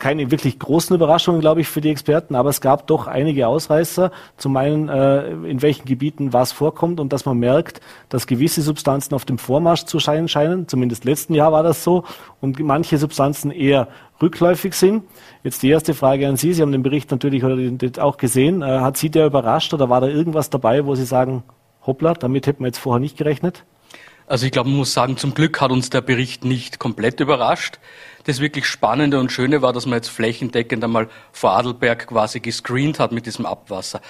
keine 0.00 0.32
wirklich 0.32 0.58
großen 0.58 0.96
Überraschungen, 0.96 1.40
glaube 1.40 1.60
ich, 1.60 1.68
für 1.68 1.80
die 1.80 1.90
Experten, 1.90 2.34
aber 2.34 2.50
es 2.50 2.60
gab 2.60 2.88
doch 2.88 3.06
einige 3.06 3.46
Ausreißer. 3.46 4.10
Zum 4.36 4.56
einen, 4.56 4.88
äh, 4.88 5.30
in 5.30 5.62
welchen 5.62 5.84
Gebieten 5.84 6.32
was 6.32 6.50
vorkommt 6.50 6.98
und 6.98 7.12
dass 7.12 7.24
man 7.24 7.38
merkt, 7.38 7.80
dass 8.08 8.26
gewisse 8.26 8.62
Substanzen 8.62 9.14
auf 9.14 9.24
dem 9.24 9.38
Vormarsch 9.38 9.84
zu 9.84 10.00
scheinen 10.00 10.26
scheinen. 10.26 10.66
Zumindest 10.66 11.04
letzten 11.04 11.34
Jahr 11.34 11.52
war 11.52 11.62
das 11.62 11.84
so. 11.84 12.04
Und 12.40 12.58
manche 12.58 12.98
Substanzen 12.98 13.52
eher 13.52 13.86
rückläufig 14.20 14.74
sind. 14.74 15.04
Jetzt 15.44 15.62
die 15.62 15.70
erste 15.70 15.94
Frage 15.94 16.26
an 16.26 16.36
Sie. 16.36 16.52
Sie 16.52 16.62
haben 16.62 16.72
den 16.72 16.82
Bericht 16.82 17.10
natürlich 17.10 17.44
auch 17.98 18.16
gesehen. 18.16 18.62
Äh, 18.62 18.80
hat 18.80 18.96
Sie 18.96 19.10
der 19.10 19.26
überrascht 19.26 19.72
oder 19.72 19.88
war 19.88 20.00
da 20.00 20.08
irgendwas 20.08 20.50
dabei, 20.50 20.86
wo 20.86 20.94
Sie 20.94 21.04
sagen, 21.04 21.44
hoppla, 21.86 22.14
damit 22.14 22.46
hätten 22.46 22.64
wir 22.64 22.66
jetzt 22.66 22.78
vorher 22.78 23.00
nicht 23.00 23.16
gerechnet? 23.16 23.64
Also 24.30 24.46
ich 24.46 24.52
glaube, 24.52 24.68
man 24.68 24.78
muss 24.78 24.92
sagen, 24.92 25.16
zum 25.16 25.34
Glück 25.34 25.60
hat 25.60 25.72
uns 25.72 25.90
der 25.90 26.02
Bericht 26.02 26.44
nicht 26.44 26.78
komplett 26.78 27.18
überrascht. 27.18 27.80
Das 28.30 28.38
wirklich 28.38 28.66
Spannende 28.66 29.18
und 29.18 29.32
Schöne 29.32 29.60
war, 29.60 29.72
dass 29.72 29.86
man 29.86 29.96
jetzt 29.96 30.08
flächendeckend 30.08 30.84
einmal 30.84 31.08
vor 31.32 31.50
Adelberg 31.50 32.06
quasi 32.06 32.38
gescreent 32.38 33.00
hat 33.00 33.10
mit 33.10 33.26
diesem 33.26 33.44
Abwasser. 33.44 34.00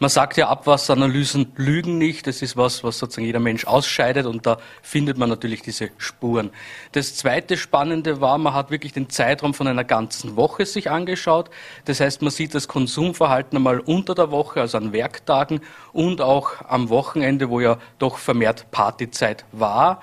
Man 0.00 0.10
sagt 0.10 0.36
ja, 0.36 0.48
Abwasseranalysen 0.48 1.52
lügen 1.54 1.96
nicht. 1.96 2.26
Das 2.26 2.42
ist 2.42 2.56
was, 2.56 2.82
was 2.82 2.98
sozusagen 2.98 3.26
jeder 3.26 3.38
Mensch 3.38 3.66
ausscheidet 3.66 4.26
und 4.26 4.46
da 4.46 4.58
findet 4.82 5.16
man 5.16 5.28
natürlich 5.28 5.62
diese 5.62 5.90
Spuren. 5.96 6.50
Das 6.90 7.14
zweite 7.14 7.56
Spannende 7.56 8.20
war, 8.20 8.36
man 8.38 8.52
hat 8.52 8.72
wirklich 8.72 8.94
den 8.94 9.10
Zeitraum 9.10 9.54
von 9.54 9.68
einer 9.68 9.84
ganzen 9.84 10.34
Woche 10.34 10.66
sich 10.66 10.90
angeschaut. 10.90 11.48
Das 11.84 12.00
heißt, 12.00 12.20
man 12.20 12.32
sieht 12.32 12.56
das 12.56 12.66
Konsumverhalten 12.66 13.58
einmal 13.58 13.78
unter 13.78 14.16
der 14.16 14.32
Woche, 14.32 14.60
also 14.60 14.76
an 14.78 14.92
Werktagen 14.92 15.60
und 15.92 16.20
auch 16.20 16.50
am 16.68 16.88
Wochenende, 16.88 17.48
wo 17.48 17.60
ja 17.60 17.78
doch 18.00 18.18
vermehrt 18.18 18.72
Partyzeit 18.72 19.44
war. 19.52 20.00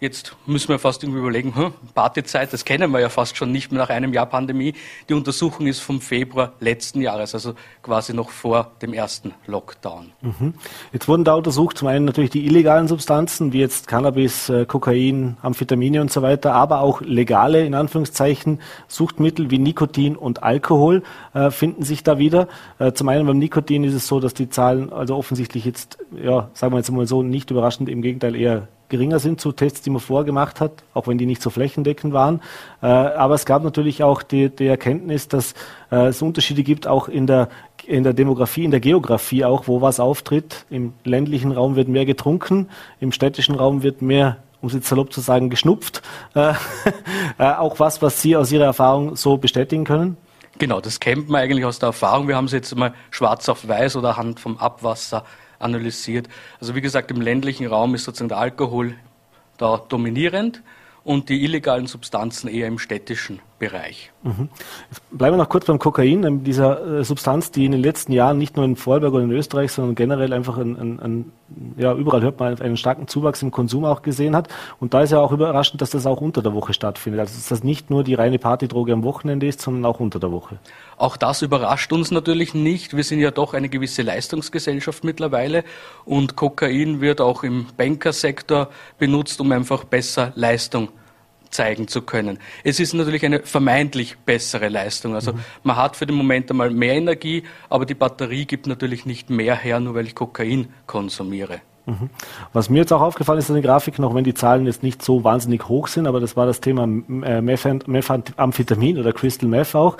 Jetzt 0.00 0.36
müssen 0.46 0.68
wir 0.68 0.78
fast 0.78 1.02
irgendwie 1.02 1.20
überlegen, 1.20 1.54
hm, 1.54 1.72
Partyzeit, 1.94 2.52
das 2.52 2.64
kennen 2.64 2.90
wir 2.90 3.00
ja 3.00 3.08
fast 3.08 3.36
schon 3.36 3.50
nicht 3.50 3.72
mehr 3.72 3.80
nach 3.80 3.88
einem 3.88 4.12
Jahr 4.12 4.26
Pandemie. 4.26 4.74
Die 5.08 5.14
Untersuchung 5.14 5.66
ist 5.66 5.80
vom 5.80 6.00
Februar 6.00 6.52
letzten 6.60 7.00
Jahres, 7.00 7.34
also 7.34 7.54
quasi 7.82 8.12
noch 8.12 8.30
vor 8.30 8.72
dem 8.82 8.92
ersten 8.92 9.32
Lockdown. 9.46 10.12
Mhm. 10.20 10.54
Jetzt 10.92 11.08
wurden 11.08 11.24
da 11.24 11.34
untersucht 11.34 11.78
zum 11.78 11.88
einen 11.88 12.04
natürlich 12.04 12.30
die 12.30 12.46
illegalen 12.46 12.88
Substanzen, 12.88 13.52
wie 13.52 13.60
jetzt 13.60 13.86
Cannabis, 13.86 14.48
äh, 14.48 14.66
Kokain, 14.66 15.38
Amphetamine 15.40 16.02
und 16.02 16.12
so 16.12 16.20
weiter, 16.20 16.52
aber 16.52 16.80
auch 16.80 17.00
legale, 17.00 17.64
in 17.64 17.74
Anführungszeichen, 17.74 18.60
Suchtmittel 18.88 19.50
wie 19.50 19.58
Nikotin 19.58 20.16
und 20.16 20.42
Alkohol 20.42 21.02
äh, 21.32 21.50
finden 21.50 21.84
sich 21.84 22.02
da 22.02 22.18
wieder. 22.18 22.48
Äh, 22.78 22.92
zum 22.92 23.08
einen 23.08 23.26
beim 23.26 23.38
Nikotin 23.38 23.84
ist 23.84 23.94
es 23.94 24.06
so, 24.06 24.20
dass 24.20 24.34
die 24.34 24.50
Zahlen 24.50 24.92
also 24.92 25.16
offensichtlich 25.16 25.64
jetzt, 25.64 25.98
ja, 26.22 26.50
sagen 26.52 26.74
wir 26.74 26.78
jetzt 26.78 26.90
mal 26.90 27.06
so, 27.06 27.22
nicht 27.22 27.50
überraschend, 27.50 27.88
im 27.88 28.02
Gegenteil 28.02 28.36
eher 28.36 28.68
geringer 28.88 29.18
sind 29.18 29.40
zu 29.40 29.52
Tests, 29.52 29.82
die 29.82 29.90
man 29.90 30.00
vorgemacht 30.00 30.60
hat, 30.60 30.84
auch 30.94 31.06
wenn 31.06 31.18
die 31.18 31.26
nicht 31.26 31.42
so 31.42 31.50
flächendeckend 31.50 32.12
waren. 32.12 32.40
Äh, 32.82 32.86
aber 32.86 33.34
es 33.34 33.46
gab 33.46 33.62
natürlich 33.64 34.02
auch 34.02 34.22
die, 34.22 34.48
die 34.48 34.66
Erkenntnis, 34.66 35.28
dass 35.28 35.54
äh, 35.90 36.06
es 36.06 36.22
Unterschiede 36.22 36.62
gibt, 36.62 36.86
auch 36.86 37.08
in 37.08 37.26
der, 37.26 37.48
in 37.86 38.04
der 38.04 38.12
Demografie, 38.12 38.64
in 38.64 38.70
der 38.70 38.80
Geografie 38.80 39.44
auch, 39.44 39.66
wo 39.66 39.80
was 39.80 40.00
auftritt. 40.00 40.66
Im 40.70 40.92
ländlichen 41.04 41.52
Raum 41.52 41.76
wird 41.76 41.88
mehr 41.88 42.04
getrunken, 42.04 42.68
im 43.00 43.12
städtischen 43.12 43.54
Raum 43.54 43.82
wird 43.82 44.02
mehr 44.02 44.38
um 44.62 44.68
es 44.68 44.74
jetzt 44.74 44.88
salopp 44.88 45.12
zu 45.12 45.20
sagen, 45.20 45.50
geschnupft. 45.50 46.02
Äh, 46.34 46.54
auch 47.38 47.78
was, 47.78 48.00
was 48.02 48.22
Sie 48.22 48.36
aus 48.36 48.50
Ihrer 48.50 48.64
Erfahrung 48.64 49.14
so 49.14 49.36
bestätigen 49.36 49.84
können? 49.84 50.16
Genau, 50.58 50.80
das 50.80 50.98
kennt 51.00 51.28
man 51.28 51.42
eigentlich 51.42 51.64
aus 51.64 51.78
der 51.78 51.88
Erfahrung. 51.88 52.28
Wir 52.28 52.36
haben 52.36 52.46
es 52.46 52.52
jetzt 52.52 52.74
mal 52.74 52.94
schwarz 53.10 53.48
auf 53.48 53.68
weiß 53.68 53.96
oder 53.96 54.16
Hand 54.16 54.40
vom 54.40 54.56
Abwasser 54.56 55.24
analysiert. 55.58 56.28
Also 56.60 56.74
wie 56.74 56.80
gesagt, 56.80 57.10
im 57.10 57.20
ländlichen 57.20 57.66
Raum 57.66 57.94
ist 57.94 58.04
sozusagen 58.04 58.28
der 58.28 58.38
Alkohol 58.38 58.94
da 59.58 59.80
dominierend 59.88 60.62
und 61.06 61.28
die 61.28 61.44
illegalen 61.44 61.86
Substanzen 61.86 62.48
eher 62.48 62.66
im 62.66 62.80
städtischen 62.80 63.38
Bereich. 63.60 64.10
Mhm. 64.22 64.48
bleiben 65.12 65.34
wir 65.34 65.42
noch 65.42 65.48
kurz 65.48 65.64
beim 65.64 65.78
Kokain, 65.78 66.42
dieser 66.42 66.98
äh, 66.98 67.04
Substanz, 67.04 67.52
die 67.52 67.64
in 67.64 67.72
den 67.72 67.80
letzten 67.80 68.12
Jahren 68.12 68.38
nicht 68.38 68.56
nur 68.56 68.64
in 68.64 68.74
Vorarlberg 68.74 69.14
oder 69.14 69.22
in 69.22 69.30
Österreich, 69.30 69.70
sondern 69.70 69.94
generell 69.94 70.32
einfach 70.32 70.58
ein, 70.58 70.76
ein, 70.76 71.00
ein, 71.00 71.32
ja, 71.78 71.94
überall 71.94 72.22
hört 72.22 72.40
man 72.40 72.60
einen 72.60 72.76
starken 72.76 73.06
Zuwachs 73.06 73.40
im 73.40 73.52
Konsum 73.52 73.84
auch 73.84 74.02
gesehen 74.02 74.34
hat. 74.34 74.48
Und 74.80 74.94
da 74.94 75.00
ist 75.00 75.12
ja 75.12 75.20
auch 75.20 75.30
überraschend, 75.30 75.80
dass 75.80 75.90
das 75.90 76.06
auch 76.06 76.20
unter 76.20 76.42
der 76.42 76.52
Woche 76.54 76.74
stattfindet. 76.74 77.20
Also 77.20 77.34
dass 77.34 77.48
das 77.48 77.62
nicht 77.62 77.88
nur 77.88 78.02
die 78.02 78.14
reine 78.14 78.40
Partydroge 78.40 78.92
am 78.92 79.04
Wochenende 79.04 79.46
ist, 79.46 79.60
sondern 79.62 79.86
auch 79.86 80.00
unter 80.00 80.18
der 80.18 80.32
Woche. 80.32 80.58
Auch 80.96 81.16
das 81.16 81.42
überrascht 81.42 81.92
uns 81.92 82.10
natürlich 82.10 82.54
nicht. 82.54 82.96
Wir 82.96 83.04
sind 83.04 83.20
ja 83.20 83.30
doch 83.30 83.52
eine 83.52 83.68
gewisse 83.68 84.02
Leistungsgesellschaft 84.02 85.04
mittlerweile 85.04 85.64
und 86.04 86.36
Kokain 86.36 87.00
wird 87.00 87.20
auch 87.20 87.42
im 87.42 87.66
Bankersektor 87.76 88.70
benutzt, 88.98 89.40
um 89.40 89.52
einfach 89.52 89.84
besser 89.84 90.32
Leistung 90.36 90.88
zeigen 91.50 91.88
zu 91.88 92.02
können. 92.02 92.38
Es 92.64 92.80
ist 92.80 92.94
natürlich 92.94 93.24
eine 93.24 93.40
vermeintlich 93.40 94.16
bessere 94.18 94.68
Leistung. 94.68 95.14
Also 95.14 95.32
mhm. 95.32 95.40
man 95.62 95.76
hat 95.76 95.96
für 95.96 96.06
den 96.06 96.16
Moment 96.16 96.50
einmal 96.50 96.70
mehr 96.70 96.94
Energie, 96.94 97.44
aber 97.68 97.86
die 97.86 97.94
Batterie 97.94 98.46
gibt 98.46 98.66
natürlich 98.66 99.06
nicht 99.06 99.30
mehr 99.30 99.54
her, 99.54 99.80
nur 99.80 99.94
weil 99.94 100.06
ich 100.06 100.14
Kokain 100.14 100.68
konsumiere. 100.86 101.60
Mhm. 101.86 102.10
Was 102.52 102.68
mir 102.68 102.78
jetzt 102.78 102.92
auch 102.92 103.00
aufgefallen 103.00 103.38
ist 103.38 103.48
in 103.48 103.54
den 103.54 103.62
Grafiken, 103.62 104.04
auch 104.04 104.14
wenn 104.14 104.24
die 104.24 104.34
Zahlen 104.34 104.66
jetzt 104.66 104.82
nicht 104.82 105.02
so 105.02 105.24
wahnsinnig 105.24 105.68
hoch 105.68 105.86
sind, 105.86 106.06
aber 106.06 106.20
das 106.20 106.36
war 106.36 106.46
das 106.46 106.60
Thema 106.60 106.84
äh, 106.84 107.40
Methamphetamin 107.40 108.98
oder 108.98 109.12
Crystal 109.12 109.48
Meth 109.48 109.74
auch. 109.74 109.96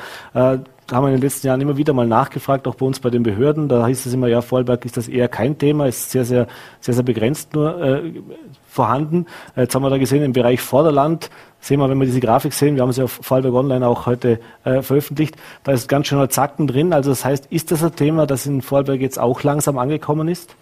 Haben 0.91 1.05
wir 1.05 1.09
in 1.09 1.17
den 1.17 1.23
letzten 1.23 1.49
Jahren 1.49 1.61
immer 1.61 1.77
wieder 1.77 1.93
mal 1.93 2.07
nachgefragt, 2.07 2.69
auch 2.69 2.77
bei 2.77 2.87
uns 2.87 3.01
bei 3.01 3.11
den 3.11 3.25
Behörden. 3.25 3.69
Da 3.69 3.87
hieß 3.87 4.07
es 4.07 4.15
immer, 4.15 4.29
ja, 4.29 4.41
Vorarlberg 4.41 4.85
ist 4.85 4.97
das 4.97 5.09
eher 5.09 5.29
kein 5.29 5.59
Thema, 5.59 5.87
ist 5.87 6.11
sehr, 6.13 6.25
sehr, 6.25 6.47
sehr, 6.81 6.95
sehr 6.95 7.03
begrenzt 7.03 7.55
nur 7.55 7.83
äh, 7.83 8.13
vorhanden. 8.69 9.27
Jetzt 9.57 9.75
haben 9.75 9.83
wir 9.83 9.91
da 9.91 9.99
gesehen, 9.99 10.23
im 10.23 10.33
Bereich 10.33 10.61
Vorderland 10.61 11.31
sehen 11.61 11.81
wir, 11.81 11.91
wenn 11.91 11.99
wir 11.99 12.07
diese 12.07 12.21
Grafik 12.21 12.53
sehen, 12.53 12.77
wir 12.77 12.83
haben 12.83 12.93
sie 12.93 13.03
auf 13.03 13.19
Vorarlberg 13.23 13.55
Online 13.55 13.87
auch 13.87 14.07
heute 14.07 14.39
äh, 14.65 14.83
veröffentlicht, 14.83 15.35
da 15.65 15.73
ist 15.73 15.89
ganz 15.89 16.07
schön 16.07 16.31
Zacken 16.31 16.69
drin. 16.69 16.93
Also 16.93 17.11
das 17.11 17.25
heißt, 17.25 17.47
ist 17.47 17.73
das 17.73 17.83
ein 17.83 17.97
Thema, 17.97 18.27
das 18.27 18.47
in 18.47 18.63
Vorarlberg 18.63 19.01
jetzt 19.01 19.19
auch 19.19 19.43
langsam 19.43 19.79
angekommen 19.79 20.29
ist? 20.29 20.55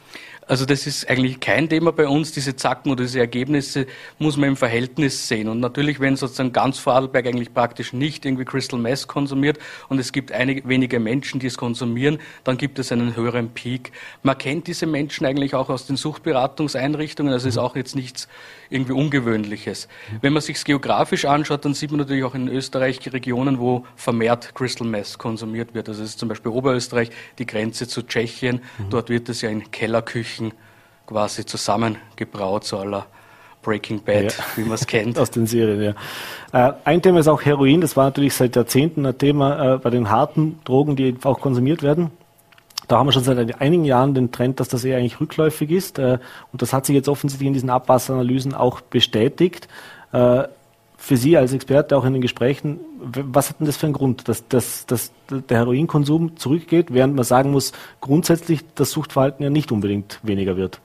Also 0.46 0.66
das 0.66 0.86
ist 0.86 1.08
eigentlich 1.08 1.40
kein 1.40 1.68
Thema 1.68 1.92
bei 1.92 2.06
uns. 2.06 2.32
Diese 2.32 2.54
Zacken 2.56 2.92
oder 2.92 3.04
diese 3.04 3.18
Ergebnisse 3.18 3.86
muss 4.18 4.36
man 4.36 4.50
im 4.50 4.56
Verhältnis 4.56 5.26
sehen. 5.26 5.48
Und 5.48 5.60
natürlich, 5.60 6.00
wenn 6.00 6.16
sozusagen 6.16 6.52
ganz 6.52 6.78
Vorarlberg 6.78 7.26
eigentlich 7.26 7.54
praktisch 7.54 7.92
nicht 7.92 8.26
irgendwie 8.26 8.44
Crystal 8.44 8.78
Mess 8.78 9.08
konsumiert 9.08 9.58
und 9.88 9.98
es 9.98 10.12
gibt 10.12 10.32
einige 10.32 10.68
wenige 10.68 11.00
Menschen, 11.00 11.40
die 11.40 11.46
es 11.46 11.56
konsumieren, 11.56 12.18
dann 12.44 12.58
gibt 12.58 12.78
es 12.78 12.92
einen 12.92 13.16
höheren 13.16 13.50
Peak. 13.50 13.92
Man 14.22 14.36
kennt 14.36 14.66
diese 14.66 14.86
Menschen 14.86 15.26
eigentlich 15.26 15.54
auch 15.54 15.70
aus 15.70 15.86
den 15.86 15.96
Suchtberatungseinrichtungen. 15.96 17.32
Also 17.32 17.48
ist 17.48 17.58
auch 17.58 17.76
jetzt 17.76 17.96
nichts 17.96 18.28
irgendwie 18.70 18.92
Ungewöhnliches. 18.92 19.88
Wenn 20.20 20.32
man 20.32 20.42
sich 20.42 20.62
geografisch 20.64 21.24
anschaut, 21.24 21.64
dann 21.64 21.74
sieht 21.74 21.90
man 21.90 22.00
natürlich 22.00 22.24
auch 22.24 22.34
in 22.34 22.48
Österreich 22.48 23.00
Regionen, 23.12 23.58
wo 23.58 23.84
vermehrt 23.96 24.54
Crystal 24.54 24.86
Mess 24.86 25.18
konsumiert 25.18 25.74
wird. 25.74 25.88
Also 25.88 26.02
es 26.02 26.10
ist 26.10 26.18
zum 26.18 26.28
Beispiel 26.28 26.52
Oberösterreich, 26.52 27.10
die 27.38 27.46
Grenze 27.46 27.88
zu 27.88 28.02
Tschechien. 28.02 28.60
Mhm. 28.78 28.90
Dort 28.90 29.08
wird 29.08 29.28
es 29.28 29.42
ja 29.42 29.50
in 29.50 29.70
Kellerküchen 29.70 30.33
quasi 31.06 31.44
zusammengebraut, 31.44 32.64
so 32.64 32.78
aller 32.78 33.06
Breaking 33.62 34.02
Bad, 34.02 34.36
ja. 34.36 34.44
wie 34.56 34.62
man 34.62 34.74
es 34.74 34.86
kennt. 34.86 35.18
Aus 35.18 35.30
den 35.30 35.46
Serien, 35.46 35.94
ja. 36.52 36.68
Äh, 36.68 36.72
ein 36.84 37.02
Thema 37.02 37.20
ist 37.20 37.28
auch 37.28 37.42
Heroin. 37.42 37.80
Das 37.80 37.96
war 37.96 38.04
natürlich 38.04 38.34
seit 38.34 38.54
Jahrzehnten 38.54 39.04
ein 39.06 39.18
Thema 39.18 39.74
äh, 39.74 39.78
bei 39.78 39.90
den 39.90 40.10
harten 40.10 40.60
Drogen, 40.64 40.96
die 40.96 41.16
auch 41.24 41.40
konsumiert 41.40 41.82
werden. 41.82 42.10
Da 42.88 42.98
haben 42.98 43.06
wir 43.06 43.12
schon 43.12 43.24
seit 43.24 43.60
einigen 43.60 43.84
Jahren 43.84 44.14
den 44.14 44.30
Trend, 44.30 44.60
dass 44.60 44.68
das 44.68 44.84
eher 44.84 44.98
eigentlich 44.98 45.20
rückläufig 45.20 45.70
ist. 45.70 45.98
Äh, 45.98 46.18
und 46.52 46.62
das 46.62 46.72
hat 46.72 46.86
sich 46.86 46.94
jetzt 46.94 47.08
offensichtlich 47.08 47.46
in 47.46 47.54
diesen 47.54 47.70
Abwasseranalysen 47.70 48.54
auch 48.54 48.80
bestätigt. 48.82 49.68
Äh, 50.12 50.44
für 51.04 51.18
Sie 51.18 51.36
als 51.36 51.52
Experte 51.52 51.98
auch 51.98 52.04
in 52.06 52.14
den 52.14 52.22
Gesprächen, 52.22 52.80
was 52.98 53.50
hat 53.50 53.60
denn 53.60 53.66
das 53.66 53.76
für 53.76 53.84
einen 53.84 53.92
Grund, 53.92 54.26
dass, 54.26 54.48
dass, 54.48 54.86
dass 54.86 55.12
der 55.28 55.58
Heroinkonsum 55.58 56.38
zurückgeht, 56.38 56.94
während 56.94 57.14
man 57.14 57.24
sagen 57.24 57.50
muss, 57.50 57.72
grundsätzlich 58.00 58.60
das 58.74 58.90
Suchtverhalten 58.92 59.44
ja 59.44 59.50
nicht 59.50 59.70
unbedingt 59.70 60.18
weniger 60.22 60.56
wird? 60.56 60.80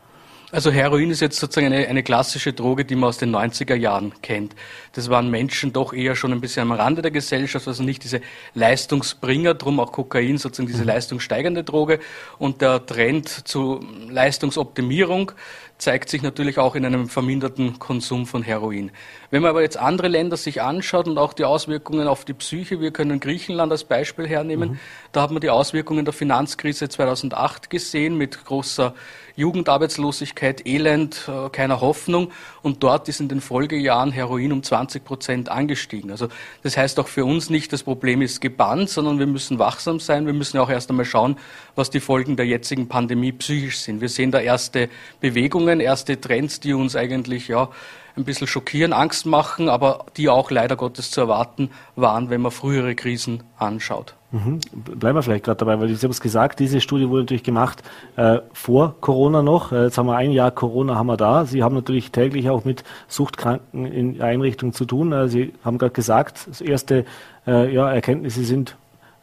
Also 0.52 0.72
Heroin 0.72 1.12
ist 1.12 1.22
jetzt 1.22 1.40
sozusagen 1.40 1.68
eine, 1.68 1.88
eine 1.88 2.02
klassische 2.02 2.54
Droge, 2.54 2.84
die 2.84 2.96
man 2.96 3.10
aus 3.10 3.20
den 3.20 3.34
90er 3.34 3.76
Jahren 3.76 4.14
kennt. 4.22 4.56
Das 4.94 5.10
waren 5.10 5.30
Menschen 5.30 5.74
doch 5.74 5.94
eher 5.94 6.16
schon 6.16 6.34
ein 6.34 6.42
bisschen 6.42 6.64
am 6.64 6.72
Rande 6.72 7.04
der 7.04 7.12
Gesellschaft, 7.12 7.68
also 7.68 7.84
nicht 7.84 8.04
diese 8.04 8.20
Leistungsbringer, 8.56 9.54
drum 9.54 9.80
auch 9.80 9.92
Kokain 9.92 10.38
sozusagen 10.38 10.68
diese 10.68 10.82
mhm. 10.82 10.88
leistungssteigernde 10.88 11.64
Droge. 11.64 12.00
Und 12.40 12.62
der 12.62 12.84
Trend 12.86 13.48
zu 13.48 13.80
Leistungsoptimierung, 14.10 15.32
zeigt 15.80 16.10
sich 16.10 16.22
natürlich 16.22 16.60
auch 16.60 16.76
in 16.76 16.86
einem 16.86 17.08
verminderten 17.08 17.80
Konsum 17.80 18.26
von 18.26 18.44
Heroin. 18.44 18.92
Wenn 19.32 19.42
man 19.42 19.50
aber 19.50 19.62
jetzt 19.62 19.78
andere 19.78 20.10
Länder 20.10 20.36
sich 20.36 20.62
anschaut 20.62 21.08
und 21.08 21.18
auch 21.18 21.32
die 21.32 21.46
Auswirkungen 21.46 22.08
auf 22.08 22.26
die 22.26 22.34
Psyche, 22.34 22.82
wir 22.82 22.92
können 22.92 23.22
Griechenland 23.22 23.72
als 23.72 23.86
Beispiel 23.86 24.28
hernehmen, 24.28 24.72
mhm. 24.72 24.80
da 25.14 25.22
hat 25.22 25.32
man 25.32 25.40
die 25.40 25.50
Auswirkungen 25.50 26.04
der 26.04 26.14
Finanzkrise 26.14 26.90
2008 26.90 27.70
gesehen 27.70 28.18
mit 28.18 28.44
großer 28.44 28.94
Jugendarbeitslosigkeit, 29.38 30.68
Elend, 30.68 31.30
äh, 31.30 31.50
keiner 31.50 31.80
Hoffnung 31.80 32.32
und 32.62 32.84
dort 32.84 33.08
ist 33.08 33.22
in 33.22 33.30
den 33.30 33.40
Folgejahren 33.40 34.12
Heroin 34.12 34.52
um 34.52 34.64
20 34.64 35.06
Prozent 35.06 35.50
angestiegen. 35.50 36.12
Also 36.12 36.28
das 36.62 36.76
heißt 36.76 37.00
auch 37.00 37.08
für 37.08 37.24
uns 37.24 37.50
nicht, 37.50 37.72
das 37.72 37.84
Problem 37.84 38.22
ist 38.22 38.42
gebannt, 38.42 38.90
sondern 38.90 39.18
wir 39.18 39.28
müssen 39.28 39.58
wachsam 39.58 40.02
sein. 40.02 40.26
Wir 40.26 40.34
müssen 40.34 40.58
auch 40.58 40.70
erst 40.70 40.90
einmal 40.90 41.06
schauen, 41.06 41.38
was 41.76 41.90
die 41.90 42.02
Folgen 42.02 42.36
der 42.36 42.48
jetzigen 42.48 42.90
Pandemie 42.90 43.32
psychisch 43.32 43.80
sind. 43.80 44.02
Wir 44.02 44.10
sehen 44.10 44.32
da 44.32 44.42
erste 44.42 44.90
Bewegungen 45.22 45.69
Entwicklungen, 45.70 45.80
erste 45.80 46.20
Trends, 46.20 46.60
die 46.60 46.74
uns 46.74 46.96
eigentlich 46.96 47.48
ja 47.48 47.70
ein 48.16 48.26
bisschen 48.26 48.48
schockieren, 48.48 48.92
Angst 48.92 49.26
machen, 49.26 49.70
aber 49.70 50.06
die 50.18 50.28
auch 50.30 50.52
leider 50.52 50.76
Gottes 50.76 51.12
zu 51.12 51.22
erwarten 51.22 51.70
waren, 51.96 52.30
wenn 52.30 52.42
man 52.42 52.52
frühere 52.52 52.96
Krisen 52.96 53.44
anschaut. 53.58 54.16
Mhm. 54.32 54.60
Bleiben 54.74 55.18
wir 55.18 55.24
vielleicht 55.24 55.46
gerade 55.46 55.58
dabei, 55.58 55.80
weil 55.80 55.88
Sie 55.88 56.04
haben 56.04 56.12
es 56.12 56.20
gesagt, 56.20 56.60
diese 56.60 56.82
Studie 56.82 57.08
wurde 57.08 57.24
natürlich 57.24 57.44
gemacht 57.44 57.82
äh, 58.16 58.40
vor 58.52 58.96
Corona 59.00 59.42
noch. 59.42 59.72
Äh, 59.72 59.86
jetzt 59.86 59.98
haben 59.98 60.08
wir 60.08 60.18
ein 60.18 60.32
Jahr 60.32 60.52
Corona 60.52 60.96
haben 60.96 61.08
wir 61.08 61.18
da. 61.18 61.46
Sie 61.46 61.64
haben 61.64 61.76
natürlich 61.76 62.12
täglich 62.12 62.50
auch 62.50 62.66
mit 62.66 62.84
Suchtkranken 63.08 63.86
in 63.86 64.22
Einrichtungen 64.22 64.74
zu 64.74 64.86
tun. 64.86 65.14
Äh, 65.14 65.30
Sie 65.30 65.54
haben 65.64 65.78
gerade 65.78 65.94
gesagt, 65.94 66.48
das 66.48 66.62
erste 66.62 67.06
äh, 67.48 67.74
ja, 67.74 67.90
Erkenntnisse 67.90 68.44
sind 68.44 68.76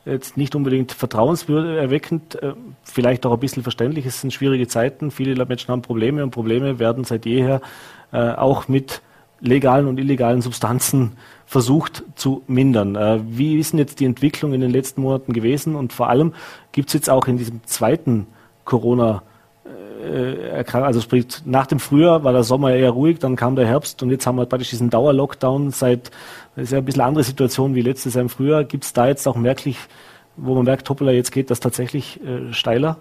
jetzt 0.07 0.36
nicht 0.36 0.54
unbedingt 0.54 0.92
vertrauenserweckend, 0.92 2.42
äh, 2.42 2.54
vielleicht 2.84 3.26
auch 3.26 3.32
ein 3.32 3.40
bisschen 3.40 3.62
verständlich. 3.62 4.07
Es 4.07 4.20
sind 4.20 4.32
schwierige 4.32 4.68
Zeiten. 4.68 5.11
Viele 5.11 5.44
Menschen 5.44 5.68
haben 5.68 5.82
Probleme 5.82 6.22
und 6.22 6.30
Probleme 6.30 6.78
werden 6.78 7.04
seit 7.04 7.26
jeher 7.26 7.61
äh, 8.12 8.32
auch 8.32 8.68
mit 8.68 9.02
legalen 9.40 9.86
und 9.86 9.98
illegalen 9.98 10.40
Substanzen 10.40 11.12
versucht 11.44 12.04
zu 12.14 12.42
mindern. 12.46 12.96
Äh, 12.96 13.20
wie 13.28 13.59
ist 13.59 13.72
denn 13.72 13.78
jetzt 13.78 14.00
die 14.00 14.07
Entwicklung 14.07 14.54
in 14.54 14.61
den 14.61 14.70
letzten 14.70 15.02
Monaten 15.02 15.32
gewesen? 15.32 15.74
Und 15.74 15.92
vor 15.92 16.09
allem 16.09 16.32
gibt 16.72 16.88
es 16.88 16.94
jetzt 16.94 17.11
auch 17.11 17.26
in 17.26 17.36
diesem 17.36 17.62
zweiten 17.64 18.26
Corona- 18.64 19.22
also 20.72 21.00
sprich, 21.00 21.26
nach 21.44 21.66
dem 21.66 21.80
Frühjahr 21.80 22.24
war 22.24 22.32
der 22.32 22.44
Sommer 22.44 22.72
eher 22.72 22.90
ruhig, 22.90 23.18
dann 23.18 23.36
kam 23.36 23.56
der 23.56 23.66
Herbst 23.66 24.02
und 24.02 24.10
jetzt 24.10 24.26
haben 24.26 24.36
wir 24.36 24.46
praktisch 24.46 24.70
diesen 24.70 24.90
Dauerlockdown 24.90 25.70
seit, 25.70 26.10
das 26.54 26.64
ist 26.64 26.72
ja 26.72 26.78
ein 26.78 26.84
bisschen 26.84 27.02
andere 27.02 27.24
Situation 27.24 27.74
wie 27.74 27.82
letztes 27.82 28.14
Jahr 28.14 28.22
im 28.22 28.28
Frühjahr. 28.28 28.64
Gibt 28.64 28.84
es 28.84 28.92
da 28.92 29.08
jetzt 29.08 29.26
auch 29.26 29.36
merklich, 29.36 29.78
wo 30.36 30.54
man 30.54 30.64
merkt, 30.64 30.88
hoppala, 30.88 31.12
jetzt 31.12 31.32
geht 31.32 31.50
das 31.50 31.60
tatsächlich 31.60 32.20
äh, 32.22 32.52
steiler? 32.52 32.98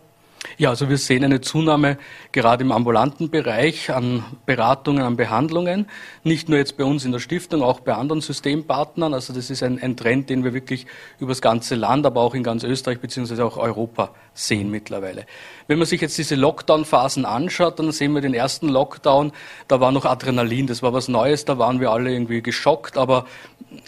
Ja, 0.57 0.70
also 0.70 0.89
wir 0.89 0.97
sehen 0.97 1.24
eine 1.24 1.41
Zunahme 1.41 1.97
gerade 2.32 2.63
im 2.63 2.72
ambulanten 2.72 3.30
Bereich 3.30 3.91
an 3.91 4.24
Beratungen, 4.45 5.03
an 5.03 5.16
Behandlungen. 5.18 5.88
Nicht 6.24 6.49
nur 6.49 6.57
jetzt 6.59 6.78
bei 6.78 6.84
uns 6.84 7.03
in 7.03 7.11
der 7.11 7.20
Stiftung, 7.20 7.63
auch 7.63 7.80
bei 7.80 7.93
anderen 7.93 8.22
Systempartnern. 8.22 9.13
Also 9.13 9.34
das 9.34 9.49
ist 9.49 9.63
ein, 9.63 9.82
ein 9.82 9.97
Trend, 9.97 10.30
den 10.30 10.43
wir 10.43 10.53
wirklich 10.53 10.86
über 11.20 11.32
das 11.32 11.41
ganze 11.41 11.76
Land, 11.76 12.05
aber 12.05 12.22
auch 12.22 12.36
in 12.36 12.43
ganz 12.43 12.63
Österreich 12.63 12.99
beziehungsweise 12.99 13.43
auch 13.43 13.57
Europa 13.57 14.11
sehen 14.36 14.70
mittlerweile. 14.70 15.26
Wenn 15.68 15.80
man 15.80 15.88
sich 15.88 16.02
jetzt 16.02 16.18
diese 16.18 16.36
Lockdown-Phasen 16.36 17.26
anschaut, 17.26 17.80
dann 17.80 17.92
sehen 17.92 18.14
wir 18.14 18.22
den 18.22 18.34
ersten 18.34 18.70
Lockdown, 18.70 19.32
da 19.68 19.80
war 19.80 19.92
noch 19.92 20.06
Adrenalin, 20.06 20.68
das 20.68 20.84
war 20.84 20.94
was 20.94 21.08
Neues, 21.08 21.46
da 21.46 21.58
waren 21.58 21.80
wir 21.80 21.90
alle 21.90 22.12
irgendwie 22.12 22.42
geschockt, 22.42 22.98
aber 22.98 23.26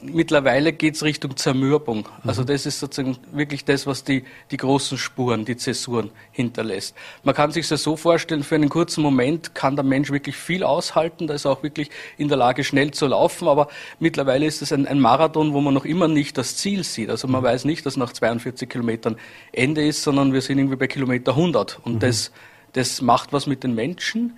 mittlerweile 0.02 0.74
geht 0.74 0.96
es 0.96 1.04
Richtung 1.04 1.36
Zermürbung. 1.36 2.08
Also 2.26 2.44
das 2.44 2.66
ist 2.66 2.80
sozusagen 2.80 3.18
wirklich 3.32 3.66
das, 3.66 3.86
was 3.86 4.04
die, 4.04 4.24
die 4.50 4.58
großen 4.58 4.98
Spuren, 4.98 5.46
die 5.46 5.58
Zäsuren 5.58 6.12
hinterlässt. 6.32 6.96
Man 7.24 7.36
kann 7.36 7.52
sich 7.52 7.68
das 7.68 7.84
so 7.84 7.98
vorstellen, 7.98 8.44
für 8.44 8.56
einen 8.56 8.70
kurzen 8.70 9.04
Moment 9.04 9.54
kann 9.54 9.76
der 9.76 9.86
Mensch 9.86 10.10
wirklich 10.10 10.38
viel 10.38 10.64
aushalten, 10.64 11.28
da 11.28 11.34
ist 11.34 11.46
er 11.46 11.52
auch 11.52 11.64
wirklich 11.64 11.90
in 12.18 12.30
der 12.30 12.38
Lage, 12.38 12.64
schnell 12.64 12.92
zu 12.92 13.06
laufen, 13.08 13.50
aber 13.50 13.68
mittlerweile 14.00 14.46
ist 14.46 14.62
es 14.62 14.72
ein, 14.72 14.88
ein 14.88 15.02
Marathon, 15.02 15.54
wo 15.54 15.60
man 15.60 15.74
noch 15.74 15.86
immer 15.86 16.08
nicht 16.08 16.38
das 16.38 16.56
Ziel 16.56 16.86
sieht. 16.86 17.10
Also 17.10 17.28
man 17.28 17.44
weiß 17.44 17.66
nicht, 17.66 17.86
dass 17.86 17.98
nach 17.98 18.14
42 18.14 18.70
Kilometern 18.70 19.18
Ende 19.52 19.86
ist, 19.86 20.04
sondern 20.04 20.34
wir 20.38 20.42
sind 20.44 20.60
irgendwie 20.60 20.76
bei 20.76 20.86
Kilometer 20.86 21.32
100 21.32 21.80
und 21.84 21.96
mhm. 21.96 22.00
das, 22.00 22.32
das 22.74 23.02
macht 23.02 23.34
was 23.34 23.48
mit 23.48 23.64
den 23.64 23.74
Menschen. 23.74 24.38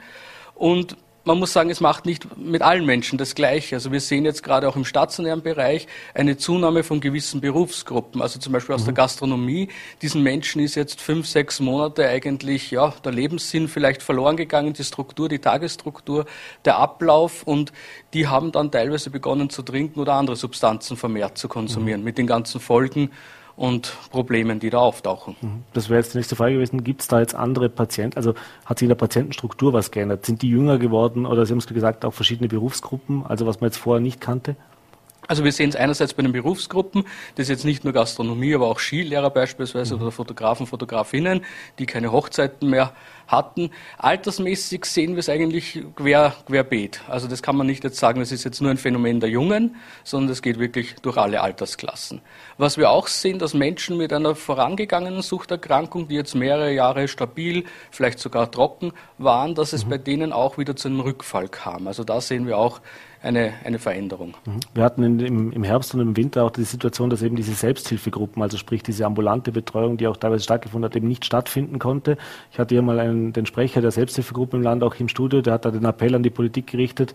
Und 0.56 0.96
man 1.26 1.38
muss 1.38 1.52
sagen, 1.52 1.70
es 1.70 1.82
macht 1.82 2.06
nicht 2.06 2.38
mit 2.38 2.62
allen 2.62 2.86
Menschen 2.86 3.18
das 3.18 3.36
Gleiche. 3.36 3.76
Also 3.76 3.92
wir 3.92 4.00
sehen 4.00 4.24
jetzt 4.24 4.44
gerade 4.44 4.70
auch 4.70 4.78
im 4.78 4.86
stationären 4.86 5.42
Bereich 5.42 5.88
eine 6.14 6.38
Zunahme 6.38 6.84
von 6.84 7.02
gewissen 7.02 7.42
Berufsgruppen, 7.42 8.22
also 8.22 8.40
zum 8.40 8.54
Beispiel 8.54 8.76
aus 8.76 8.82
mhm. 8.82 8.86
der 8.86 8.94
Gastronomie. 8.94 9.68
Diesen 10.02 10.24
Menschen 10.24 10.62
ist 10.62 10.76
jetzt 10.76 11.02
fünf, 11.02 11.28
sechs 11.28 11.60
Monate 11.60 12.08
eigentlich 12.08 12.72
ja, 12.72 12.94
der 13.04 13.12
Lebenssinn 13.12 13.68
vielleicht 13.68 14.02
verloren 14.02 14.38
gegangen, 14.38 14.72
die 14.72 14.86
Struktur, 14.86 15.28
die 15.28 15.40
Tagesstruktur, 15.40 16.26
der 16.64 16.78
Ablauf 16.78 17.44
und 17.44 17.74
die 18.14 18.28
haben 18.28 18.54
dann 18.54 18.72
teilweise 18.72 19.10
begonnen 19.10 19.50
zu 19.50 19.64
trinken 19.64 20.00
oder 20.00 20.14
andere 20.14 20.38
Substanzen 20.38 20.96
vermehrt 20.96 21.38
zu 21.38 21.50
konsumieren, 21.50 22.00
mhm. 22.00 22.06
mit 22.06 22.18
den 22.18 22.26
ganzen 22.28 22.62
Folgen 22.62 23.12
und 23.60 23.94
Problemen, 24.10 24.62
die 24.62 24.70
da 24.70 24.78
auftauchen. 24.78 25.36
Mhm. 25.42 25.64
Das 25.74 25.90
wäre 25.90 26.00
jetzt 26.00 26.14
die 26.14 26.18
nächste 26.18 26.38
Frage 26.38 26.54
gewesen. 26.54 26.86
Gibt 26.86 27.02
es 27.02 27.10
da 27.10 27.20
jetzt 27.20 27.36
andere 27.36 27.68
Patienten? 27.68 28.16
Also 28.16 28.34
hat 28.66 28.80
sich 28.80 28.86
in 28.86 28.90
der 28.90 28.96
Patientenstruktur 28.96 29.74
was 29.74 29.92
geändert? 29.92 30.26
Sind 30.26 30.42
die 30.42 30.50
jünger 30.50 30.78
geworden 30.78 31.26
oder 31.26 31.46
Sie 31.46 31.52
haben 31.52 31.60
es 31.60 31.68
gesagt, 31.68 32.06
auch 32.06 32.14
verschiedene 32.14 32.48
Berufsgruppen, 32.48 33.26
also 33.28 33.46
was 33.46 33.60
man 33.60 33.70
jetzt 33.70 33.78
vorher 33.78 34.00
nicht 34.00 34.22
kannte? 34.22 34.56
Also 35.28 35.44
wir 35.44 35.52
sehen 35.52 35.70
es 35.70 35.76
einerseits 35.76 36.14
bei 36.14 36.24
den 36.24 36.32
Berufsgruppen, 36.32 37.04
das 37.36 37.44
ist 37.44 37.50
jetzt 37.50 37.66
nicht 37.66 37.84
nur 37.84 37.94
Gastronomie, 37.94 38.56
aber 38.56 38.68
auch 38.68 38.80
Skilehrer 38.80 39.30
beispielsweise 39.30 39.96
mhm. 39.96 40.02
oder 40.02 40.12
Fotografen, 40.12 40.66
Fotografinnen, 40.66 41.46
die 41.78 41.86
keine 41.86 42.12
Hochzeiten 42.12 42.70
mehr 42.70 42.94
hatten. 43.28 43.70
Altersmäßig 43.98 44.86
sehen 44.86 45.12
wir 45.12 45.20
es 45.20 45.30
eigentlich 45.30 45.84
quer, 45.96 46.34
querbeet. 46.48 47.02
Also 47.08 47.28
das 47.28 47.44
kann 47.44 47.56
man 47.56 47.68
nicht 47.68 47.84
jetzt 47.84 47.98
sagen, 47.98 48.20
das 48.20 48.32
ist 48.32 48.44
jetzt 48.44 48.60
nur 48.62 48.72
ein 48.72 48.78
Phänomen 48.78 49.20
der 49.20 49.30
Jungen, 49.30 49.76
sondern 50.04 50.30
das 50.30 50.42
geht 50.42 50.58
wirklich 50.58 50.96
durch 51.02 51.18
alle 51.18 51.42
Altersklassen. 51.42 52.22
Was 52.58 52.78
wir 52.78 52.90
auch 52.90 53.08
sehen, 53.08 53.38
dass 53.38 53.54
Menschen 53.54 53.98
mit 53.98 54.12
einer 54.12 54.34
vorangegangenen 54.36 55.22
Suchterkrankung, 55.22 56.08
die 56.08 56.16
jetzt 56.16 56.34
mehrere 56.34 56.74
Jahre 56.74 57.08
stabil, 57.08 57.66
vielleicht 57.92 58.20
sogar 58.20 58.50
trocken 58.50 58.94
waren, 59.20 59.54
dass 59.54 59.74
es 59.74 59.86
mhm. 59.86 59.90
bei 59.90 59.98
denen 60.00 60.34
auch 60.34 60.58
wieder 60.58 60.76
zu 60.76 60.88
einem 60.88 61.02
Rückfall 61.02 61.50
kam. 61.50 61.88
Also 61.88 62.04
da 62.04 62.22
sehen 62.22 62.48
wir 62.48 62.58
auch 62.58 62.82
eine, 63.22 63.54
eine 63.64 63.80
Veränderung. 63.80 64.36
Mhm. 64.46 64.60
Wir 64.74 64.84
hatten 64.84 65.04
in, 65.04 65.20
im, 65.20 65.52
im, 65.52 65.64
Herbst 65.64 65.94
und 65.94 66.00
im 66.00 66.16
Winter 66.16 66.44
auch 66.44 66.52
die 66.52 66.64
Situation, 66.64 67.10
dass 67.10 67.22
eben 67.22 67.36
diese 67.36 67.54
Selbsthilfegruppen, 67.54 68.42
also 68.42 68.58
sprich 68.58 68.84
diese 68.84 69.06
ambulante 69.06 69.52
Betreuung, 69.52 69.98
die 69.98 70.08
auch 70.08 70.18
teilweise 70.18 70.44
stattgefunden 70.44 70.90
hat, 70.90 70.96
eben 70.96 71.08
nicht 71.08 71.26
stattfinden 71.26 71.80
konnte. 71.80 72.18
Ich 72.52 72.60
hatte 72.60 72.76
hier 72.76 72.82
mal 72.82 73.00
einen, 73.00 73.34
den 73.34 73.46
Sprecher 73.46 73.82
der 73.82 73.92
Selbsthilfegruppe 73.92 74.58
im 74.58 74.64
Land 74.64 74.84
auch 74.84 74.96
im 74.96 75.10
Studio, 75.10 75.42
der 75.42 75.54
hat 75.54 75.66
da 75.66 75.72
den 75.72 75.86
Appell 75.86 76.16
an 76.16 76.24
die 76.24 76.30
Politik 76.30 76.68
gerichtet, 76.68 77.14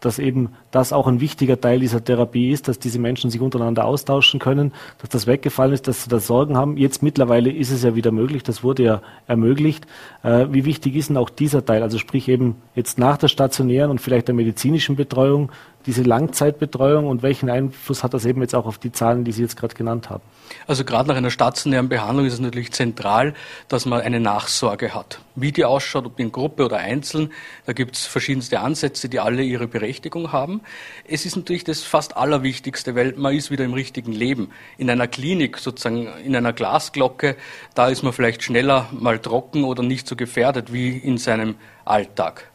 dass 0.00 0.18
eben 0.18 0.50
das 0.70 0.92
auch 0.92 1.06
ein 1.06 1.20
wichtiger 1.20 1.60
Teil 1.60 1.80
dieser 1.80 2.04
Therapie 2.04 2.50
ist, 2.50 2.68
dass 2.68 2.78
diese 2.78 2.98
Menschen 2.98 3.30
sich 3.30 3.40
untereinander 3.40 3.84
austauschen 3.84 4.40
können, 4.40 4.72
dass 4.98 5.10
das 5.10 5.26
weggefallen 5.26 5.72
ist, 5.72 5.88
dass 5.88 6.04
sie 6.04 6.08
da 6.08 6.20
Sorgen 6.20 6.56
haben. 6.56 6.76
Jetzt 6.76 7.02
mittlerweile 7.02 7.50
ist 7.50 7.70
es 7.70 7.82
ja 7.82 7.94
wieder 7.94 8.12
möglich, 8.12 8.42
das 8.42 8.62
wurde 8.62 8.82
ja 8.82 9.02
ermöglicht. 9.26 9.86
Äh, 10.22 10.46
wie 10.50 10.64
wichtig 10.64 10.96
ist 10.96 11.08
denn 11.08 11.16
auch 11.16 11.30
dieser 11.30 11.64
Teil, 11.64 11.82
also 11.82 11.98
sprich 11.98 12.28
eben 12.28 12.56
jetzt 12.74 12.98
nach 12.98 13.16
der 13.16 13.28
stationären 13.28 13.90
und 13.90 14.00
vielleicht 14.00 14.28
der 14.28 14.34
medizinischen 14.34 14.96
Betreuung, 14.96 15.50
diese 15.86 16.02
Langzeitbetreuung 16.02 17.06
und 17.06 17.22
welchen 17.22 17.48
Einfluss 17.48 18.02
hat 18.02 18.12
das 18.12 18.24
eben 18.24 18.42
jetzt 18.42 18.54
auch 18.54 18.66
auf 18.66 18.78
die 18.78 18.92
Zahlen, 18.92 19.24
die 19.24 19.32
Sie 19.32 19.42
jetzt 19.42 19.56
gerade 19.56 19.74
genannt 19.74 20.10
haben? 20.10 20.22
Also 20.66 20.84
gerade 20.84 21.08
nach 21.08 21.16
einer 21.16 21.30
stationären 21.30 21.88
Behandlung 21.88 22.26
ist 22.26 22.34
es 22.34 22.40
natürlich 22.40 22.72
zentral, 22.72 23.34
dass 23.68 23.86
man 23.86 24.00
eine 24.00 24.20
Nachsorge 24.20 24.94
hat. 24.94 25.20
Wie 25.36 25.52
die 25.52 25.64
ausschaut, 25.64 26.06
ob 26.06 26.18
in 26.18 26.32
Gruppe 26.32 26.64
oder 26.64 26.78
einzeln, 26.78 27.32
da 27.66 27.72
gibt 27.72 27.96
es 27.96 28.06
verschiedenste 28.06 28.60
Ansätze, 28.60 29.08
die 29.08 29.20
alle 29.20 29.42
ihre 29.42 29.68
Berechtigung 29.68 30.32
haben. 30.32 30.60
Es 31.06 31.24
ist 31.24 31.36
natürlich 31.36 31.64
das 31.64 31.82
fast 31.82 32.16
Allerwichtigste, 32.16 32.94
weil 32.94 33.14
man 33.16 33.34
ist 33.34 33.50
wieder 33.50 33.64
im 33.64 33.74
richtigen 33.74 34.12
Leben. 34.12 34.50
In 34.78 34.90
einer 34.90 35.06
Klinik, 35.06 35.58
sozusagen 35.58 36.08
in 36.24 36.34
einer 36.34 36.52
Glasglocke, 36.52 37.36
da 37.74 37.88
ist 37.88 38.02
man 38.02 38.12
vielleicht 38.12 38.42
schneller 38.42 38.88
mal 38.92 39.18
trocken 39.18 39.64
oder 39.64 39.82
nicht 39.82 40.08
so 40.08 40.16
gefährdet 40.16 40.72
wie 40.72 40.96
in 40.96 41.18
seinem 41.18 41.56
Alltag. 41.84 42.50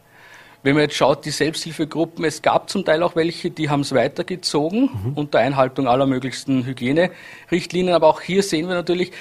Wenn 0.62 0.74
man 0.74 0.82
jetzt 0.82 0.94
schaut, 0.94 1.24
die 1.24 1.30
Selbsthilfegruppen, 1.30 2.24
es 2.24 2.40
gab 2.40 2.70
zum 2.70 2.84
Teil 2.84 3.02
auch 3.02 3.16
welche, 3.16 3.50
die 3.50 3.68
haben 3.68 3.80
es 3.80 3.92
weitergezogen 3.92 4.82
mhm. 4.82 5.12
unter 5.14 5.40
Einhaltung 5.40 5.88
aller 5.88 6.06
möglichsten 6.06 6.64
Hygienerichtlinien. 6.64 7.94
Aber 7.94 8.06
auch 8.06 8.20
hier 8.20 8.42
sehen 8.42 8.68
wir 8.68 8.74
natürlich, 8.74 9.12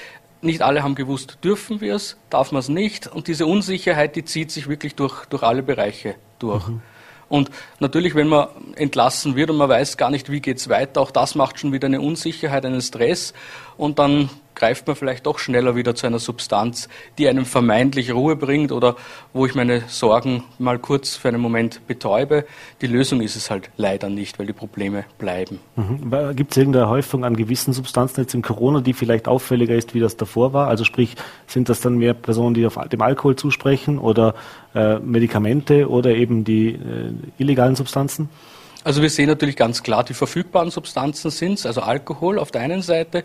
nicht 0.42 0.62
alle 0.62 0.84
haben 0.84 0.96
gewusst, 0.96 1.38
dürfen 1.44 1.82
wir 1.82 1.96
es, 1.96 2.18
darf 2.30 2.52
man 2.52 2.60
es 2.60 2.70
nicht. 2.70 3.08
Und 3.08 3.28
diese 3.28 3.46
Unsicherheit, 3.46 4.16
die 4.16 4.26
zieht 4.26 4.52
sich 4.52 4.68
wirklich 4.68 4.96
durch, 4.96 5.26
durch 5.26 5.44
alle 5.44 5.64
Bereiche 5.64 6.16
durch. 6.40 6.68
Mhm. 6.68 6.82
Und 7.30 7.50
natürlich, 7.80 8.14
wenn 8.14 8.28
man 8.28 8.50
entlassen 8.76 9.36
wird 9.36 9.50
und 9.52 9.58
man 9.58 9.70
weiß 9.70 9.96
gar 9.96 10.10
nicht, 10.10 10.30
wie 10.30 10.42
geht's 10.42 10.68
weiter, 10.68 11.00
auch 11.00 11.12
das 11.12 11.34
macht 11.36 11.60
schon 11.60 11.72
wieder 11.72 11.86
eine 11.86 12.02
Unsicherheit, 12.02 12.66
einen 12.66 12.82
Stress. 12.82 13.34
Und 13.78 14.00
dann 14.00 14.30
greift 14.62 14.86
man 14.86 14.96
vielleicht 14.96 15.26
doch 15.26 15.40
schneller 15.40 15.76
wieder 15.76 15.96
zu 15.96 16.06
einer 16.06 16.20
Substanz, 16.20 16.88
die 17.18 17.28
einem 17.28 17.46
vermeintlich 17.46 18.14
Ruhe 18.14 18.36
bringt 18.36 18.72
oder 18.72 18.96
wo 19.34 19.48
ich 19.48 19.56
meine 19.56 19.82
Sorgen 19.88 20.44
mal 20.60 20.78
kurz 20.78 21.16
für 21.16 21.30
einen 21.30 21.42
Moment 21.42 21.88
betäube. 21.88 22.46
Die 22.82 22.86
Lösung 22.86 23.22
ist 23.22 23.36
es 23.36 23.50
halt 23.50 23.72
leider 23.78 24.08
nicht, 24.08 24.38
weil 24.38 24.46
die 24.46 24.54
Probleme 24.54 25.06
bleiben. 25.18 25.60
Mhm. 25.76 26.36
Gibt 26.36 26.52
es 26.52 26.58
irgendeine 26.58 26.90
Häufung 26.90 27.26
an 27.26 27.36
gewissen 27.36 27.74
Substanzen 27.74 28.22
jetzt 28.22 28.36
im 28.36 28.44
Corona, 28.44 28.82
die 28.82 28.94
vielleicht 28.94 29.28
auffälliger 29.28 29.74
ist, 29.74 29.96
wie 29.96 30.00
das 30.00 30.16
davor 30.16 30.54
war? 30.54 30.68
Also 30.68 30.84
sprich, 30.84 31.16
sind 31.48 31.68
das 31.68 31.82
dann 31.82 31.98
mehr 31.98 32.14
Personen, 32.14 32.54
die 32.54 32.68
auf 32.68 32.78
dem 32.92 33.02
Alkohol 33.02 33.36
zusprechen 33.36 33.98
oder 33.98 34.36
äh, 34.76 35.00
Medikamente 35.00 35.90
oder 35.90 36.12
eben 36.12 36.44
die 36.44 36.68
äh, 36.74 37.14
illegalen 37.40 37.76
Substanzen? 37.76 38.30
Also 38.84 39.02
wir 39.02 39.10
sehen 39.10 39.28
natürlich 39.28 39.56
ganz 39.56 39.84
klar, 39.84 40.04
die 40.04 40.14
verfügbaren 40.14 40.72
Substanzen 40.72 41.30
sind 41.30 41.54
es, 41.54 41.66
also 41.66 41.82
Alkohol 41.82 42.40
auf 42.40 42.52
der 42.52 42.62
einen 42.62 42.82
Seite. 42.82 43.24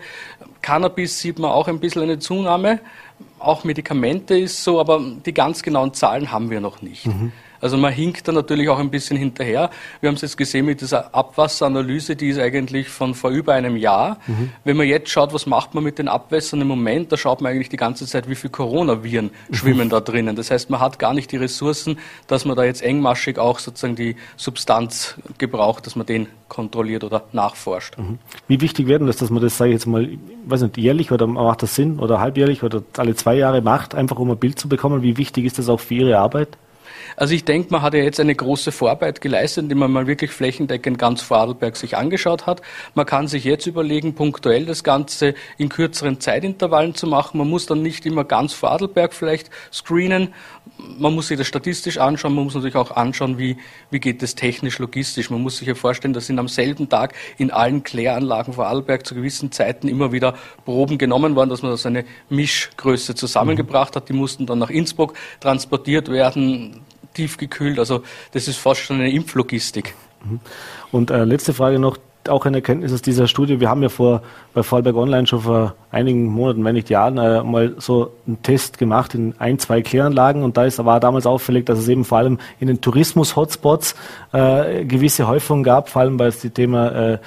Cannabis 0.61 1.18
sieht 1.18 1.38
man 1.38 1.50
auch 1.50 1.68
ein 1.68 1.80
bisschen 1.80 2.02
eine 2.02 2.18
Zunahme. 2.18 2.80
Auch 3.38 3.64
Medikamente 3.64 4.38
ist 4.38 4.62
so, 4.62 4.78
aber 4.80 5.00
die 5.24 5.32
ganz 5.32 5.62
genauen 5.62 5.94
Zahlen 5.94 6.30
haben 6.30 6.50
wir 6.50 6.61
noch 6.61 6.82
nicht. 6.82 7.07
Mhm. 7.07 7.32
Also 7.61 7.76
man 7.76 7.92
hinkt 7.92 8.26
da 8.28 8.32
natürlich 8.32 8.68
auch 8.68 8.78
ein 8.78 8.90
bisschen 8.90 9.16
hinterher. 9.16 9.70
Wir 10.00 10.09
haben 10.09 10.16
es 10.16 10.22
jetzt 10.22 10.36
gesehen 10.36 10.66
mit 10.66 10.80
dieser 10.80 11.14
Abwasseranalyse, 11.14 12.16
die 12.16 12.28
ist 12.28 12.38
eigentlich 12.38 12.88
von 12.88 13.14
vor 13.14 13.30
über 13.30 13.54
einem 13.54 13.76
Jahr. 13.76 14.18
Mhm. 14.26 14.50
Wenn 14.64 14.76
man 14.76 14.86
jetzt 14.86 15.11
schaut, 15.11 15.32
was 15.32 15.46
macht 15.46 15.74
man 15.74 15.84
mit 15.84 15.98
den 15.98 16.09
Abwässern 16.09 16.61
im 16.61 16.68
Moment, 16.68 17.12
da 17.12 17.16
schaut 17.16 17.40
man 17.40 17.52
eigentlich 17.52 17.68
die 17.68 17.76
ganze 17.76 18.07
Zeit, 18.07 18.28
wie 18.28 18.34
viele 18.34 18.50
Coronaviren 18.50 19.30
mhm. 19.48 19.54
schwimmen 19.54 19.88
da 19.88 20.00
drinnen. 20.00 20.36
Das 20.36 20.50
heißt, 20.50 20.70
man 20.70 20.80
hat 20.80 20.98
gar 20.98 21.14
nicht 21.14 21.32
die 21.32 21.36
Ressourcen, 21.36 21.98
dass 22.26 22.44
man 22.44 22.57
da 22.57 22.64
jetzt 22.64 22.82
engmaschig 22.82 23.38
auch 23.38 23.59
sozusagen 23.59 23.96
die 23.96 24.16
Substanz 24.36 25.16
gebraucht, 25.38 25.86
dass 25.86 25.96
man 25.96 26.07
den 26.07 26.28
kontrolliert 26.48 27.04
oder 27.04 27.24
nachforscht. 27.32 27.98
Mhm. 27.98 28.18
Wie 28.48 28.61
wichtig 28.61 28.86
wäre 28.86 28.98
denn 28.98 29.07
das, 29.07 29.16
dass 29.16 29.30
man 29.30 29.42
das, 29.42 29.57
sage 29.57 29.70
ich 29.70 29.74
jetzt 29.74 29.86
mal, 29.86 30.09
weiß 30.46 30.62
nicht, 30.62 30.76
jährlich 30.76 31.11
oder 31.12 31.26
macht 31.26 31.62
das 31.62 31.74
Sinn 31.74 31.98
oder 31.98 32.20
halbjährlich 32.20 32.62
oder 32.62 32.82
alle 32.96 33.14
zwei 33.14 33.34
Jahre 33.34 33.62
macht, 33.62 33.94
einfach 33.94 34.18
um 34.18 34.30
ein 34.30 34.38
Bild 34.38 34.59
zu 34.59 34.68
bekommen? 34.68 35.02
Wie 35.02 35.16
wichtig 35.16 35.44
ist 35.44 35.59
das 35.59 35.68
auch 35.68 35.80
für 35.80 35.94
Ihre 35.94 36.18
Arbeit? 36.18 36.57
Also 37.16 37.34
ich 37.34 37.44
denke, 37.44 37.68
man 37.70 37.80
hat 37.80 37.94
ja 37.94 38.00
jetzt 38.00 38.20
eine 38.20 38.34
große 38.34 38.72
Vorarbeit 38.72 39.22
geleistet, 39.22 39.64
indem 39.64 39.78
man 39.78 39.90
mal 39.90 40.06
wirklich 40.06 40.30
flächendeckend 40.30 40.98
ganz 40.98 41.22
Vorarlberg 41.22 41.76
sich 41.76 41.96
angeschaut 41.96 42.46
hat. 42.46 42.60
Man 42.94 43.06
kann 43.06 43.26
sich 43.26 43.44
jetzt 43.44 43.66
überlegen, 43.66 44.14
punktuell 44.14 44.66
das 44.66 44.84
Ganze 44.84 45.34
in 45.56 45.70
kürzeren 45.70 46.20
Zeitintervallen 46.20 46.94
zu 46.94 47.06
machen. 47.06 47.38
Man 47.38 47.48
muss 47.48 47.64
dann 47.64 47.80
nicht 47.80 48.04
immer 48.04 48.24
ganz 48.24 48.52
Vorarlberg 48.52 49.14
vielleicht 49.14 49.50
screenen. 49.72 50.34
Man 50.98 51.14
muss 51.14 51.28
sich 51.28 51.38
das 51.38 51.46
statistisch 51.46 51.96
anschauen. 51.96 52.34
Man 52.34 52.44
muss 52.44 52.54
natürlich 52.54 52.76
auch 52.76 52.90
anschauen, 52.90 53.38
wie, 53.38 53.56
wie 53.90 54.00
geht 54.00 54.22
es 54.22 54.34
technisch, 54.34 54.78
logistisch. 54.78 55.30
Man 55.30 55.40
muss 55.40 55.56
sich 55.56 55.68
ja 55.68 55.74
vorstellen, 55.74 56.12
dass 56.12 56.26
sind 56.26 56.38
am 56.38 56.48
selben 56.48 56.88
Tag 56.88 57.14
in 57.38 57.50
allen 57.50 57.82
Kläranlagen 57.82 58.52
Vorarlberg 58.52 59.06
zu 59.06 59.14
gewissen 59.14 59.52
Zeiten 59.52 59.88
immer 59.88 60.12
wieder 60.12 60.34
Proben 60.64 60.98
genommen 60.98 61.34
worden, 61.34 61.50
dass 61.50 61.62
man 61.62 61.70
das 61.70 61.86
eine 61.86 62.04
Mischgröße 62.28 63.14
zusammengebracht 63.14 63.96
hat. 63.96 64.08
Die 64.08 64.12
mussten 64.12 64.44
dann 64.44 64.58
nach 64.58 64.70
Innsbruck 64.70 65.14
transportiert 65.40 66.10
werden 66.10 66.86
tiefgekühlt. 67.16 67.78
Also 67.78 68.02
das 68.32 68.48
ist 68.48 68.58
fast 68.58 68.80
schon 68.80 69.00
eine 69.00 69.10
Impflogistik. 69.10 69.94
Mhm. 70.24 70.40
Und 70.92 71.10
äh, 71.10 71.24
letzte 71.24 71.52
Frage 71.52 71.78
noch, 71.78 71.98
auch 72.28 72.44
eine 72.44 72.58
Erkenntnis 72.58 72.92
aus 72.92 73.02
dieser 73.02 73.28
Studie. 73.28 73.60
Wir 73.60 73.70
haben 73.70 73.82
ja 73.82 73.88
vor 73.88 74.22
bei 74.54 74.62
Fallberg 74.62 74.96
Online 74.96 75.26
schon 75.26 75.42
vor 75.42 75.74
einigen 75.90 76.26
Monaten, 76.26 76.64
wenn 76.64 76.74
nicht 76.74 76.90
Jahren, 76.90 77.18
äh, 77.18 77.42
mal 77.42 77.74
so 77.78 78.12
einen 78.26 78.42
Test 78.42 78.78
gemacht 78.78 79.14
in 79.14 79.34
ein, 79.38 79.58
zwei 79.58 79.82
Kläranlagen 79.82 80.42
und 80.42 80.56
da 80.56 80.64
ist, 80.64 80.84
war 80.84 81.00
damals 81.00 81.26
auffällig, 81.26 81.66
dass 81.66 81.78
es 81.78 81.88
eben 81.88 82.04
vor 82.04 82.18
allem 82.18 82.38
in 82.58 82.68
den 82.68 82.80
Tourismus-Hotspots 82.80 83.94
äh, 84.32 84.84
gewisse 84.84 85.28
Häufungen 85.28 85.64
gab, 85.64 85.88
vor 85.88 86.02
allem 86.02 86.18
weil 86.18 86.28
es 86.28 86.40
die 86.40 86.50
Thema 86.50 87.12
äh, 87.12 87.18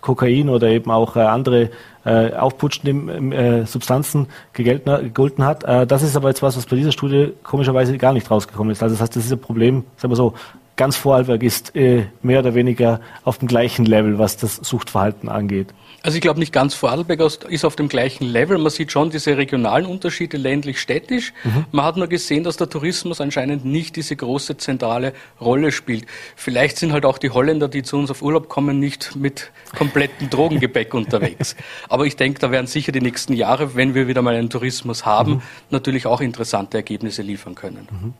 Kokain 0.00 0.48
oder 0.48 0.68
eben 0.68 0.90
auch 0.90 1.16
äh, 1.16 1.20
andere 1.20 1.70
äh, 2.08 2.34
aufputschende 2.34 3.36
äh, 3.36 3.66
Substanzen 3.66 4.28
gegolten 4.54 5.44
hat. 5.44 5.64
Äh, 5.64 5.86
das 5.86 6.02
ist 6.02 6.16
aber 6.16 6.28
jetzt 6.28 6.42
was, 6.42 6.56
was 6.56 6.66
bei 6.66 6.76
dieser 6.76 6.92
Studie 6.92 7.34
komischerweise 7.42 7.96
gar 7.98 8.12
nicht 8.12 8.30
rausgekommen 8.30 8.72
ist. 8.72 8.82
Also 8.82 8.94
das 8.94 9.02
heißt, 9.02 9.16
das 9.16 9.26
ist 9.26 9.32
ein 9.32 9.40
Problem, 9.40 9.84
sagen 9.96 10.12
wir 10.12 10.16
so, 10.16 10.34
ganz 10.78 10.96
Vorarlberg 10.96 11.42
ist 11.42 11.76
äh, 11.76 12.06
mehr 12.22 12.38
oder 12.38 12.54
weniger 12.54 13.00
auf 13.24 13.36
dem 13.36 13.48
gleichen 13.48 13.84
Level, 13.84 14.18
was 14.18 14.38
das 14.38 14.56
Suchtverhalten 14.56 15.28
angeht. 15.28 15.74
Also 16.02 16.16
ich 16.16 16.22
glaube 16.22 16.38
nicht 16.38 16.52
ganz 16.52 16.74
Vorarlberg 16.74 17.20
ist 17.48 17.64
auf 17.64 17.74
dem 17.76 17.88
gleichen 17.88 18.24
Level. 18.24 18.56
Man 18.56 18.70
sieht 18.70 18.92
schon 18.92 19.10
diese 19.10 19.36
regionalen 19.36 19.84
Unterschiede 19.84 20.36
ländlich-städtisch. 20.36 21.34
Mhm. 21.42 21.66
Man 21.72 21.84
hat 21.84 21.96
nur 21.96 22.06
gesehen, 22.06 22.44
dass 22.44 22.56
der 22.56 22.70
Tourismus 22.70 23.20
anscheinend 23.20 23.64
nicht 23.64 23.96
diese 23.96 24.14
große 24.14 24.56
zentrale 24.56 25.12
Rolle 25.40 25.72
spielt. 25.72 26.06
Vielleicht 26.36 26.78
sind 26.78 26.92
halt 26.92 27.04
auch 27.04 27.18
die 27.18 27.30
Holländer, 27.30 27.66
die 27.68 27.82
zu 27.82 27.98
uns 27.98 28.10
auf 28.10 28.22
Urlaub 28.22 28.48
kommen, 28.48 28.78
nicht 28.78 29.16
mit 29.16 29.50
komplettem 29.76 30.30
Drogengepäck 30.30 30.94
unterwegs. 30.94 31.56
Aber 31.88 32.06
ich 32.06 32.14
denke, 32.14 32.38
da 32.38 32.52
werden 32.52 32.68
sicher 32.68 32.92
die 32.92 33.00
nächsten 33.00 33.32
Jahre, 33.32 33.74
wenn 33.74 33.94
wir 33.94 34.06
wieder 34.06 34.22
mal 34.22 34.36
einen 34.36 34.48
Tourismus 34.48 35.04
haben, 35.04 35.32
mhm. 35.32 35.42
natürlich 35.70 36.06
auch 36.06 36.20
interessante 36.20 36.78
Ergebnisse 36.78 37.22
liefern 37.22 37.56
können. 37.56 37.88
Mhm. 37.90 38.14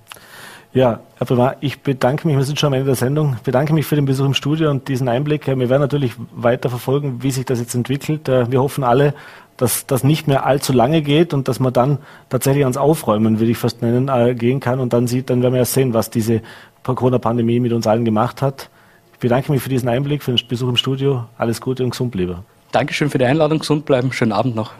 Ja, 0.78 1.00
Herr 1.16 1.26
Primar, 1.26 1.56
ich 1.58 1.80
bedanke 1.80 2.28
mich, 2.28 2.36
wir 2.36 2.44
sind 2.44 2.60
schon 2.60 2.68
am 2.68 2.74
Ende 2.74 2.86
der 2.86 2.94
Sendung, 2.94 3.36
bedanke 3.42 3.72
mich 3.74 3.84
für 3.84 3.96
den 3.96 4.04
Besuch 4.04 4.26
im 4.26 4.34
Studio 4.34 4.70
und 4.70 4.86
diesen 4.86 5.08
Einblick. 5.08 5.48
Wir 5.48 5.68
werden 5.68 5.82
natürlich 5.82 6.12
weiter 6.30 6.70
verfolgen, 6.70 7.20
wie 7.20 7.32
sich 7.32 7.44
das 7.44 7.58
jetzt 7.58 7.74
entwickelt. 7.74 8.28
Äh, 8.28 8.48
wir 8.48 8.62
hoffen 8.62 8.84
alle, 8.84 9.12
dass 9.56 9.86
das 9.86 10.04
nicht 10.04 10.28
mehr 10.28 10.46
allzu 10.46 10.72
lange 10.72 11.02
geht 11.02 11.34
und 11.34 11.48
dass 11.48 11.58
man 11.58 11.72
dann 11.72 11.98
tatsächlich 12.28 12.62
ans 12.62 12.76
Aufräumen, 12.76 13.40
würde 13.40 13.50
ich 13.50 13.58
fast 13.58 13.82
nennen, 13.82 14.06
äh, 14.06 14.36
gehen 14.36 14.60
kann 14.60 14.78
und 14.78 14.92
dann 14.92 15.08
sieht, 15.08 15.30
dann 15.30 15.42
werden 15.42 15.54
wir 15.54 15.58
ja 15.58 15.64
sehen, 15.64 15.94
was 15.94 16.10
diese 16.10 16.42
Corona-Pandemie 16.84 17.58
mit 17.58 17.72
uns 17.72 17.88
allen 17.88 18.04
gemacht 18.04 18.40
hat. 18.40 18.70
Ich 19.14 19.18
bedanke 19.18 19.50
mich 19.50 19.60
für 19.60 19.70
diesen 19.70 19.88
Einblick, 19.88 20.22
für 20.22 20.30
den 20.30 20.46
Besuch 20.46 20.68
im 20.68 20.76
Studio. 20.76 21.24
Alles 21.38 21.60
Gute 21.60 21.82
und 21.82 21.90
gesund 21.90 22.12
bleiben. 22.12 22.36
Dankeschön 22.70 23.10
für 23.10 23.18
die 23.18 23.24
Einladung, 23.24 23.58
gesund 23.58 23.84
bleiben. 23.84 24.12
Schönen 24.12 24.30
Abend 24.30 24.54
noch. 24.54 24.74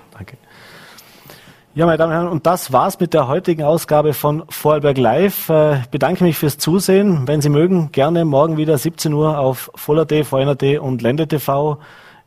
Ja, 1.79 1.87
meine 1.87 1.97
Damen 1.97 2.11
und 2.11 2.19
Herren, 2.19 2.29
und 2.33 2.45
das 2.45 2.73
war's 2.73 2.99
mit 2.99 3.15
der 3.15 3.29
heutigen 3.29 3.63
Ausgabe 3.63 4.13
von 4.13 4.43
Vorarlberg 4.49 4.99
Live. 4.99 5.49
Äh, 5.49 5.83
ich 5.83 5.87
bedanke 5.91 6.25
mich 6.25 6.37
fürs 6.37 6.59
Zusehen. 6.59 7.29
Wenn 7.29 7.41
Sie 7.41 7.51
mögen, 7.51 7.93
gerne 7.93 8.25
morgen 8.25 8.57
wieder 8.57 8.77
17 8.77 9.13
Uhr 9.13 9.39
auf 9.39 9.71
Voller.t, 9.77 10.25
VNRT 10.25 10.81
und 10.81 11.03
Lende 11.03 11.29
TV. 11.29 11.75
In 11.75 11.79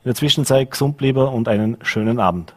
der 0.05 0.15
Zwischenzeit 0.15 0.71
gesund 0.71 1.01
lieber 1.01 1.33
und 1.33 1.49
einen 1.49 1.75
schönen 1.81 2.21
Abend. 2.21 2.53